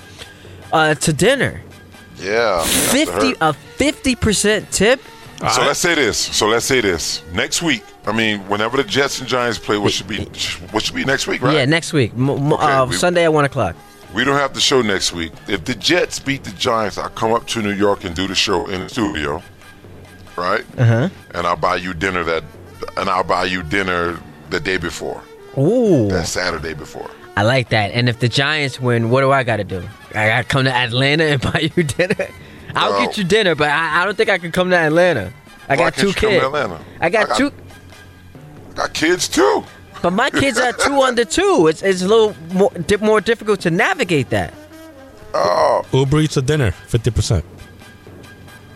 uh, 0.72 0.94
to 0.94 1.12
dinner. 1.12 1.62
Yeah. 2.18 2.62
50 2.64 3.32
a 3.40 3.52
50% 3.78 4.70
tip? 4.70 5.00
So 5.52 5.62
let's 5.62 5.80
say 5.80 5.94
this. 5.94 6.16
So 6.18 6.46
let's 6.46 6.64
say 6.64 6.80
this. 6.80 7.22
Next 7.32 7.60
week. 7.60 7.82
I 8.06 8.12
mean, 8.12 8.40
whenever 8.48 8.76
the 8.76 8.84
Jets 8.84 9.18
and 9.20 9.28
Giants 9.28 9.58
play, 9.58 9.76
what 9.78 9.92
should 9.92 10.06
be 10.08 10.24
what 10.70 10.82
should 10.84 10.94
be 10.94 11.04
next 11.04 11.26
week, 11.26 11.42
right? 11.42 11.54
Yeah, 11.54 11.64
next 11.64 11.92
week. 11.92 12.12
M- 12.14 12.30
m- 12.30 12.52
Okay, 12.52 12.64
uh, 12.64 12.86
we- 12.86 12.96
Sunday 12.96 13.24
at 13.24 13.32
1 13.32 13.44
o'clock. 13.44 13.74
We 14.14 14.24
don't 14.24 14.36
have 14.36 14.54
the 14.54 14.60
show 14.60 14.80
next 14.80 15.12
week. 15.12 15.32
If 15.48 15.64
the 15.64 15.74
Jets 15.74 16.18
beat 16.20 16.44
the 16.44 16.52
Giants, 16.52 16.98
I'll 16.98 17.08
come 17.10 17.32
up 17.32 17.46
to 17.48 17.62
New 17.62 17.72
York 17.72 18.04
and 18.04 18.14
do 18.14 18.26
the 18.28 18.34
show 18.34 18.66
in 18.66 18.82
the 18.82 18.88
studio. 18.88 19.42
Right? 20.36 20.64
Uh-huh. 20.78 21.08
And 21.34 21.46
I'll 21.46 21.56
buy 21.56 21.76
you 21.76 21.94
dinner 21.94 22.22
that 22.24 22.44
and 22.96 23.08
I'll 23.08 23.24
buy 23.24 23.44
you 23.44 23.62
dinner 23.62 24.20
the 24.50 24.60
day 24.60 24.76
before. 24.76 25.22
Ooh. 25.58 26.08
That 26.08 26.26
Saturday 26.26 26.74
before. 26.74 27.10
I 27.36 27.42
like 27.42 27.70
that. 27.70 27.90
And 27.92 28.08
if 28.08 28.20
the 28.20 28.28
Giants 28.28 28.80
win, 28.80 29.10
what 29.10 29.20
do 29.22 29.32
I 29.32 29.42
got 29.42 29.56
to 29.56 29.64
do? 29.64 29.82
I 30.10 30.28
got 30.28 30.38
to 30.42 30.44
come 30.44 30.64
to 30.64 30.72
Atlanta 30.74 31.24
and 31.24 31.40
buy 31.52 31.70
you 31.76 31.82
dinner. 31.82 32.28
I'll 32.76 33.04
get 33.04 33.16
you 33.18 33.24
dinner, 33.24 33.54
but 33.54 33.68
I, 33.70 34.02
I 34.02 34.04
don't 34.04 34.16
think 34.16 34.28
I 34.30 34.38
can 34.38 34.52
come 34.52 34.70
to 34.70 34.76
Atlanta. 34.76 35.32
I 35.68 35.76
got 35.76 35.94
two 35.94 36.08
you 36.08 36.12
come 36.14 36.30
to 36.30 36.36
kids. 36.36 36.44
Atlanta? 36.44 36.80
I 37.00 37.08
got 37.08 37.24
I 37.24 37.28
got- 37.28 37.36
two, 37.38 37.52
Got 38.74 38.92
kids 38.94 39.28
too. 39.28 39.64
But 40.04 40.12
my 40.12 40.28
kids 40.28 40.58
are 40.58 40.72
two 40.74 41.00
under 41.00 41.24
two. 41.24 41.66
It's 41.70 41.82
it's 41.82 42.02
a 42.02 42.06
little 42.08 42.36
more, 42.52 42.70
more 43.00 43.20
difficult 43.22 43.60
to 43.60 43.70
navigate 43.70 44.28
that. 44.28 44.52
Oh, 45.32 45.82
Uber 45.94 46.20
Eats 46.20 46.36
a 46.36 46.42
dinner, 46.42 46.72
fifty 46.72 47.10
percent. 47.10 47.42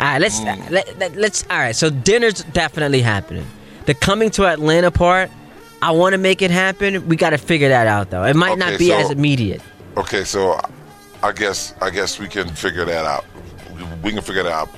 All 0.00 0.06
right, 0.06 0.20
let's 0.22 0.40
Mm. 0.40 0.70
let, 0.70 0.98
let, 0.98 1.16
let's. 1.16 1.44
All 1.50 1.58
right, 1.58 1.76
so 1.76 1.90
dinner's 1.90 2.42
definitely 2.54 3.02
happening. 3.02 3.44
The 3.84 3.92
coming 3.92 4.30
to 4.30 4.46
Atlanta 4.46 4.90
part, 4.90 5.30
I 5.82 5.90
want 5.90 6.14
to 6.14 6.18
make 6.18 6.40
it 6.40 6.50
happen. 6.50 7.06
We 7.08 7.16
got 7.16 7.30
to 7.30 7.38
figure 7.38 7.68
that 7.68 7.86
out 7.86 8.08
though. 8.08 8.24
It 8.24 8.34
might 8.34 8.52
Okay, 8.52 8.58
not 8.70 8.78
be 8.78 8.88
so- 8.88 8.96
as 8.98 9.10
immediate. 9.10 9.60
okay. 9.98 10.24
So, 10.24 10.58
I 11.22 11.32
guess 11.32 11.74
I 11.82 11.90
guess 11.90 12.18
we 12.18 12.26
can 12.28 12.48
figure 12.48 12.86
that 12.86 13.04
out. 13.04 13.26
We, 13.76 13.84
we 14.04 14.12
can 14.12 14.22
figure 14.22 14.44
that 14.44 14.52
out. 14.52 14.70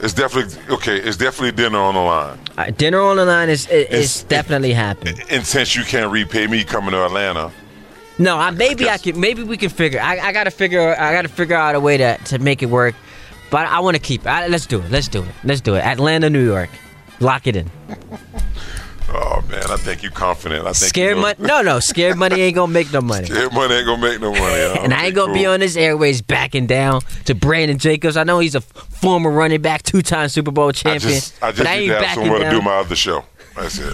It's 0.00 0.14
definitely 0.14 0.56
okay. 0.74 0.96
It's 0.98 1.16
definitely 1.16 1.52
dinner 1.52 1.78
on 1.78 1.94
the 1.94 2.00
line. 2.00 2.38
Right, 2.56 2.76
dinner 2.76 3.00
on 3.00 3.16
the 3.16 3.24
line 3.24 3.48
is 3.48 3.66
is, 3.68 3.88
is 3.90 4.22
definitely 4.24 4.72
happening. 4.72 5.18
And 5.30 5.44
since 5.44 5.74
you 5.74 5.82
can't 5.84 6.10
repay 6.12 6.46
me 6.46 6.62
coming 6.64 6.90
to 6.92 7.04
Atlanta, 7.04 7.50
No, 8.18 8.36
I, 8.36 8.50
maybe 8.50 8.84
I, 8.84 8.92
guess- 8.96 9.02
can. 9.02 9.18
Maybe 9.20 9.42
we 9.42 9.56
can 9.56 9.70
figure. 9.70 10.00
I, 10.00 10.18
I 10.20 10.32
gotta 10.32 10.50
figure. 10.52 10.94
I 10.98 11.12
gotta 11.12 11.28
figure 11.28 11.56
out 11.56 11.74
a 11.74 11.80
way 11.80 11.96
to 11.96 12.16
to 12.26 12.38
make 12.38 12.62
it 12.62 12.66
work. 12.70 12.94
But 13.50 13.66
I 13.66 13.80
want 13.80 13.96
to 13.96 14.02
keep 14.02 14.22
it. 14.26 14.50
Let's 14.50 14.66
do 14.66 14.80
it. 14.80 14.90
Let's 14.90 15.08
do 15.08 15.22
it. 15.22 15.34
Let's 15.42 15.60
do 15.62 15.74
it. 15.74 15.80
Atlanta, 15.84 16.28
New 16.30 16.44
York. 16.44 16.68
Lock 17.18 17.46
it 17.46 17.56
in. 17.56 17.70
Oh 19.10 19.44
man, 19.48 19.62
I 19.70 19.76
think 19.76 20.02
you're 20.02 20.12
confident. 20.12 20.62
I 20.62 20.72
think 20.72 20.90
Scared 20.90 21.18
money? 21.18 21.36
No, 21.38 21.62
no. 21.62 21.80
Scared 21.80 22.16
money 22.16 22.40
ain't 22.40 22.54
gonna 22.54 22.72
make 22.72 22.92
no 22.92 23.00
money. 23.00 23.26
Scared 23.26 23.52
money 23.52 23.74
ain't 23.74 23.86
gonna 23.86 24.02
make 24.02 24.20
no 24.20 24.32
money. 24.32 24.78
And 24.82 24.94
I 24.94 25.06
ain't 25.06 25.14
gonna 25.14 25.32
be 25.32 25.46
on 25.46 25.60
this 25.60 25.76
airways 25.76 26.22
backing 26.22 26.66
down 26.66 27.02
to 27.24 27.34
Brandon 27.34 27.78
Jacobs. 27.78 28.16
I 28.16 28.24
know 28.24 28.38
he's 28.38 28.54
a 28.54 28.60
former 28.60 29.30
running 29.30 29.62
back, 29.62 29.82
two-time 29.82 30.28
Super 30.28 30.50
Bowl 30.50 30.68
I 30.68 30.72
champion, 30.72 31.14
just, 31.14 31.42
I 31.42 31.52
just 31.52 31.68
I 31.68 31.78
need 31.78 31.88
to 31.88 31.98
have 31.98 32.14
somewhere 32.14 32.38
to 32.40 32.50
do 32.50 32.62
my 32.62 32.76
other 32.76 32.96
show. 32.96 33.24
That's 33.56 33.78
it. 33.78 33.92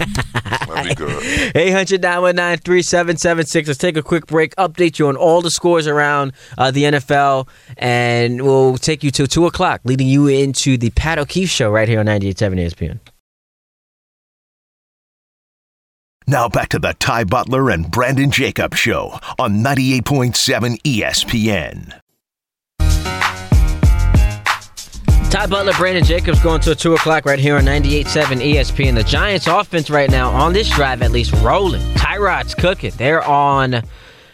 That'd 0.69 0.89
be 0.89 0.95
good. 0.95 1.23
800 1.57 2.03
919 2.03 2.59
3776. 2.59 3.69
Let's 3.69 3.79
take 3.79 3.97
a 3.97 4.03
quick 4.03 4.27
break, 4.27 4.55
update 4.57 4.99
you 4.99 5.09
on 5.09 5.17
all 5.17 5.41
the 5.41 5.51
scores 5.51 5.87
around 5.87 6.33
uh, 6.59 6.71
the 6.71 6.85
NFL, 6.85 7.49
and 7.79 8.43
we'll 8.43 8.77
take 8.77 9.03
you 9.03 9.11
till 9.11 9.27
2 9.27 9.47
o'clock, 9.47 9.81
leading 9.85 10.07
you 10.07 10.27
into 10.27 10.77
the 10.77 10.91
Pat 10.91 11.19
O'Keefe 11.19 11.49
Show 11.49 11.71
right 11.71 11.89
here 11.89 12.01
on 12.01 12.07
98.7 12.07 12.61
ESPN. 12.61 12.99
Now 16.27 16.49
back 16.49 16.71
to 16.71 16.79
the 16.79 16.95
Ty 16.95 17.25
Butler 17.25 17.69
and 17.69 17.91
Brandon 17.91 18.31
Jacob 18.31 18.75
Show 18.75 19.19
on 19.39 19.63
98.7 19.63 20.81
ESPN. 20.81 22.01
Ty 25.31 25.47
Butler, 25.49 25.75
Brandon 25.75 26.03
Jacobs 26.03 26.41
going 26.41 26.63
to 26.63 26.71
a 26.71 26.75
2 26.75 26.95
o'clock 26.95 27.27
right 27.27 27.39
here 27.39 27.57
on 27.57 27.65
98.7 27.65 28.55
ESPN. 28.55 28.95
The 28.95 29.05
Giants 29.05 29.47
offense 29.47 29.91
right 29.91 30.09
now, 30.09 30.31
on 30.31 30.55
this 30.55 30.71
drive 30.71 31.03
at 31.03 31.11
least, 31.11 31.35
rolling. 31.43 31.83
Tyrod's 31.93 32.55
cooking. 32.55 32.93
They're 32.97 33.23
on 33.23 33.83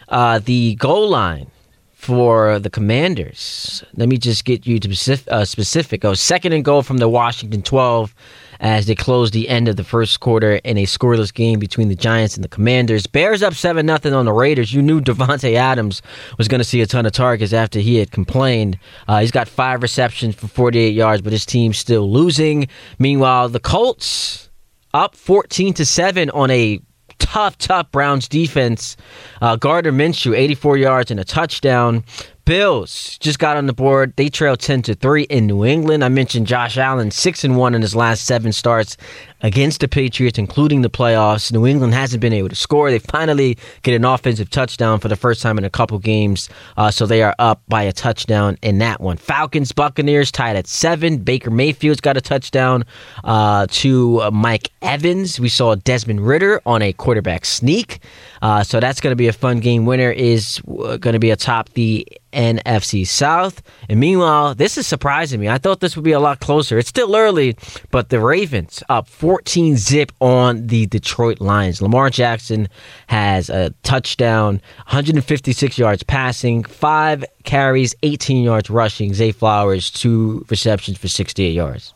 uh, 0.07 0.39
the 0.39 0.75
goal 0.75 1.09
line 1.09 1.51
for 1.91 2.57
the 2.59 2.69
Commanders. 2.69 3.83
Let 3.95 4.07
me 4.07 4.17
just 4.17 4.45
get 4.45 4.65
you 4.65 4.79
to 4.79 4.87
specific. 4.87 5.33
Uh, 5.33 5.43
specific. 5.43 6.05
Oh, 6.05 6.13
second 6.13 6.53
and 6.53 6.63
goal 6.63 6.83
from 6.83 6.97
the 6.97 7.09
Washington 7.09 7.61
12 7.61 8.15
as 8.61 8.85
they 8.85 8.95
closed 8.95 9.33
the 9.33 9.49
end 9.49 9.67
of 9.67 9.75
the 9.75 9.83
first 9.83 10.19
quarter 10.19 10.55
in 10.57 10.77
a 10.77 10.85
scoreless 10.85 11.33
game 11.33 11.59
between 11.59 11.89
the 11.89 11.95
Giants 11.95 12.35
and 12.35 12.43
the 12.43 12.47
Commanders. 12.47 13.07
Bears 13.07 13.43
up 13.43 13.55
7 13.55 13.85
nothing 13.85 14.13
on 14.13 14.25
the 14.25 14.31
Raiders. 14.31 14.71
You 14.71 14.81
knew 14.81 15.01
Davante 15.01 15.55
Adams 15.55 16.01
was 16.37 16.47
going 16.47 16.59
to 16.59 16.65
see 16.65 16.81
a 16.81 16.85
ton 16.85 17.05
of 17.05 17.11
targets 17.11 17.53
after 17.53 17.79
he 17.79 17.97
had 17.97 18.11
complained. 18.11 18.77
Uh, 19.07 19.19
he's 19.19 19.31
got 19.31 19.47
five 19.47 19.81
receptions 19.81 20.35
for 20.35 20.47
48 20.47 20.93
yards, 20.93 21.21
but 21.21 21.33
his 21.33 21.45
team's 21.45 21.79
still 21.79 22.09
losing. 22.09 22.67
Meanwhile, 22.99 23.49
the 23.49 23.59
Colts 23.59 24.49
up 24.93 25.15
14 25.15 25.73
to 25.75 25.85
7 25.85 26.29
on 26.29 26.51
a 26.51 26.79
tough, 27.17 27.57
tough 27.57 27.91
Browns 27.91 28.27
defense. 28.27 28.97
Uh, 29.41 29.55
Gardner 29.55 29.91
Minshew, 29.91 30.37
84 30.37 30.77
yards 30.77 31.11
and 31.11 31.19
a 31.19 31.23
touchdown. 31.23 32.03
Bills 32.51 33.17
just 33.19 33.39
got 33.39 33.55
on 33.55 33.67
the 33.67 33.71
board. 33.71 34.13
They 34.17 34.27
trail 34.27 34.57
10 34.57 34.81
to 34.81 34.93
3 34.93 35.23
in 35.23 35.47
New 35.47 35.63
England. 35.63 36.03
I 36.03 36.09
mentioned 36.09 36.47
Josh 36.47 36.77
Allen, 36.77 37.09
6 37.09 37.45
and 37.45 37.55
1 37.55 37.75
in 37.75 37.81
his 37.81 37.95
last 37.95 38.25
seven 38.25 38.51
starts 38.51 38.97
against 39.43 39.81
the 39.81 39.87
Patriots, 39.87 40.37
including 40.37 40.81
the 40.81 40.89
playoffs. 40.89 41.51
New 41.51 41.65
England 41.65 41.93
hasn't 41.93 42.21
been 42.21 42.33
able 42.33 42.49
to 42.49 42.55
score. 42.55 42.91
They 42.91 42.99
finally 42.99 43.57
get 43.83 43.95
an 43.95 44.05
offensive 44.05 44.49
touchdown 44.49 44.99
for 44.99 45.07
the 45.07 45.15
first 45.15 45.41
time 45.41 45.57
in 45.57 45.63
a 45.63 45.69
couple 45.69 45.97
games, 45.99 46.49
uh, 46.77 46.91
so 46.91 47.05
they 47.05 47.21
are 47.21 47.35
up 47.39 47.61
by 47.67 47.83
a 47.83 47.91
touchdown 47.91 48.57
in 48.61 48.77
that 48.79 49.01
one. 49.01 49.17
Falcons, 49.17 49.71
Buccaneers 49.71 50.31
tied 50.31 50.55
at 50.55 50.67
seven. 50.67 51.17
Baker 51.17 51.51
Mayfield's 51.51 52.01
got 52.01 52.17
a 52.17 52.21
touchdown 52.21 52.85
uh, 53.23 53.67
to 53.69 54.21
uh, 54.21 54.31
Mike 54.31 54.71
Evans. 54.81 55.39
We 55.39 55.49
saw 55.49 55.75
Desmond 55.75 56.25
Ridder 56.25 56.61
on 56.65 56.81
a 56.81 56.93
quarterback 56.93 57.45
sneak, 57.45 57.99
uh, 58.41 58.63
so 58.63 58.79
that's 58.79 59.01
going 59.01 59.11
to 59.11 59.15
be 59.15 59.27
a 59.27 59.33
fun 59.33 59.59
game. 59.59 59.85
Winner 59.85 60.11
is 60.11 60.61
uh, 60.67 60.97
going 60.97 61.13
to 61.13 61.19
be 61.19 61.31
atop 61.31 61.69
the 61.69 62.07
NFC 62.33 63.05
South. 63.05 63.61
And 63.89 63.99
meanwhile, 63.99 64.55
this 64.55 64.77
is 64.77 64.87
surprising 64.87 65.39
me. 65.39 65.49
I 65.49 65.57
thought 65.57 65.79
this 65.79 65.95
would 65.95 66.05
be 66.05 66.11
a 66.11 66.19
lot 66.19 66.39
closer. 66.39 66.77
It's 66.77 66.89
still 66.89 67.15
early, 67.15 67.57
but 67.89 68.09
the 68.09 68.19
Ravens 68.19 68.83
up 68.89 69.07
14 69.31 69.77
zip 69.77 70.11
on 70.19 70.67
the 70.67 70.87
Detroit 70.87 71.39
Lions. 71.39 71.81
Lamar 71.81 72.09
Jackson 72.09 72.67
has 73.07 73.49
a 73.49 73.69
touchdown, 73.81 74.55
156 74.87 75.77
yards 75.77 76.03
passing, 76.03 76.65
five 76.65 77.23
carries, 77.45 77.95
18 78.03 78.43
yards 78.43 78.69
rushing. 78.69 79.13
Zay 79.13 79.31
Flowers, 79.31 79.89
two 79.89 80.45
receptions 80.49 80.97
for 80.97 81.07
68 81.07 81.49
yards. 81.51 81.93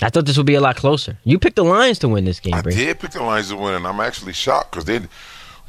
I 0.00 0.08
thought 0.08 0.24
this 0.24 0.38
would 0.38 0.46
be 0.46 0.54
a 0.54 0.60
lot 0.62 0.76
closer. 0.76 1.18
You 1.24 1.38
picked 1.38 1.56
the 1.56 1.64
Lions 1.64 1.98
to 1.98 2.08
win 2.08 2.24
this 2.24 2.40
game, 2.40 2.54
I 2.54 2.62
Bree. 2.62 2.74
did 2.74 2.98
pick 2.98 3.10
the 3.10 3.22
Lions 3.22 3.50
to 3.50 3.56
win, 3.58 3.74
and 3.74 3.86
I'm 3.86 4.00
actually 4.00 4.32
shocked 4.32 4.70
because 4.70 4.86
they, 4.86 5.00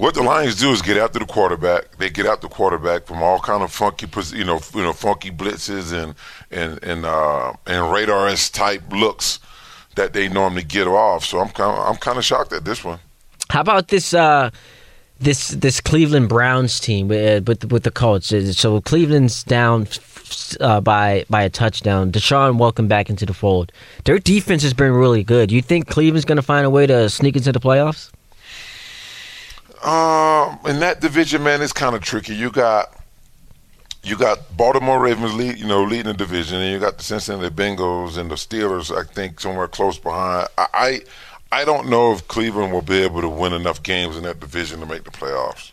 what 0.01 0.15
the 0.15 0.23
Lions 0.23 0.55
do 0.55 0.71
is 0.71 0.81
get 0.81 0.97
after 0.97 1.19
the 1.19 1.25
quarterback. 1.25 1.95
They 1.97 2.09
get 2.09 2.25
after 2.25 2.47
the 2.47 2.53
quarterback 2.53 3.05
from 3.05 3.21
all 3.21 3.39
kind 3.39 3.61
of 3.61 3.71
funky, 3.71 4.07
you 4.35 4.43
know, 4.43 4.59
you 4.73 4.81
know, 4.81 4.93
funky 4.93 5.29
blitzes 5.29 5.93
and 5.93 6.15
and 6.49 6.83
and 6.83 7.05
uh, 7.05 7.53
and 7.67 7.91
radar 7.91 8.35
type 8.35 8.81
looks 8.91 9.39
that 9.95 10.13
they 10.13 10.27
normally 10.27 10.63
get 10.63 10.87
off. 10.87 11.23
So 11.23 11.39
I'm 11.39 11.49
kind 11.49 11.77
of 11.77 11.87
I'm 11.87 11.97
kind 11.97 12.17
of 12.17 12.25
shocked 12.25 12.51
at 12.51 12.65
this 12.65 12.83
one. 12.83 12.97
How 13.51 13.61
about 13.61 13.89
this 13.89 14.11
uh 14.15 14.49
this 15.19 15.49
this 15.49 15.79
Cleveland 15.79 16.29
Browns 16.29 16.79
team 16.79 17.07
with 17.07 17.47
with, 17.47 17.71
with 17.71 17.83
the 17.83 17.91
Colts? 17.91 18.33
Uh, 18.33 18.53
So 18.53 18.81
Cleveland's 18.81 19.43
down 19.43 19.87
uh, 20.59 20.81
by 20.81 21.25
by 21.29 21.43
a 21.43 21.49
touchdown. 21.51 22.11
Deshaun, 22.11 22.57
welcome 22.57 22.87
back 22.87 23.11
into 23.11 23.27
the 23.27 23.35
fold. 23.35 23.71
Their 24.05 24.17
defense 24.17 24.63
has 24.63 24.73
been 24.73 24.93
really 24.93 25.23
good. 25.23 25.51
You 25.51 25.61
think 25.61 25.87
Cleveland's 25.87 26.25
going 26.25 26.41
to 26.41 26.47
find 26.53 26.65
a 26.65 26.71
way 26.71 26.87
to 26.87 27.07
sneak 27.07 27.35
into 27.35 27.51
the 27.51 27.59
playoffs? 27.59 28.09
Um, 29.83 30.59
in 30.65 30.79
that 30.79 31.01
division, 31.01 31.43
man, 31.43 31.61
it's 31.61 31.73
kind 31.73 31.95
of 31.95 32.01
tricky. 32.01 32.35
You 32.35 32.51
got 32.51 32.93
you 34.03 34.17
got 34.17 34.39
Baltimore 34.55 34.99
Ravens 34.99 35.33
lead, 35.35 35.57
you 35.59 35.67
know, 35.67 35.83
leading 35.83 36.07
the 36.07 36.13
division, 36.13 36.59
and 36.59 36.71
you 36.71 36.79
got 36.79 36.97
the 36.97 37.03
Cincinnati 37.03 37.53
Bengals 37.53 38.17
and 38.17 38.29
the 38.29 38.35
Steelers. 38.35 38.95
I 38.95 39.03
think 39.03 39.39
somewhere 39.39 39.67
close 39.67 39.97
behind. 39.97 40.47
I, 40.57 40.67
I 40.73 41.01
I 41.51 41.65
don't 41.65 41.89
know 41.89 42.13
if 42.13 42.27
Cleveland 42.27 42.71
will 42.73 42.81
be 42.81 43.01
able 43.03 43.21
to 43.21 43.29
win 43.29 43.53
enough 43.53 43.83
games 43.83 44.17
in 44.17 44.23
that 44.23 44.39
division 44.39 44.79
to 44.79 44.85
make 44.85 45.03
the 45.03 45.11
playoffs. 45.11 45.71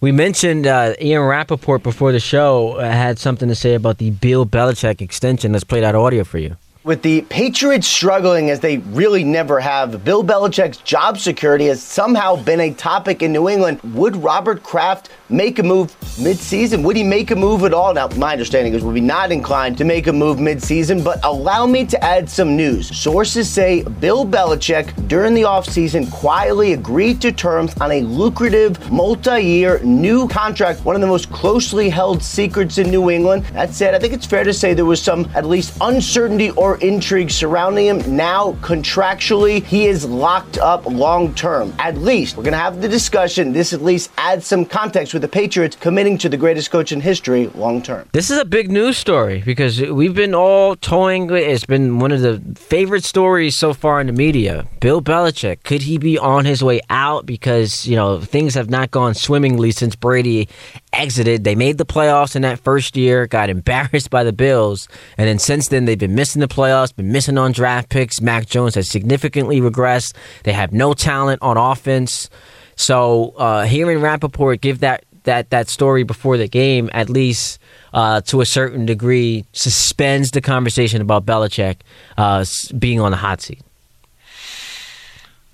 We 0.00 0.12
mentioned 0.12 0.66
uh, 0.66 0.94
Ian 1.00 1.22
Rapoport 1.22 1.82
before 1.82 2.12
the 2.12 2.20
show 2.20 2.72
uh, 2.72 2.90
had 2.90 3.18
something 3.18 3.48
to 3.48 3.54
say 3.54 3.74
about 3.74 3.98
the 3.98 4.10
Bill 4.10 4.44
Belichick 4.44 5.00
extension. 5.00 5.52
Let's 5.52 5.64
play 5.64 5.80
that 5.80 5.94
audio 5.94 6.24
for 6.24 6.38
you. 6.38 6.56
With 6.84 7.00
the 7.00 7.22
Patriots 7.22 7.86
struggling 7.86 8.50
as 8.50 8.60
they 8.60 8.76
really 8.76 9.24
never 9.24 9.58
have, 9.58 10.04
Bill 10.04 10.22
Belichick's 10.22 10.76
job 10.76 11.16
security 11.16 11.68
has 11.68 11.82
somehow 11.82 12.36
been 12.36 12.60
a 12.60 12.74
topic 12.74 13.22
in 13.22 13.32
New 13.32 13.48
England. 13.48 13.80
Would 13.94 14.16
Robert 14.16 14.62
Kraft 14.62 15.08
make 15.30 15.58
a 15.58 15.62
move 15.62 15.96
mid-season? 16.22 16.82
Would 16.82 16.96
he 16.96 17.02
make 17.02 17.30
a 17.30 17.36
move 17.36 17.64
at 17.64 17.72
all? 17.72 17.94
Now, 17.94 18.08
my 18.18 18.32
understanding 18.32 18.74
is 18.74 18.84
we'll 18.84 18.92
be 18.92 19.00
not 19.00 19.32
inclined 19.32 19.78
to 19.78 19.84
make 19.84 20.08
a 20.08 20.12
move 20.12 20.38
mid-season, 20.38 21.02
but 21.02 21.24
allow 21.24 21.64
me 21.64 21.86
to 21.86 22.04
add 22.04 22.28
some 22.28 22.54
news. 22.54 22.94
Sources 22.94 23.48
say 23.48 23.82
Bill 23.82 24.26
Belichick, 24.26 25.08
during 25.08 25.32
the 25.32 25.44
offseason, 25.44 26.12
quietly 26.12 26.74
agreed 26.74 27.18
to 27.22 27.32
terms 27.32 27.74
on 27.80 27.92
a 27.92 28.02
lucrative 28.02 28.92
multi-year 28.92 29.80
new 29.82 30.28
contract, 30.28 30.84
one 30.84 30.96
of 30.96 31.00
the 31.00 31.08
most 31.08 31.30
closely 31.32 31.88
held 31.88 32.22
secrets 32.22 32.76
in 32.76 32.90
New 32.90 33.08
England. 33.08 33.46
That 33.54 33.70
said, 33.70 33.94
I 33.94 33.98
think 33.98 34.12
it's 34.12 34.26
fair 34.26 34.44
to 34.44 34.52
say 34.52 34.74
there 34.74 34.84
was 34.84 35.00
some 35.00 35.30
at 35.34 35.46
least 35.46 35.78
uncertainty 35.80 36.50
or 36.50 36.73
intrigue 36.76 37.30
surrounding 37.30 37.86
him. 37.86 38.16
Now, 38.16 38.52
contractually, 38.60 39.62
he 39.62 39.86
is 39.86 40.04
locked 40.04 40.58
up 40.58 40.86
long 40.86 41.34
term. 41.34 41.74
At 41.78 41.98
least, 41.98 42.36
we're 42.36 42.42
going 42.42 42.52
to 42.52 42.58
have 42.58 42.80
the 42.80 42.88
discussion. 42.88 43.52
This 43.52 43.72
at 43.72 43.82
least 43.82 44.10
adds 44.18 44.46
some 44.46 44.64
context 44.64 45.12
with 45.12 45.22
the 45.22 45.28
Patriots 45.28 45.76
committing 45.76 46.18
to 46.18 46.28
the 46.28 46.36
greatest 46.36 46.70
coach 46.70 46.92
in 46.92 47.00
history 47.00 47.46
long 47.48 47.82
term. 47.82 48.08
This 48.12 48.30
is 48.30 48.38
a 48.38 48.44
big 48.44 48.70
news 48.70 48.96
story 48.96 49.42
because 49.44 49.80
we've 49.80 50.14
been 50.14 50.34
all 50.34 50.76
toying. 50.76 51.30
It's 51.30 51.66
been 51.66 51.98
one 51.98 52.12
of 52.12 52.20
the 52.20 52.42
favorite 52.56 53.04
stories 53.04 53.58
so 53.58 53.72
far 53.72 54.00
in 54.00 54.06
the 54.06 54.12
media. 54.12 54.66
Bill 54.80 55.02
Belichick, 55.02 55.62
could 55.62 55.82
he 55.82 55.98
be 55.98 56.18
on 56.18 56.44
his 56.44 56.62
way 56.62 56.80
out 56.90 57.26
because, 57.26 57.86
you 57.86 57.96
know, 57.96 58.20
things 58.20 58.54
have 58.54 58.70
not 58.70 58.90
gone 58.90 59.14
swimmingly 59.14 59.70
since 59.70 59.96
Brady 59.96 60.48
exited. 60.92 61.44
They 61.44 61.54
made 61.54 61.78
the 61.78 61.86
playoffs 61.86 62.36
in 62.36 62.42
that 62.42 62.60
first 62.60 62.96
year, 62.96 63.26
got 63.26 63.50
embarrassed 63.50 64.10
by 64.10 64.24
the 64.24 64.32
Bills, 64.32 64.88
and 65.18 65.28
then 65.28 65.38
since 65.38 65.68
then 65.68 65.84
they've 65.84 65.98
been 65.98 66.14
missing 66.14 66.40
the 66.40 66.48
playoffs, 66.48 66.63
been 66.96 67.12
missing 67.12 67.38
on 67.38 67.52
draft 67.52 67.88
picks. 67.88 68.20
Mac 68.20 68.46
Jones 68.46 68.74
has 68.74 68.88
significantly 68.88 69.60
regressed. 69.60 70.14
They 70.44 70.52
have 70.52 70.72
no 70.72 70.94
talent 70.94 71.42
on 71.42 71.56
offense. 71.56 72.30
So 72.76 73.34
uh, 73.36 73.64
hearing 73.64 74.00
Rapoport 74.00 74.60
give 74.60 74.80
that 74.80 75.04
that 75.24 75.50
that 75.50 75.68
story 75.68 76.02
before 76.02 76.36
the 76.36 76.48
game, 76.48 76.90
at 76.92 77.08
least 77.08 77.58
uh, 77.92 78.20
to 78.22 78.40
a 78.40 78.46
certain 78.46 78.86
degree, 78.86 79.44
suspends 79.52 80.30
the 80.30 80.40
conversation 80.40 81.00
about 81.00 81.26
Belichick 81.26 81.76
uh, 82.16 82.44
being 82.78 83.00
on 83.00 83.10
the 83.10 83.16
hot 83.16 83.40
seat. 83.40 83.62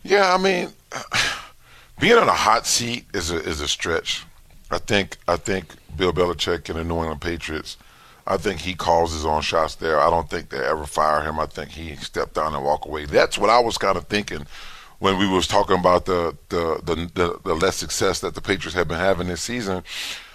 Yeah, 0.03 0.35
I 0.35 0.39
mean, 0.39 0.71
being 2.01 2.17
on 2.17 2.29
a 2.29 2.33
hot 2.33 2.67
seat 2.67 3.05
is 3.15 3.31
a 3.31 3.37
is 3.43 3.61
a 3.61 3.69
stretch. 3.69 4.25
I 4.71 4.79
think 4.79 5.19
I 5.27 5.37
think 5.37 5.75
Bill 5.97 6.13
Belichick 6.13 6.69
and 6.69 6.79
the 6.79 6.85
New 6.85 6.99
England 6.99 7.21
Patriots. 7.21 7.77
I 8.31 8.37
think 8.37 8.61
he 8.61 8.75
calls 8.75 9.13
his 9.13 9.27
own 9.27 9.43
shots 9.43 9.75
there. 9.75 9.99
I 9.99 10.09
don't 10.09 10.31
think 10.31 10.51
they 10.51 10.65
ever 10.65 10.87
fire 10.87 11.23
him. 11.23 11.41
I 11.41 11.47
think 11.47 11.71
he 11.71 11.97
stepped 11.97 12.35
down 12.35 12.55
and 12.55 12.65
walk 12.65 12.87
away. 12.87 13.05
That's 13.05 13.37
what 13.37 13.51
I 13.51 13.59
was 13.59 13.77
kind 13.77 13.97
of 13.97 14.05
thinking 14.05 14.47
when 15.01 15.19
we 15.19 15.27
was 15.27 15.49
talking 15.49 15.77
about 15.77 16.07
the 16.07 16.37
the, 16.49 16.81
the 16.85 16.95
the 17.13 17.41
the 17.45 17.55
less 17.55 17.75
success 17.75 18.21
that 18.21 18.37
the 18.37 18.41
Patriots 18.41 18.77
have 18.77 18.87
been 18.87 19.01
having 19.01 19.27
this 19.27 19.41
season. 19.41 19.83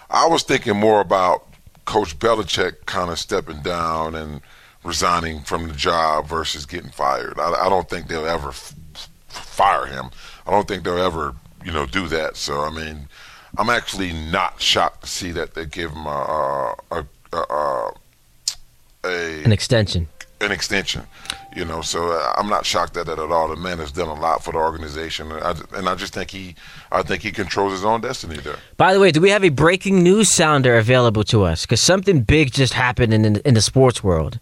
I 0.10 0.28
was 0.28 0.44
thinking 0.44 0.76
more 0.76 1.00
about 1.00 1.48
Coach 1.86 2.20
Belichick 2.20 2.86
kind 2.86 3.10
of 3.10 3.18
stepping 3.18 3.62
down 3.62 4.14
and 4.14 4.42
resigning 4.84 5.44
from 5.44 5.70
the 5.70 5.74
job 5.74 6.28
versus 6.28 6.66
getting 6.66 6.92
fired. 6.92 7.40
I, 7.40 7.54
I 7.54 7.70
don't 7.70 7.90
think 7.90 8.08
they'll 8.08 8.28
ever 8.28 8.50
f- 8.50 8.76
fire 9.30 9.86
him. 9.86 10.10
I 10.46 10.52
don't 10.52 10.68
think 10.68 10.84
they'll 10.84 10.98
ever, 10.98 11.34
you 11.64 11.72
know, 11.72 11.86
do 11.86 12.10
that. 12.10 12.36
So 12.36 12.60
I 12.60 12.72
mean, 12.72 13.08
I'm 13.58 13.70
actually 13.70 14.12
not 14.12 14.62
shocked 14.62 15.04
to 15.04 15.08
see 15.08 15.32
that 15.32 15.54
they 15.54 15.66
give 15.66 15.92
him 15.92 16.06
a 16.06 16.76
a, 16.92 17.00
a, 17.00 17.06
a, 17.44 17.92
a 19.06 19.44
An 19.44 19.52
extension. 19.52 20.08
an 20.42 20.52
extension. 20.52 21.04
You 21.56 21.64
know, 21.64 21.82
so 21.82 22.12
uh, 22.12 22.34
I'm 22.38 22.50
not 22.50 22.66
shocked 22.66 22.98
at 22.98 23.06
that 23.06 23.18
at 23.18 23.32
all. 23.32 23.48
The 23.48 23.56
man 23.56 23.78
has 23.78 23.92
done 23.94 24.10
a 24.10 24.14
lot 24.14 24.44
for 24.44 24.52
the 24.52 24.58
organization, 24.58 25.32
and 25.32 25.42
I, 25.42 25.56
and 25.78 25.88
I 25.88 25.96
just 25.96 26.14
think 26.14 26.30
he, 26.32 26.54
I 26.92 27.02
think 27.02 27.22
he 27.24 27.32
controls 27.32 27.72
his 27.72 27.86
own 27.86 28.02
destiny 28.02 28.36
there. 28.38 28.58
By 28.76 28.94
the 28.94 29.00
way, 29.00 29.12
do 29.12 29.22
we 29.22 29.30
have 29.30 29.44
a 29.46 29.50
breaking 29.50 30.04
news 30.04 30.28
sounder 30.28 30.78
available 30.78 31.24
to 31.26 31.44
us? 31.44 31.62
Because 31.62 31.80
something 31.80 32.22
big 32.24 32.52
just 32.52 32.74
happened 32.74 33.14
in 33.14 33.22
the, 33.34 33.48
in 33.48 33.54
the 33.54 33.62
sports 33.62 34.04
world, 34.04 34.38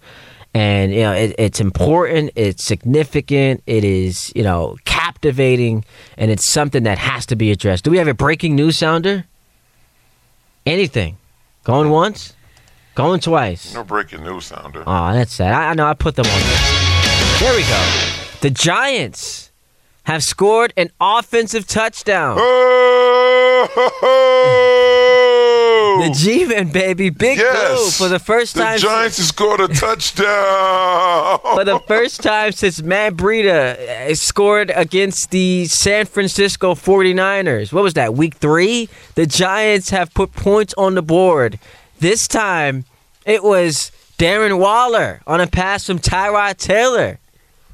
and 0.56 0.92
you 0.92 1.02
know 1.02 1.14
it, 1.14 1.36
it's 1.38 1.60
important, 1.60 2.32
it's 2.36 2.66
significant, 2.66 3.62
it 3.68 3.84
is 3.84 4.32
you 4.36 4.42
know 4.42 4.76
captivating, 4.86 5.86
and 6.18 6.32
it's 6.32 6.52
something 6.52 6.82
that 6.82 6.98
has 6.98 7.28
to 7.28 7.36
be 7.36 7.52
addressed. 7.52 7.84
Do 7.84 7.92
we 7.92 8.00
have 8.00 8.08
a 8.08 8.16
breaking 8.16 8.56
news 8.56 8.76
sounder? 8.80 9.26
Anything? 10.66 11.18
Going 11.64 11.92
once? 11.92 12.34
Going 12.96 13.20
twice? 13.20 13.74
No 13.74 13.84
breaking 13.84 14.24
news 14.24 14.46
sounder. 14.46 14.84
Oh, 14.86 15.14
that's 15.14 15.34
sad. 15.34 15.54
I, 15.54 15.70
I 15.72 15.74
know. 15.74 15.88
I 15.88 15.94
put 15.94 16.16
them 16.16 16.26
on 16.28 16.40
there. 16.40 17.40
There 17.40 17.56
we 17.56 17.64
go. 17.64 17.84
The 18.42 18.50
Giants 18.52 19.52
have 20.04 20.22
scored 20.22 20.74
an 20.78 20.90
offensive 21.00 21.66
touchdown. 21.68 22.38
The 25.94 26.10
G-Man, 26.18 26.70
baby, 26.72 27.10
big 27.12 27.38
Yes. 27.38 27.80
move 27.80 27.94
for 27.94 28.10
the 28.10 28.18
first 28.20 28.56
The 28.56 28.62
time. 28.64 28.80
Giants 28.80 29.18
have 29.18 29.28
scored 29.28 29.62
a 29.62 29.68
touchdown. 29.68 30.26
for 31.56 31.64
the 31.64 31.80
first 31.88 32.22
time 32.24 32.52
since 32.52 32.82
Matt 32.82 33.14
Breida 33.14 34.10
uh, 34.10 34.16
scored 34.16 34.72
against 34.76 35.30
the 35.30 35.66
San 35.66 36.06
Francisco 36.08 36.74
49ers. 36.74 37.72
What 37.72 37.84
was 37.84 37.94
that, 37.94 38.16
week 38.16 38.34
three? 38.36 38.90
The 39.16 39.26
Giants 39.28 39.92
have 39.92 40.14
put 40.14 40.34
points 40.34 40.74
on 40.78 40.96
the 40.96 41.04
board. 41.04 41.60
This 42.04 42.28
time, 42.28 42.84
it 43.26 43.44
was 43.44 43.90
Darren 44.18 44.60
Waller 44.60 45.22
on 45.26 45.40
a 45.40 45.48
pass 45.48 45.88
from 45.88 46.00
Tyrod 46.00 46.58
Taylor. 46.58 47.18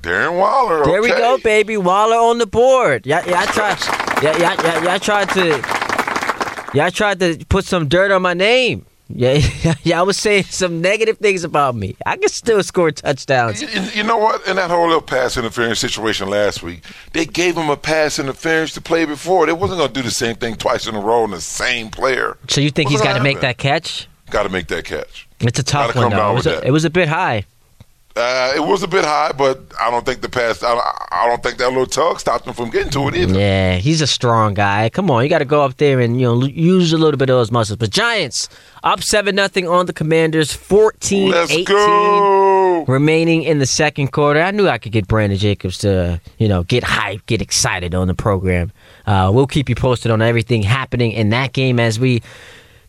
Darren 0.03 0.37
Waller. 0.37 0.85
There 0.85 1.01
we 1.01 1.09
go, 1.09 1.39
baby. 1.39 1.77
Waller 1.77 2.15
on 2.15 2.37
the 2.37 2.45
board. 2.45 3.07
Yeah, 3.07 3.25
yeah, 3.25 3.39
I 3.39 3.45
tried. 3.47 4.23
Yeah, 4.23 4.37
yeah, 4.37 4.83
yeah, 4.83 4.93
I 4.93 4.99
tried 4.99 5.29
to. 5.29 5.47
Yeah, 6.75 6.85
I 6.85 6.91
tried 6.91 7.19
to 7.21 7.43
put 7.49 7.65
some 7.65 7.87
dirt 7.87 8.11
on 8.11 8.21
my 8.21 8.35
name. 8.35 8.85
Yeah, 9.07 9.41
yeah, 9.81 9.99
I 9.99 10.03
was 10.03 10.15
saying 10.15 10.43
some 10.43 10.79
negative 10.79 11.17
things 11.17 11.43
about 11.43 11.73
me. 11.73 11.95
I 12.05 12.15
can 12.15 12.29
still 12.29 12.61
score 12.61 12.91
touchdowns. 12.91 13.63
You, 13.63 13.81
you 13.95 14.03
know 14.03 14.19
what? 14.19 14.45
In 14.45 14.57
that 14.57 14.69
whole 14.69 14.85
little 14.85 15.01
pass 15.01 15.37
interference 15.37 15.79
situation 15.79 16.29
last 16.29 16.61
week, 16.61 16.83
they 17.13 17.25
gave 17.25 17.57
him 17.57 17.71
a 17.71 17.77
pass 17.77 18.19
interference 18.19 18.73
to 18.73 18.81
play 18.81 19.05
before. 19.05 19.47
They 19.47 19.53
wasn't 19.53 19.79
going 19.79 19.91
to 19.91 19.93
do 19.95 20.03
the 20.03 20.13
same 20.13 20.35
thing 20.35 20.55
twice 20.55 20.85
in 20.85 20.93
a 20.93 20.99
row 20.99 21.23
on 21.23 21.31
the 21.31 21.41
same 21.41 21.89
player. 21.89 22.37
So 22.47 22.61
you 22.61 22.69
think 22.69 22.91
he's 22.91 23.01
got 23.01 23.17
to 23.17 23.23
make 23.23 23.39
that 23.39 23.57
catch? 23.57 24.07
Got 24.29 24.43
to 24.43 24.49
make 24.49 24.67
that 24.67 24.85
catch. 24.85 25.27
It's 25.39 25.59
a 25.59 25.63
tough 25.63 25.95
one, 25.95 26.11
though. 26.11 26.31
It 26.31 26.35
was, 26.35 26.45
a, 26.47 26.67
it 26.67 26.71
was 26.71 26.85
a 26.85 26.89
bit 26.89 27.07
high. 27.09 27.45
Uh, 28.15 28.51
it 28.55 28.59
was 28.59 28.83
a 28.83 28.87
bit 28.87 29.05
high, 29.05 29.31
but 29.31 29.61
I 29.79 29.89
don't 29.89 30.05
think 30.05 30.21
the 30.21 30.27
pass. 30.27 30.61
I, 30.61 30.73
I 31.11 31.27
don't 31.27 31.41
think 31.41 31.57
that 31.59 31.69
little 31.69 31.85
tug 31.85 32.19
stopped 32.19 32.45
him 32.45 32.53
from 32.53 32.69
getting 32.69 32.89
to 32.91 33.07
it 33.07 33.15
either. 33.15 33.39
Yeah, 33.39 33.75
he's 33.75 34.01
a 34.01 34.07
strong 34.07 34.55
guy. 34.55 34.89
Come 34.89 35.09
on, 35.09 35.23
you 35.23 35.29
got 35.29 35.39
to 35.39 35.45
go 35.45 35.63
up 35.63 35.77
there 35.77 36.01
and 36.01 36.19
you 36.19 36.25
know 36.27 36.43
use 36.43 36.91
a 36.91 36.97
little 36.97 37.17
bit 37.17 37.29
of 37.29 37.35
those 37.37 37.51
muscles. 37.51 37.77
But 37.77 37.91
Giants 37.91 38.49
up 38.83 39.03
seven 39.03 39.35
nothing 39.35 39.69
on 39.69 39.85
the 39.85 39.93
Commanders, 39.93 40.51
14 40.51 41.31
Let's 41.31 41.51
18 41.51 41.65
go. 41.65 42.83
remaining 42.87 43.43
in 43.43 43.59
the 43.59 43.65
second 43.67 44.11
quarter. 44.11 44.41
I 44.41 44.51
knew 44.51 44.67
I 44.67 44.79
could 44.79 44.91
get 44.91 45.07
Brandon 45.07 45.37
Jacobs 45.37 45.77
to 45.79 46.19
you 46.39 46.47
know 46.49 46.63
get 46.63 46.83
hyped, 46.83 47.25
get 47.27 47.41
excited 47.41 47.95
on 47.95 48.07
the 48.07 48.15
program. 48.15 48.73
Uh, 49.05 49.31
we'll 49.33 49.47
keep 49.47 49.69
you 49.69 49.75
posted 49.75 50.11
on 50.11 50.21
everything 50.21 50.63
happening 50.63 51.11
in 51.13 51.29
that 51.29 51.53
game 51.53 51.79
as 51.79 51.99
we. 51.99 52.21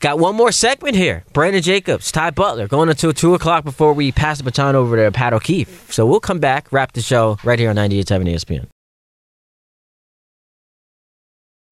Got 0.01 0.19
one 0.19 0.35
more 0.35 0.51
segment 0.51 0.97
here. 0.97 1.25
Brandon 1.35 1.61
Jacobs, 1.61 2.11
Ty 2.11 2.31
Butler, 2.31 2.67
going 2.67 2.89
until 2.89 3.13
2 3.13 3.35
o'clock 3.35 3.65
before 3.65 3.93
we 3.93 4.11
pass 4.11 4.39
the 4.39 4.45
baton 4.45 4.75
over 4.75 4.97
to 4.97 5.13
Pat 5.13 5.35
O'Keefe. 5.35 5.93
So 5.93 6.07
we'll 6.07 6.21
come 6.21 6.39
back, 6.39 6.73
wrap 6.73 6.93
the 6.93 7.03
show 7.03 7.37
right 7.45 7.59
here 7.59 7.69
on 7.69 7.77
98.7 7.77 8.35
ESPN. 8.35 8.67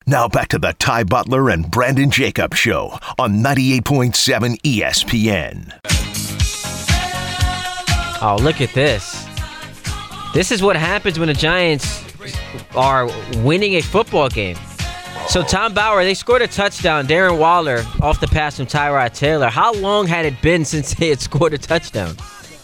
Now 0.07 0.29
back 0.29 0.49
to 0.49 0.59
the 0.59 0.75
Ty 0.79 1.05
Butler 1.05 1.51
and 1.51 1.71
Brandon 1.71 2.11
Jacobs 2.11 2.59
Show 2.59 2.99
on 3.19 3.43
98.7 3.43 4.61
ESPN. 4.63 5.73
Oh, 8.23 8.37
look 8.41 8.61
at 8.61 8.73
this. 8.75 9.27
This 10.35 10.51
is 10.51 10.63
what 10.63 10.77
happens 10.77 11.19
when 11.19 11.29
the 11.29 11.35
Giants 11.35 12.05
are 12.75 13.07
winning 13.43 13.75
a 13.75 13.83
football 13.83 14.29
game. 14.29 14.57
So 15.29 15.43
Tom 15.43 15.75
Bauer, 15.75 16.05
they 16.05 16.15
scored 16.15 16.41
a 16.41 16.49
touchdown. 16.49 17.07
Darren 17.07 17.39
Waller 17.39 17.85
off 18.01 18.19
the 18.19 18.27
pass 18.27 18.57
from 18.57 18.65
Tyrod 18.67 19.13
Taylor. 19.15 19.49
How 19.49 19.75
long 19.75 20.07
had 20.07 20.25
it 20.25 20.41
been 20.41 20.65
since 20.65 20.95
they 20.99 21.11
had 21.11 21.21
scored 21.21 21.53
a 21.53 21.59
touchdown? 21.59 22.17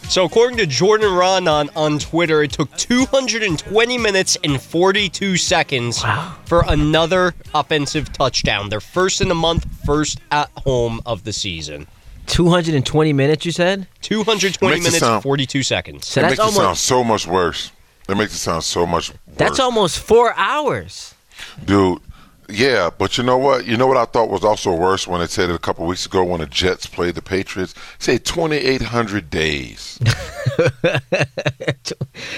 So 0.09 0.25
according 0.25 0.57
to 0.59 0.67
Jordan 0.67 1.09
Raanan 1.11 1.69
on 1.77 1.99
Twitter, 1.99 2.43
it 2.43 2.53
took 2.53 2.75
220 2.77 3.99
minutes 3.99 4.37
and 4.43 4.61
42 4.61 5.37
seconds 5.37 6.03
for 6.47 6.65
another 6.67 7.35
offensive 7.55 8.13
touchdown. 8.13 8.71
Their 8.71 8.81
first 8.81 9.21
in 9.21 9.29
the 9.29 9.35
month, 9.35 9.67
first 9.85 10.21
at 10.31 10.51
home 10.59 11.01
of 11.07 11.25
the 11.25 11.33
season. 11.33 11.87
220 12.27 13.13
minutes, 13.13 13.45
you 13.45 13.53
said? 13.53 13.87
220 14.01 14.77
minutes, 14.79 14.99
sound- 14.99 15.23
42 15.23 15.63
seconds. 15.63 16.07
So 16.07 16.21
it 16.21 16.23
that's 16.23 16.39
makes 16.39 16.51
it 16.51 16.55
sound 16.57 16.79
so 16.79 17.05
much 17.05 17.27
worse. 17.27 17.73
It 18.09 18.17
makes 18.17 18.35
it 18.35 18.39
sound 18.39 18.65
so 18.65 18.87
much 18.87 19.11
worse. 19.11 19.19
that's 19.37 19.59
almost 19.61 19.99
four 19.99 20.35
hours. 20.37 21.15
Dude, 21.65 21.99
yeah, 22.49 22.91
but 22.97 23.17
you 23.17 23.25
know 23.25 23.39
what? 23.39 23.67
You 23.67 23.77
know 23.77 23.87
what 23.87 23.97
I 23.97 24.05
thought 24.05 24.29
was 24.29 24.45
also 24.45 24.75
worse 24.75 25.07
when 25.07 25.21
it 25.21 25.31
said 25.31 25.51
it 25.51 25.55
a 25.55 25.59
couple 25.59 25.87
weeks 25.87 26.07
ago 26.07 26.25
when 26.25 26.41
the 26.41 26.47
Jets 26.47 26.87
played 26.87 27.15
the 27.15 27.23
Patriots? 27.23 27.75
Say 27.99 28.19
2,800 28.19 29.31
days 29.31 29.99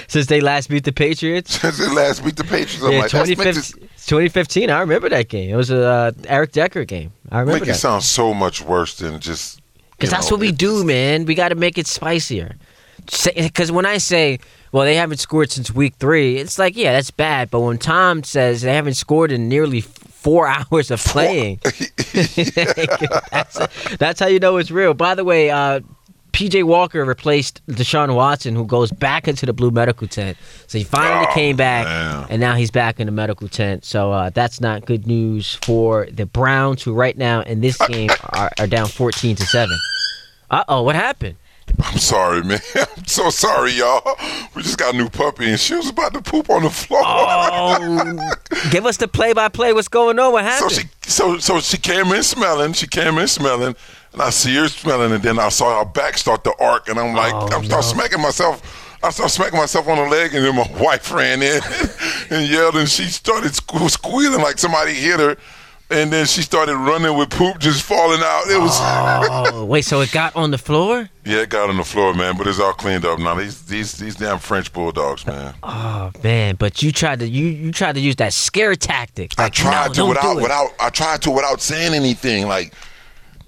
Since 0.07 0.27
they 0.27 0.41
last 0.41 0.69
beat 0.69 0.83
the 0.83 0.93
Patriots. 0.93 1.55
since 1.61 1.77
they 1.77 1.89
last 1.89 2.23
beat 2.23 2.35
the 2.35 2.43
Patriots. 2.43 2.81
I'm 2.81 2.91
Yeah, 2.91 3.01
like, 3.01 3.11
2015, 3.11 3.81
2015. 3.81 4.69
I 4.69 4.79
remember 4.79 5.09
that 5.09 5.29
game. 5.29 5.49
It 5.49 5.55
was 5.55 5.69
a 5.69 5.83
uh, 5.83 6.11
Eric 6.27 6.53
Decker 6.53 6.85
game. 6.85 7.11
I 7.31 7.39
remember 7.39 7.65
make 7.65 7.69
it 7.69 7.75
sound 7.75 8.03
so 8.03 8.33
much 8.33 8.61
worse 8.61 8.95
than 8.95 9.19
just. 9.19 9.61
Because 9.91 10.11
that's 10.11 10.29
know, 10.29 10.35
what 10.35 10.41
we 10.41 10.51
do, 10.51 10.83
man. 10.83 11.25
We 11.25 11.35
got 11.35 11.49
to 11.49 11.55
make 11.55 11.77
it 11.77 11.87
spicier. 11.87 12.55
Because 13.35 13.71
when 13.71 13.85
I 13.85 13.97
say, 13.97 14.39
well, 14.71 14.83
they 14.85 14.95
haven't 14.95 15.17
scored 15.17 15.51
since 15.51 15.71
week 15.71 15.95
three, 15.99 16.37
it's 16.37 16.57
like, 16.59 16.75
yeah, 16.77 16.93
that's 16.93 17.11
bad. 17.11 17.49
But 17.49 17.61
when 17.61 17.77
Tom 17.77 18.23
says 18.23 18.61
they 18.61 18.73
haven't 18.73 18.95
scored 18.95 19.31
in 19.31 19.47
nearly 19.49 19.81
four 19.81 20.47
hours 20.71 20.91
of 20.91 21.03
playing, 21.03 21.59
that's, 23.31 23.95
that's 23.97 24.19
how 24.19 24.27
you 24.27 24.39
know 24.39 24.57
it's 24.57 24.71
real. 24.71 24.93
By 24.93 25.15
the 25.15 25.23
way, 25.23 25.49
uh, 25.49 25.81
PJ 26.33 26.63
Walker 26.65 27.03
replaced 27.03 27.65
Deshaun 27.67 28.13
Watson, 28.15 28.55
who 28.55 28.65
goes 28.65 28.91
back 28.91 29.27
into 29.27 29.45
the 29.47 29.53
blue 29.53 29.71
medical 29.71 30.07
tent. 30.07 30.37
So 30.67 30.77
he 30.77 30.83
finally 30.83 31.25
Oh, 31.29 31.33
came 31.33 31.55
back, 31.55 31.85
man. 31.85 32.27
and 32.29 32.39
now 32.39 32.53
he's 32.55 32.69
back 32.69 32.99
in 32.99 33.07
the 33.07 33.11
medical 33.11 33.47
tent. 33.47 33.83
So 33.85 34.11
uh, 34.11 34.29
that's 34.29 34.61
not 34.61 34.85
good 34.85 35.07
news 35.07 35.55
for 35.63 36.05
the 36.11 36.25
Browns, 36.27 36.83
who 36.83 36.93
right 36.93 37.17
now 37.17 37.41
in 37.41 37.61
this 37.61 37.77
game 37.87 38.09
are, 38.33 38.51
are 38.59 38.67
down 38.67 38.87
14 38.87 39.35
to 39.35 39.45
7. 39.45 39.75
Uh 40.51 40.63
oh, 40.69 40.83
what 40.83 40.95
happened? 40.95 41.37
I'm 41.83 41.97
sorry, 41.97 42.43
man. 42.43 42.59
I'm 42.75 43.05
so 43.05 43.29
sorry, 43.29 43.71
y'all. 43.73 44.01
We 44.55 44.63
just 44.63 44.77
got 44.77 44.93
a 44.93 44.97
new 44.97 45.09
puppy, 45.09 45.49
and 45.49 45.59
she 45.59 45.75
was 45.75 45.89
about 45.89 46.13
to 46.13 46.21
poop 46.21 46.49
on 46.49 46.63
the 46.63 46.69
floor. 46.69 47.01
Oh, 47.03 48.33
give 48.71 48.85
us 48.85 48.97
the 48.97 49.07
play-by-play. 49.07 49.73
What's 49.73 49.87
going 49.87 50.17
on? 50.19 50.31
What 50.31 50.43
happened? 50.43 50.71
so 50.71 50.81
she, 50.81 50.87
so, 51.03 51.37
so 51.37 51.59
she 51.59 51.77
came 51.77 52.07
in 52.07 52.23
smelling. 52.23 52.73
She 52.73 52.87
came 52.87 53.17
in 53.17 53.27
smelling, 53.27 53.75
and 54.13 54.21
I 54.21 54.29
see 54.31 54.55
her 54.55 54.67
smelling, 54.67 55.11
and 55.11 55.21
then 55.21 55.39
I 55.39 55.49
saw 55.49 55.83
her 55.83 55.89
back 55.89 56.17
start 56.17 56.43
to 56.45 56.53
arc, 56.59 56.89
and 56.89 56.99
I'm 56.99 57.15
like, 57.15 57.33
Oh, 57.33 57.47
I'm 57.51 57.65
start 57.65 57.83
smacking 57.83 58.21
myself. 58.21 58.83
I 59.03 59.11
started 59.11 59.31
smacking 59.31 59.59
myself 59.59 59.87
on 59.87 59.97
the 59.97 60.09
leg, 60.09 60.33
and 60.33 60.43
then 60.43 60.55
my 60.55 60.67
wife 60.83 61.11
ran 61.13 61.43
in 61.43 61.61
and 62.31 62.49
yelled, 62.49 62.75
and 62.75 62.89
she 62.89 63.03
started 63.03 63.53
squealing 63.55 64.41
like 64.41 64.57
somebody 64.57 64.93
hit 64.93 65.19
her. 65.19 65.37
And 65.89 66.11
then 66.11 66.25
she 66.25 66.41
started 66.41 66.75
running 66.75 67.15
with 67.17 67.29
poop 67.29 67.59
just 67.59 67.81
falling 67.81 68.19
out. 68.21 68.43
It 68.47 68.59
was 68.59 68.77
oh, 68.81 69.63
wait. 69.69 69.83
So 69.85 70.01
it 70.01 70.11
got 70.11 70.35
on 70.35 70.51
the 70.51 70.57
floor? 70.57 71.09
yeah, 71.23 71.39
it 71.39 71.49
got 71.49 71.69
on 71.69 71.77
the 71.77 71.85
floor, 71.85 72.13
man. 72.13 72.35
But 72.37 72.47
it's 72.47 72.59
all 72.59 72.73
cleaned 72.73 73.05
up 73.05 73.19
now. 73.19 73.35
These 73.35 73.63
these 73.63 73.93
these 73.93 74.15
damn 74.17 74.39
French 74.39 74.73
bulldogs, 74.73 75.25
uh, 75.25 75.31
man. 75.31 75.53
Oh 75.63 76.11
man! 76.21 76.55
But 76.55 76.83
you 76.83 76.91
tried 76.91 77.19
to 77.19 77.27
you 77.27 77.45
you 77.47 77.71
tried 77.71 77.95
to 77.95 78.01
use 78.01 78.17
that 78.17 78.33
scare 78.33 78.75
tactic. 78.75 79.31
I 79.37 79.47
tried 79.47 79.89
no, 79.89 79.93
to 79.93 80.05
without 80.07 80.35
without 80.35 80.69
I 80.77 80.89
tried 80.89 81.21
to 81.21 81.31
without 81.31 81.61
saying 81.61 81.93
anything, 81.93 82.47
like 82.47 82.73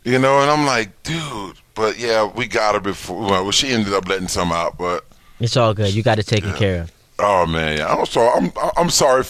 you 0.05 0.17
know. 0.17 0.39
And 0.39 0.49
I'm 0.49 0.65
like, 0.65 1.03
dude, 1.03 1.57
but 1.75 1.99
yeah, 1.99 2.23
we 2.23 2.47
got 2.47 2.73
her 2.73 2.81
before. 2.81 3.19
Well, 3.19 3.51
she 3.51 3.67
ended 3.67 3.93
up 3.93 4.07
letting 4.07 4.29
some 4.29 4.53
out, 4.53 4.77
but 4.77 5.05
It's 5.41 5.57
all 5.57 5.73
good. 5.73 5.93
You 5.93 6.03
got 6.03 6.19
it 6.19 6.27
taken 6.27 6.53
care 6.53 6.83
of. 6.83 6.91
Oh 7.19 7.45
man, 7.45 7.77
yeah, 7.77 7.87
I'm 7.93 8.05
sorry. 8.05 8.29
I'm 8.35 8.51
I'm 8.77 8.89
sorry 8.89 9.23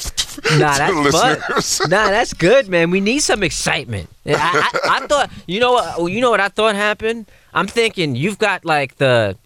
Nah, 0.58 0.78
that's 0.78 0.94
the 0.94 1.12
fun. 1.12 1.38
listeners. 1.56 1.82
Nah, 1.90 2.10
that's 2.10 2.34
good, 2.34 2.70
man. 2.70 2.92
We 2.92 3.02
need 3.02 3.20
some 3.20 3.44
excitement. 3.44 4.10
I, 4.26 4.34
I, 4.34 4.98
I 5.04 5.08
thought, 5.08 5.30
you 5.48 5.60
know 5.60 5.74
what? 5.74 5.96
Oh, 5.98 6.08
you 6.08 6.22
know 6.22 6.30
what 6.32 6.40
I 6.40 6.48
thought 6.50 6.76
happened? 6.76 7.30
I'm 7.54 7.68
thinking 7.68 8.16
you've 8.16 8.38
got 8.38 8.64
like 8.66 8.98
the 8.98 9.38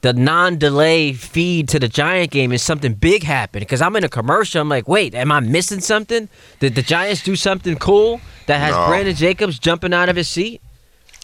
the 0.00 0.12
non-delay 0.12 1.12
feed 1.12 1.68
to 1.70 1.78
the 1.80 1.88
Giant 1.88 2.30
game 2.30 2.52
and 2.52 2.60
something 2.60 2.94
big 2.94 3.24
happened 3.24 3.62
because 3.62 3.82
I'm 3.82 3.96
in 3.96 4.04
a 4.04 4.08
commercial. 4.08 4.60
I'm 4.62 4.68
like, 4.68 4.86
wait, 4.86 5.12
am 5.14 5.32
I 5.32 5.40
missing 5.40 5.80
something? 5.80 6.28
Did 6.60 6.76
the 6.76 6.82
Giants 6.82 7.22
do 7.24 7.34
something 7.34 7.76
cool 7.76 8.20
that 8.46 8.60
has 8.60 8.70
No. 8.74 8.86
Brandon 8.86 9.14
Jacobs 9.16 9.58
jumping 9.58 9.92
out 9.92 10.08
of 10.08 10.14
his 10.16 10.28
seat? 10.28 10.62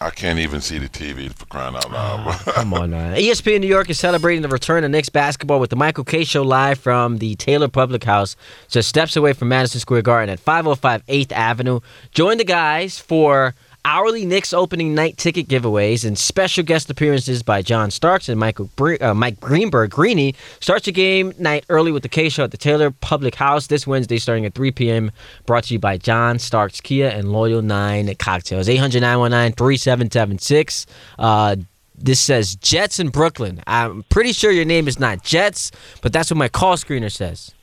I 0.01 0.09
can't 0.09 0.39
even 0.39 0.59
see 0.59 0.77
the 0.77 0.89
TV 0.89 1.33
for 1.33 1.45
crying 1.45 1.75
out 1.75 1.89
loud. 1.89 2.19
Ah, 2.27 2.43
come 2.55 2.73
on, 2.73 2.89
man. 2.89 3.15
ESPN 3.15 3.61
New 3.61 3.67
York 3.67 3.89
is 3.89 3.97
celebrating 3.97 4.41
the 4.41 4.49
return 4.49 4.83
of 4.83 4.91
Knicks 4.91 5.07
basketball 5.09 5.59
with 5.59 5.69
the 5.69 5.77
Michael 5.77 6.03
Kay 6.03 6.25
Show 6.25 6.43
live 6.43 6.79
from 6.79 7.19
the 7.19 7.35
Tailor 7.35 7.69
Public 7.69 8.03
House, 8.03 8.35
just 8.67 8.89
steps 8.89 9.15
away 9.15 9.31
from 9.31 9.47
Madison 9.47 9.79
Square 9.79 10.01
Garden 10.01 10.29
at 10.29 10.39
505 10.39 11.05
8th 11.05 11.31
Avenue. 11.31 11.79
Join 12.11 12.37
the 12.37 12.43
guys 12.43 12.99
for 12.99 13.55
hourly 13.85 14.25
Knicks 14.25 14.51
opening 14.51 14.95
night 14.95 15.15
ticket 15.17 15.47
giveaways 15.47 16.03
and 16.03 16.17
special 16.17 16.63
guest 16.63 16.89
appearances 16.89 17.43
by 17.43 17.61
John 17.61 17.91
Starks 17.91 18.27
and 18.27 18.39
Michael 18.39 18.69
Bre- 18.75 18.95
uh, 18.99 19.13
Mike 19.13 19.39
Greenberg. 19.39 19.91
Greeny 19.91 20.35
starts 20.59 20.87
your 20.87 20.93
game 20.93 21.33
night 21.39 21.63
early 21.69 21.91
with 21.91 22.03
the 22.03 22.09
Kay 22.09 22.27
Show 22.29 22.43
at 22.43 22.51
the 22.51 22.57
Tailor 22.57 22.91
Public 22.91 23.35
House 23.35 23.67
this 23.67 23.85
Wednesday 23.87 24.17
starting 24.17 24.45
at 24.45 24.55
3 24.55 24.71
p.m. 24.71 25.11
Brought 25.45 25.65
to 25.65 25.73
you 25.73 25.79
by 25.79 25.97
John 25.97 26.39
Starks 26.39 26.81
Kia 26.81 27.07
and 27.09 27.31
Loyal 27.31 27.61
9 27.61 28.13
Cocktails. 28.15 28.67
800 28.67 29.01
919 29.01 29.55
3776. 29.55 30.85
Uh, 31.19 31.55
this 31.97 32.19
says 32.19 32.55
Jets 32.57 32.99
in 32.99 33.09
Brooklyn. 33.09 33.61
I'm 33.67 34.03
pretty 34.09 34.33
sure 34.33 34.51
your 34.51 34.65
name 34.65 34.87
is 34.87 34.99
not 34.99 35.23
Jets, 35.23 35.71
but 36.01 36.11
that's 36.11 36.29
what 36.29 36.37
my 36.37 36.49
call 36.49 36.75
screener 36.75 37.11
says. 37.11 37.53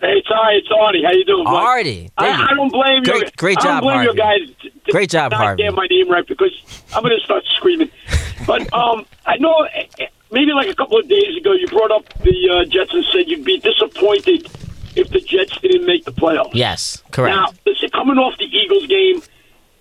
Hey, 0.00 0.20
Ty, 0.28 0.52
it's 0.58 0.68
Artie. 0.70 1.02
How 1.02 1.12
you 1.12 1.24
doing? 1.24 1.46
Artie. 1.46 2.10
I, 2.18 2.48
I 2.50 2.54
don't 2.54 2.70
blame 2.70 3.02
you. 3.06 3.12
Great- 3.12 3.36
great 3.36 3.58
I 3.58 3.62
job, 3.62 3.82
don't 3.82 3.92
blame 3.94 4.02
you 4.02 4.14
guys. 4.14 4.63
Great 4.94 5.10
job, 5.10 5.32
not 5.32 5.40
Harvey. 5.40 5.64
get 5.64 5.74
my 5.74 5.88
name 5.90 6.08
right 6.08 6.24
because 6.24 6.52
I'm 6.94 7.02
going 7.02 7.18
to 7.18 7.24
start 7.24 7.42
screaming. 7.56 7.90
But 8.46 8.72
um, 8.72 9.04
I 9.26 9.36
know 9.38 9.66
eh, 9.74 9.86
eh, 9.98 10.06
maybe 10.30 10.52
like 10.52 10.68
a 10.68 10.74
couple 10.76 11.00
of 11.00 11.08
days 11.08 11.36
ago 11.36 11.50
you 11.52 11.66
brought 11.66 11.90
up 11.90 12.04
the 12.22 12.48
uh, 12.48 12.64
Jets 12.66 12.94
and 12.94 13.04
said 13.06 13.26
you'd 13.26 13.44
be 13.44 13.58
disappointed 13.58 14.48
if 14.94 15.10
the 15.10 15.18
Jets 15.18 15.58
didn't 15.58 15.84
make 15.84 16.04
the 16.04 16.12
playoffs. 16.12 16.54
Yes, 16.54 17.02
correct. 17.10 17.34
Now, 17.34 17.46
listen, 17.66 17.90
coming 17.90 18.18
off 18.18 18.38
the 18.38 18.44
Eagles 18.44 18.86
game, 18.86 19.20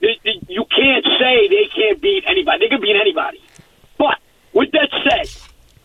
they, 0.01 0.17
they, 0.23 0.39
you 0.47 0.65
can't 0.75 1.05
say 1.19 1.47
they 1.47 1.69
can't 1.75 2.01
beat 2.01 2.23
anybody. 2.25 2.65
They 2.65 2.69
can 2.69 2.81
beat 2.81 2.95
anybody. 2.99 3.39
But 3.99 4.17
with 4.51 4.71
that 4.71 4.89
said, 5.07 5.29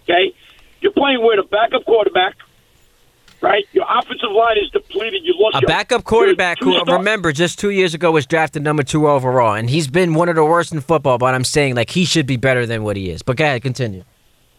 okay, 0.04 0.34
you're 0.80 0.92
playing 0.92 1.22
with 1.22 1.38
a 1.38 1.46
backup 1.46 1.84
quarterback, 1.84 2.34
right? 3.40 3.64
Your 3.72 3.84
offensive 3.88 4.30
line 4.30 4.56
is 4.58 4.70
depleted. 4.70 5.22
You 5.24 5.34
lost 5.38 5.56
a 5.56 5.60
your 5.60 5.68
backup 5.68 6.04
quarterback 6.04 6.58
who, 6.60 6.80
remember, 6.84 7.32
just 7.32 7.58
two 7.58 7.70
years 7.70 7.94
ago 7.94 8.12
was 8.12 8.26
drafted 8.26 8.62
number 8.62 8.82
two 8.82 9.08
overall, 9.08 9.54
and 9.54 9.68
he's 9.70 9.88
been 9.88 10.14
one 10.14 10.28
of 10.28 10.36
the 10.36 10.44
worst 10.44 10.72
in 10.72 10.80
football. 10.80 11.18
But 11.18 11.34
I'm 11.34 11.44
saying 11.44 11.74
like 11.74 11.90
he 11.90 12.04
should 12.04 12.26
be 12.26 12.36
better 12.36 12.66
than 12.66 12.82
what 12.82 12.96
he 12.96 13.10
is. 13.10 13.22
But 13.22 13.36
go 13.36 13.44
ahead, 13.44 13.62
continue. 13.62 14.04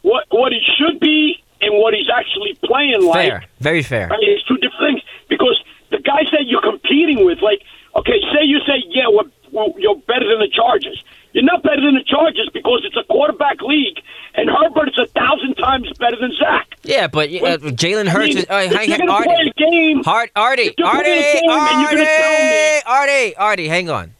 what 0.01 0.25
what 0.29 0.51
he 0.51 0.61
should 0.77 0.99
be 0.99 1.43
and 1.61 1.73
what 1.81 1.93
he's 1.93 2.09
actually 2.13 2.57
playing 2.63 3.03
like. 3.03 3.29
Fair, 3.29 3.43
very 3.59 3.83
fair. 3.83 4.07
Right? 4.07 4.19
It's 4.21 4.43
two 4.45 4.57
different 4.57 4.79
things 4.79 5.01
because 5.27 5.61
the 5.91 5.99
guys 5.99 6.29
that 6.31 6.45
you're 6.47 6.61
competing 6.61 7.25
with, 7.25 7.41
like, 7.41 7.61
okay, 7.95 8.19
say 8.33 8.43
you 8.43 8.59
say, 8.59 8.83
yeah, 8.89 9.07
we're, 9.09 9.29
we're, 9.51 9.79
you're 9.79 9.97
better 10.07 10.27
than 10.27 10.39
the 10.39 10.47
Chargers. 10.47 11.03
You're 11.33 11.43
not 11.43 11.61
better 11.63 11.81
than 11.81 11.95
the 11.95 12.03
Chargers 12.05 12.49
because 12.53 12.81
it's 12.85 12.97
a 12.97 13.03
quarterback 13.03 13.61
league, 13.61 13.97
and 14.35 14.49
Herbert 14.49 14.89
is 14.89 14.97
a 14.97 15.07
thousand 15.07 15.55
times 15.55 15.91
better 15.99 16.15
than 16.19 16.31
Zach. 16.39 16.67
Yeah, 16.83 17.07
but 17.07 17.29
uh, 17.29 17.57
Jalen 17.77 18.07
I 18.07 18.09
Hurts 18.09 18.27
mean, 18.29 18.37
is. 18.39 18.45
Uh, 18.49 18.67
hang, 18.67 18.89
hang, 18.89 19.05
gonna 19.05 19.23
play 19.23 19.51
a 19.55 19.59
game, 19.59 20.03
Hard, 20.03 20.31
Artie, 20.35 20.73
Artie, 20.83 21.03
playing 21.03 21.19
a 21.19 21.41
game 21.41 21.49
and 21.51 21.81
you're 21.81 21.91
gonna 21.91 22.05
tell 22.05 22.31
me- 22.31 22.81
Artie, 22.85 23.35
Artie, 23.35 23.35
Artie, 23.35 23.67
hang 23.67 23.89
on. 23.89 24.13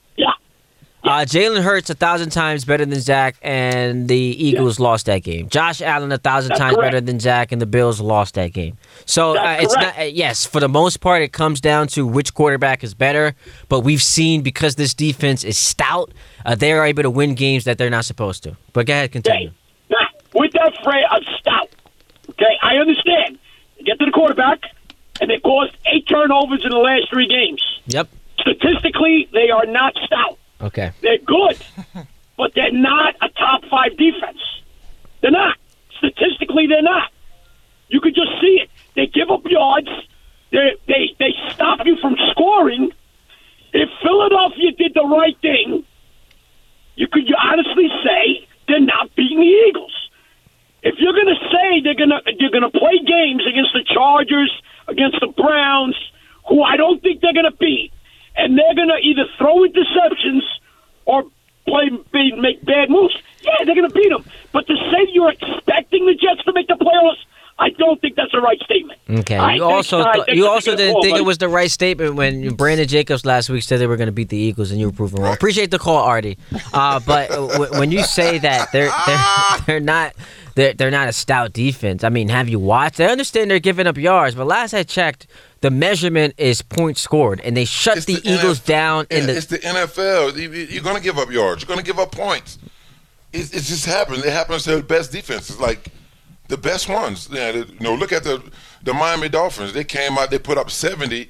Yeah. 1.09 1.15
Uh, 1.15 1.25
Jalen 1.25 1.61
Hurts 1.61 1.89
a 1.89 1.95
thousand 1.95 2.29
times 2.29 2.65
better 2.65 2.85
than 2.85 2.99
Zach, 2.99 3.35
and 3.41 4.07
the 4.07 4.17
Eagles 4.17 4.79
lost 4.79 5.07
that 5.07 5.19
game. 5.23 5.49
Josh 5.49 5.81
Allen 5.81 6.11
a 6.11 6.17
thousand 6.17 6.49
That's 6.49 6.59
times 6.59 6.75
correct. 6.75 6.85
better 6.91 7.01
than 7.01 7.19
Zach, 7.19 7.51
and 7.51 7.61
the 7.61 7.65
Bills 7.65 7.99
lost 7.99 8.35
that 8.35 8.53
game. 8.53 8.77
So 9.05 9.37
uh, 9.37 9.57
it's 9.59 9.75
correct. 9.75 9.97
not. 9.97 10.03
Uh, 10.05 10.07
yes, 10.09 10.45
for 10.45 10.59
the 10.59 10.69
most 10.69 11.01
part, 11.01 11.21
it 11.21 11.33
comes 11.33 11.61
down 11.61 11.87
to 11.89 12.05
which 12.05 12.33
quarterback 12.33 12.83
is 12.83 12.93
better. 12.93 13.35
But 13.67 13.81
we've 13.81 14.01
seen 14.01 14.41
because 14.41 14.75
this 14.75 14.93
defense 14.93 15.43
is 15.43 15.57
stout, 15.57 16.13
uh, 16.45 16.55
they 16.55 16.71
are 16.71 16.85
able 16.85 17.03
to 17.03 17.09
win 17.09 17.35
games 17.35 17.63
that 17.65 17.77
they're 17.77 17.89
not 17.89 18.05
supposed 18.05 18.43
to. 18.43 18.55
But 18.73 18.85
go 18.85 18.93
ahead, 18.93 19.11
continue. 19.11 19.47
Okay. 19.49 19.55
Now, 19.89 20.07
with 20.33 20.51
that 20.53 20.73
phrase, 20.83 21.05
I'm 21.09 21.23
stout. 21.39 21.69
Okay, 22.31 22.57
I 22.61 22.75
understand. 22.77 23.39
Get 23.85 23.99
to 23.99 24.05
the 24.05 24.11
quarterback, 24.11 24.59
and 25.21 25.29
they 25.29 25.39
caused 25.39 25.75
eight 25.93 26.07
turnovers 26.07 26.63
in 26.63 26.69
the 26.71 26.77
last 26.77 27.09
three 27.09 27.27
games. 27.27 27.63
Yep. 27.87 28.09
Statistically, 28.39 29.29
they 29.33 29.49
are 29.49 29.65
not 29.65 29.93
stout. 30.05 30.38
Okay. 30.61 30.91
They're 31.01 31.17
good, 31.19 31.57
but 32.37 32.51
they're 32.53 32.71
not 32.71 33.15
a 33.21 33.29
top 33.29 33.63
five 33.69 33.97
defense. 33.97 34.39
They're 35.21 35.31
not. 35.31 35.57
Statistically, 35.97 36.67
they're 36.67 36.81
not. 36.81 37.11
You 37.89 38.01
could 38.01 38.15
just 38.15 38.31
see 38.41 38.61
it. 38.63 38.69
They 38.95 39.07
give 39.07 39.29
up 39.29 39.41
yards. 39.45 39.89
They 40.51 40.75
they 40.87 41.15
they 41.19 41.33
stop 41.53 41.85
you 41.85 41.97
from 41.97 42.15
scoring. 42.31 42.91
If 43.73 43.89
Philadelphia 44.01 44.71
did 44.77 44.93
the 44.93 45.03
right 45.03 45.37
thing, 45.41 45.83
you 46.95 47.07
could 47.07 47.31
honestly 47.41 47.89
say 48.03 48.47
they're 48.67 48.79
not 48.79 49.15
beating 49.15 49.39
the 49.39 49.69
Eagles. 49.69 49.93
If 50.81 50.95
you're 50.97 51.13
going 51.13 51.27
to 51.27 51.49
say 51.51 51.81
they're 51.81 51.95
going 51.95 52.09
to 52.09 52.21
you're 52.39 52.51
going 52.51 52.69
to 52.69 52.77
play 52.77 52.99
games 53.05 53.43
against 53.47 53.73
the 53.73 53.83
Chargers, 53.83 54.51
against 54.87 55.19
the 55.19 55.27
Browns, 55.27 55.95
who 56.47 56.63
I 56.63 56.77
don't 56.77 57.01
think 57.01 57.21
they're 57.21 57.33
going 57.33 57.51
to 57.51 57.57
beat, 57.57 57.91
and 58.39 58.57
they're 58.57 58.75
going 58.75 58.89
to 58.89 58.99
either 59.03 59.25
throw 59.37 59.65
interceptions 59.67 60.41
or 61.05 61.23
play 61.67 61.89
make 62.37 62.63
bad 62.65 62.89
moves, 62.89 63.15
yeah, 63.41 63.51
they're 63.65 63.75
going 63.75 63.87
to 63.87 63.93
beat 63.93 64.09
them. 64.09 64.25
But 64.51 64.67
to 64.67 64.75
say 64.75 65.07
you're 65.11 65.31
expecting 65.31 66.05
the 66.05 66.15
Jets 66.15 66.43
to 66.45 66.53
make 66.53 66.67
the 66.67 66.75
playoffs, 66.75 67.23
I 67.61 67.71
don't 67.71 67.99
think 67.99 68.15
that's 68.15 68.31
the 68.31 68.39
right 68.39 68.57
statement. 68.61 68.99
Okay. 69.09 69.37
Right, 69.37 69.57
you 69.57 69.63
also 69.63 70.03
th- 70.13 70.29
you 70.29 70.47
also 70.47 70.77
didn't 70.77 71.01
think 71.01 71.17
it 71.17 71.25
was 71.25 71.39
the 71.39 71.49
right 71.49 71.69
statement 71.69 72.15
when 72.15 72.55
Brandon 72.55 72.87
Jacobs 72.87 73.25
last 73.25 73.49
week 73.49 73.63
said 73.63 73.79
they 73.81 73.87
were 73.87 73.97
going 73.97 74.07
to 74.07 74.13
beat 74.13 74.29
the 74.29 74.37
Eagles 74.37 74.71
and 74.71 74.79
you 74.79 74.87
were 74.87 74.93
proven 74.93 75.21
wrong. 75.21 75.33
Appreciate 75.33 75.69
the 75.69 75.77
call, 75.79 75.97
Artie. 75.97 76.37
Uh, 76.73 77.01
but 77.05 77.29
uh, 77.31 77.47
w- 77.47 77.79
when 77.79 77.91
you 77.91 78.01
say 78.03 78.37
that 78.39 78.71
they're 78.71 78.89
they're 79.05 79.19
they're 79.65 79.79
not 79.81 80.13
they're, 80.55 80.73
they're 80.73 80.91
not 80.91 81.09
a 81.09 81.13
stout 81.13 81.51
defense. 81.51 82.05
I 82.05 82.09
mean, 82.09 82.29
have 82.29 82.47
you 82.47 82.59
watched? 82.59 83.01
I 83.01 83.07
understand 83.07 83.51
they're 83.51 83.59
giving 83.59 83.87
up 83.87 83.97
yards, 83.97 84.35
but 84.35 84.47
last 84.47 84.73
I 84.73 84.83
checked, 84.83 85.27
the 85.61 85.69
measurement 85.71 86.35
is 86.37 86.61
points 86.61 87.01
scored, 87.01 87.41
and 87.41 87.55
they 87.57 87.65
shut 87.65 87.97
It's 87.97 88.05
the, 88.05 88.15
the 88.15 88.29
Eagles 88.33 88.59
down 88.59 89.07
in 89.09 89.27
the. 89.27 89.35
it's 89.35 89.47
the 89.47 89.59
NFL. 89.59 90.35
You- 90.37 90.51
you- 90.51 90.67
You're 90.67 90.83
going 90.83 90.95
to 90.95 91.01
give 91.01 91.17
up 91.17 91.29
yards. 91.31 91.61
You're 91.61 91.67
going 91.67 91.79
to 91.79 91.85
give 91.85 91.99
up 91.99 92.11
points. 92.11 92.57
It, 93.33 93.53
it 93.53 93.61
just 93.63 93.85
happens. 93.85 94.23
It 94.25 94.33
happens 94.33 94.63
to 94.63 94.77
the 94.77 94.83
best 94.83 95.11
defenses, 95.11 95.59
like 95.59 95.91
the 96.47 96.57
best 96.57 96.89
ones. 96.89 97.29
You 97.31 97.65
know, 97.79 97.93
look 97.93 98.11
at 98.11 98.23
the 98.23 98.41
the 98.83 98.93
Miami 98.93 99.29
Dolphins. 99.29 99.73
They 99.73 99.83
came 99.83 100.17
out. 100.17 100.31
They 100.31 100.39
put 100.39 100.57
up 100.57 100.71
70. 100.71 101.29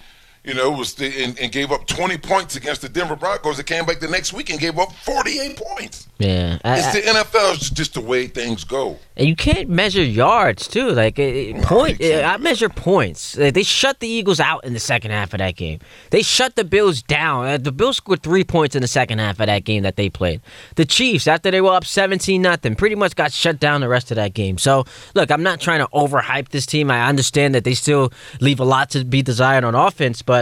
You 0.50 0.56
know, 0.56 0.72
was 0.72 0.96
the, 0.96 1.06
and, 1.24 1.38
and 1.40 1.52
gave 1.52 1.72
up 1.72 1.86
20 1.86 2.18
points 2.18 2.56
against 2.56 2.82
the 2.82 2.90
Denver 2.90 3.16
Broncos. 3.16 3.58
That 3.58 3.66
came 3.68 3.86
back 3.86 4.00
the 4.00 4.08
next 4.08 4.34
week 4.34 4.50
and 4.50 4.60
gave 4.60 4.80
up 4.80 4.92
48 5.04 5.56
points. 5.58 6.08
Yeah, 6.18 6.58
I- 6.66 6.80
It's 6.80 6.92
the 6.94 7.02
NFL. 7.02 7.54
It's 7.56 7.70
just 7.70 7.94
the 7.94 8.02
way 8.02 8.26
things 8.28 8.64
go. 8.64 8.98
And 9.16 9.28
you 9.28 9.36
can't 9.36 9.70
measure 9.70 10.02
yards 10.04 10.68
too. 10.68 10.90
Like 10.90 11.16
point, 11.62 12.02
eh, 12.02 12.24
I 12.26 12.38
measure 12.38 12.68
points. 12.70 13.38
Like, 13.38 13.54
they 13.54 13.64
shut 13.64 14.00
the 14.00 14.08
Eagles 14.08 14.40
out 14.40 14.64
in 14.66 14.74
the 14.74 14.80
second 14.80 15.12
half 15.12 15.34
of 15.34 15.38
that 15.40 15.56
game. 15.56 15.80
They 16.10 16.22
shut 16.24 16.56
the 16.56 16.64
Bills 16.64 17.02
down. 17.04 17.46
Uh, 17.46 17.58
The 17.58 17.72
Bills 17.72 17.98
scored 17.98 18.24
three 18.24 18.44
points 18.44 18.76
in 18.76 18.82
the 18.82 18.88
second 18.88 19.20
half 19.20 19.40
of 19.40 19.46
that 19.48 19.66
game 19.66 19.84
that 19.84 19.98
they 19.98 20.10
played. 20.10 20.42
The 20.76 20.86
Chiefs, 20.86 21.28
after 21.28 21.52
they 21.52 21.62
were 21.62 21.74
up 21.74 21.86
seventeen 21.86 22.42
nothing, 22.42 22.76
pretty 22.76 22.96
much 22.96 23.16
got 23.16 23.32
shut 23.34 23.60
down 23.60 23.82
the 23.82 23.90
rest 23.90 24.10
of 24.10 24.16
that 24.16 24.34
game. 24.34 24.58
So 24.58 24.86
look, 25.14 25.30
I'm 25.32 25.44
not 25.44 25.60
trying 25.60 25.80
to 25.80 25.88
overhype 25.94 26.50
this 26.50 26.66
team. 26.66 26.90
I 26.90 27.08
understand 27.08 27.54
that 27.56 27.66
they 27.66 27.74
still 27.76 28.12
leave 28.40 28.60
a 28.60 28.66
lot 28.66 28.90
to 28.92 29.04
be 29.06 29.22
desired 29.22 29.64
on 29.66 29.76
offense, 29.76 30.22
but 30.22 30.39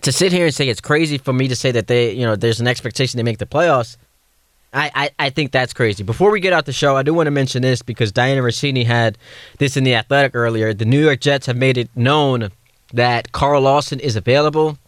to 0.00 0.10
sit 0.12 0.32
here 0.32 0.46
and 0.46 0.54
say 0.54 0.68
it's 0.68 0.80
crazy 0.80 1.18
for 1.18 1.32
me 1.32 1.48
to 1.48 1.56
say 1.56 1.70
that 1.70 1.86
they, 1.86 2.12
you 2.12 2.24
know, 2.24 2.34
there's 2.34 2.60
an 2.60 2.66
expectation 2.66 3.18
they 3.18 3.22
make 3.22 3.38
the 3.38 3.46
playoffs. 3.46 3.96
I, 4.72 4.90
I, 4.94 5.10
I 5.26 5.30
think 5.30 5.52
that's 5.52 5.74
crazy. 5.74 6.02
Before 6.02 6.30
we 6.30 6.40
get 6.40 6.52
out 6.52 6.64
the 6.64 6.72
show, 6.72 6.96
I 6.96 7.02
do 7.02 7.12
want 7.12 7.26
to 7.26 7.30
mention 7.30 7.60
this 7.60 7.82
because 7.82 8.10
Dianna 8.10 8.42
Russini 8.42 8.86
had 8.86 9.18
this 9.58 9.76
in 9.76 9.84
the 9.84 9.94
Athletic 9.94 10.34
earlier. 10.34 10.72
The 10.72 10.86
New 10.86 11.02
York 11.02 11.20
Jets 11.20 11.46
have 11.46 11.56
made 11.56 11.76
it 11.76 11.90
known 11.94 12.48
that 12.94 13.32
Carl 13.32 13.62
Lawson 13.62 14.00
is 14.00 14.16
available. 14.16 14.78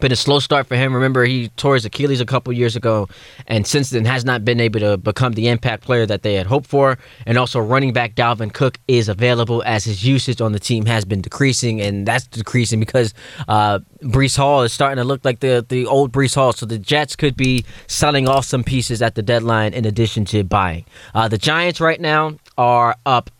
Been 0.00 0.10
a 0.10 0.16
slow 0.16 0.40
start 0.40 0.66
for 0.66 0.74
him. 0.74 0.94
Remember, 0.94 1.24
he 1.24 1.48
tore 1.50 1.74
his 1.74 1.84
Achilles 1.84 2.20
a 2.20 2.26
couple 2.26 2.52
years 2.52 2.74
ago, 2.74 3.08
and 3.46 3.66
since 3.66 3.90
then 3.90 4.04
has 4.06 4.24
not 4.24 4.44
been 4.44 4.58
able 4.58 4.80
to 4.80 4.96
become 4.96 5.34
the 5.34 5.48
impact 5.48 5.84
player 5.84 6.06
that 6.06 6.22
they 6.22 6.34
had 6.34 6.46
hoped 6.46 6.66
for. 6.66 6.98
And 7.26 7.36
also, 7.38 7.60
running 7.60 7.92
back 7.92 8.14
Dalvin 8.14 8.52
Cook 8.52 8.78
is 8.88 9.08
available 9.08 9.62
as 9.64 9.84
his 9.84 10.04
usage 10.04 10.40
on 10.40 10.52
the 10.52 10.58
team 10.58 10.86
has 10.86 11.04
been 11.04 11.20
decreasing, 11.20 11.80
and 11.80 12.06
that's 12.06 12.26
decreasing 12.26 12.80
because 12.80 13.12
uh, 13.48 13.80
Breece 14.02 14.36
Hall 14.36 14.62
is 14.62 14.72
starting 14.72 14.96
to 14.96 15.04
look 15.04 15.24
like 15.24 15.40
the 15.40 15.64
the 15.68 15.86
old 15.86 16.10
Breece 16.10 16.34
Hall. 16.34 16.52
So 16.52 16.66
the 16.66 16.78
Jets 16.78 17.14
could 17.14 17.36
be 17.36 17.64
selling 17.86 18.26
off 18.28 18.44
some 18.46 18.64
pieces 18.64 19.02
at 19.02 19.14
the 19.14 19.22
deadline 19.22 19.74
in 19.74 19.84
addition 19.84 20.24
to 20.26 20.42
buying. 20.42 20.84
Uh, 21.14 21.28
the 21.28 21.38
Giants 21.38 21.80
right 21.80 22.00
now 22.00 22.38
are 22.56 22.96
up 23.04 23.30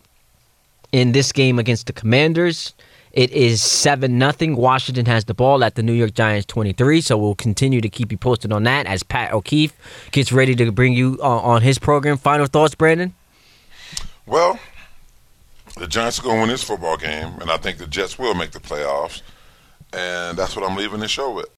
in 0.92 1.12
this 1.12 1.32
game 1.32 1.58
against 1.58 1.86
the 1.86 1.92
Commanders. 1.92 2.74
It 3.12 3.30
is 3.30 3.62
7 3.62 4.18
nothing. 4.18 4.56
Washington 4.56 5.04
has 5.06 5.26
the 5.26 5.34
ball 5.34 5.62
at 5.64 5.74
the 5.74 5.82
New 5.82 5.92
York 5.92 6.14
Giants 6.14 6.46
23, 6.46 7.02
so 7.02 7.18
we'll 7.18 7.34
continue 7.34 7.82
to 7.82 7.88
keep 7.90 8.10
you 8.10 8.16
posted 8.16 8.52
on 8.52 8.62
that 8.62 8.86
as 8.86 9.02
Pat 9.02 9.32
O'Keefe 9.32 9.74
gets 10.12 10.32
ready 10.32 10.54
to 10.54 10.72
bring 10.72 10.94
you 10.94 11.18
uh, 11.22 11.40
on 11.40 11.60
his 11.60 11.78
program. 11.78 12.16
Final 12.16 12.46
thoughts, 12.46 12.74
Brandon? 12.74 13.14
Well, 14.24 14.58
the 15.76 15.86
Giants 15.86 16.18
are 16.20 16.22
going 16.22 16.36
to 16.36 16.40
win 16.40 16.48
this 16.48 16.64
football 16.64 16.96
game, 16.96 17.34
and 17.40 17.50
I 17.50 17.58
think 17.58 17.78
the 17.78 17.86
Jets 17.86 18.18
will 18.18 18.34
make 18.34 18.52
the 18.52 18.60
playoffs. 18.60 19.20
And 19.92 20.38
that's 20.38 20.56
what 20.56 20.68
I'm 20.68 20.76
leaving 20.76 21.00
the 21.00 21.08
show 21.08 21.32
with. 21.34 21.50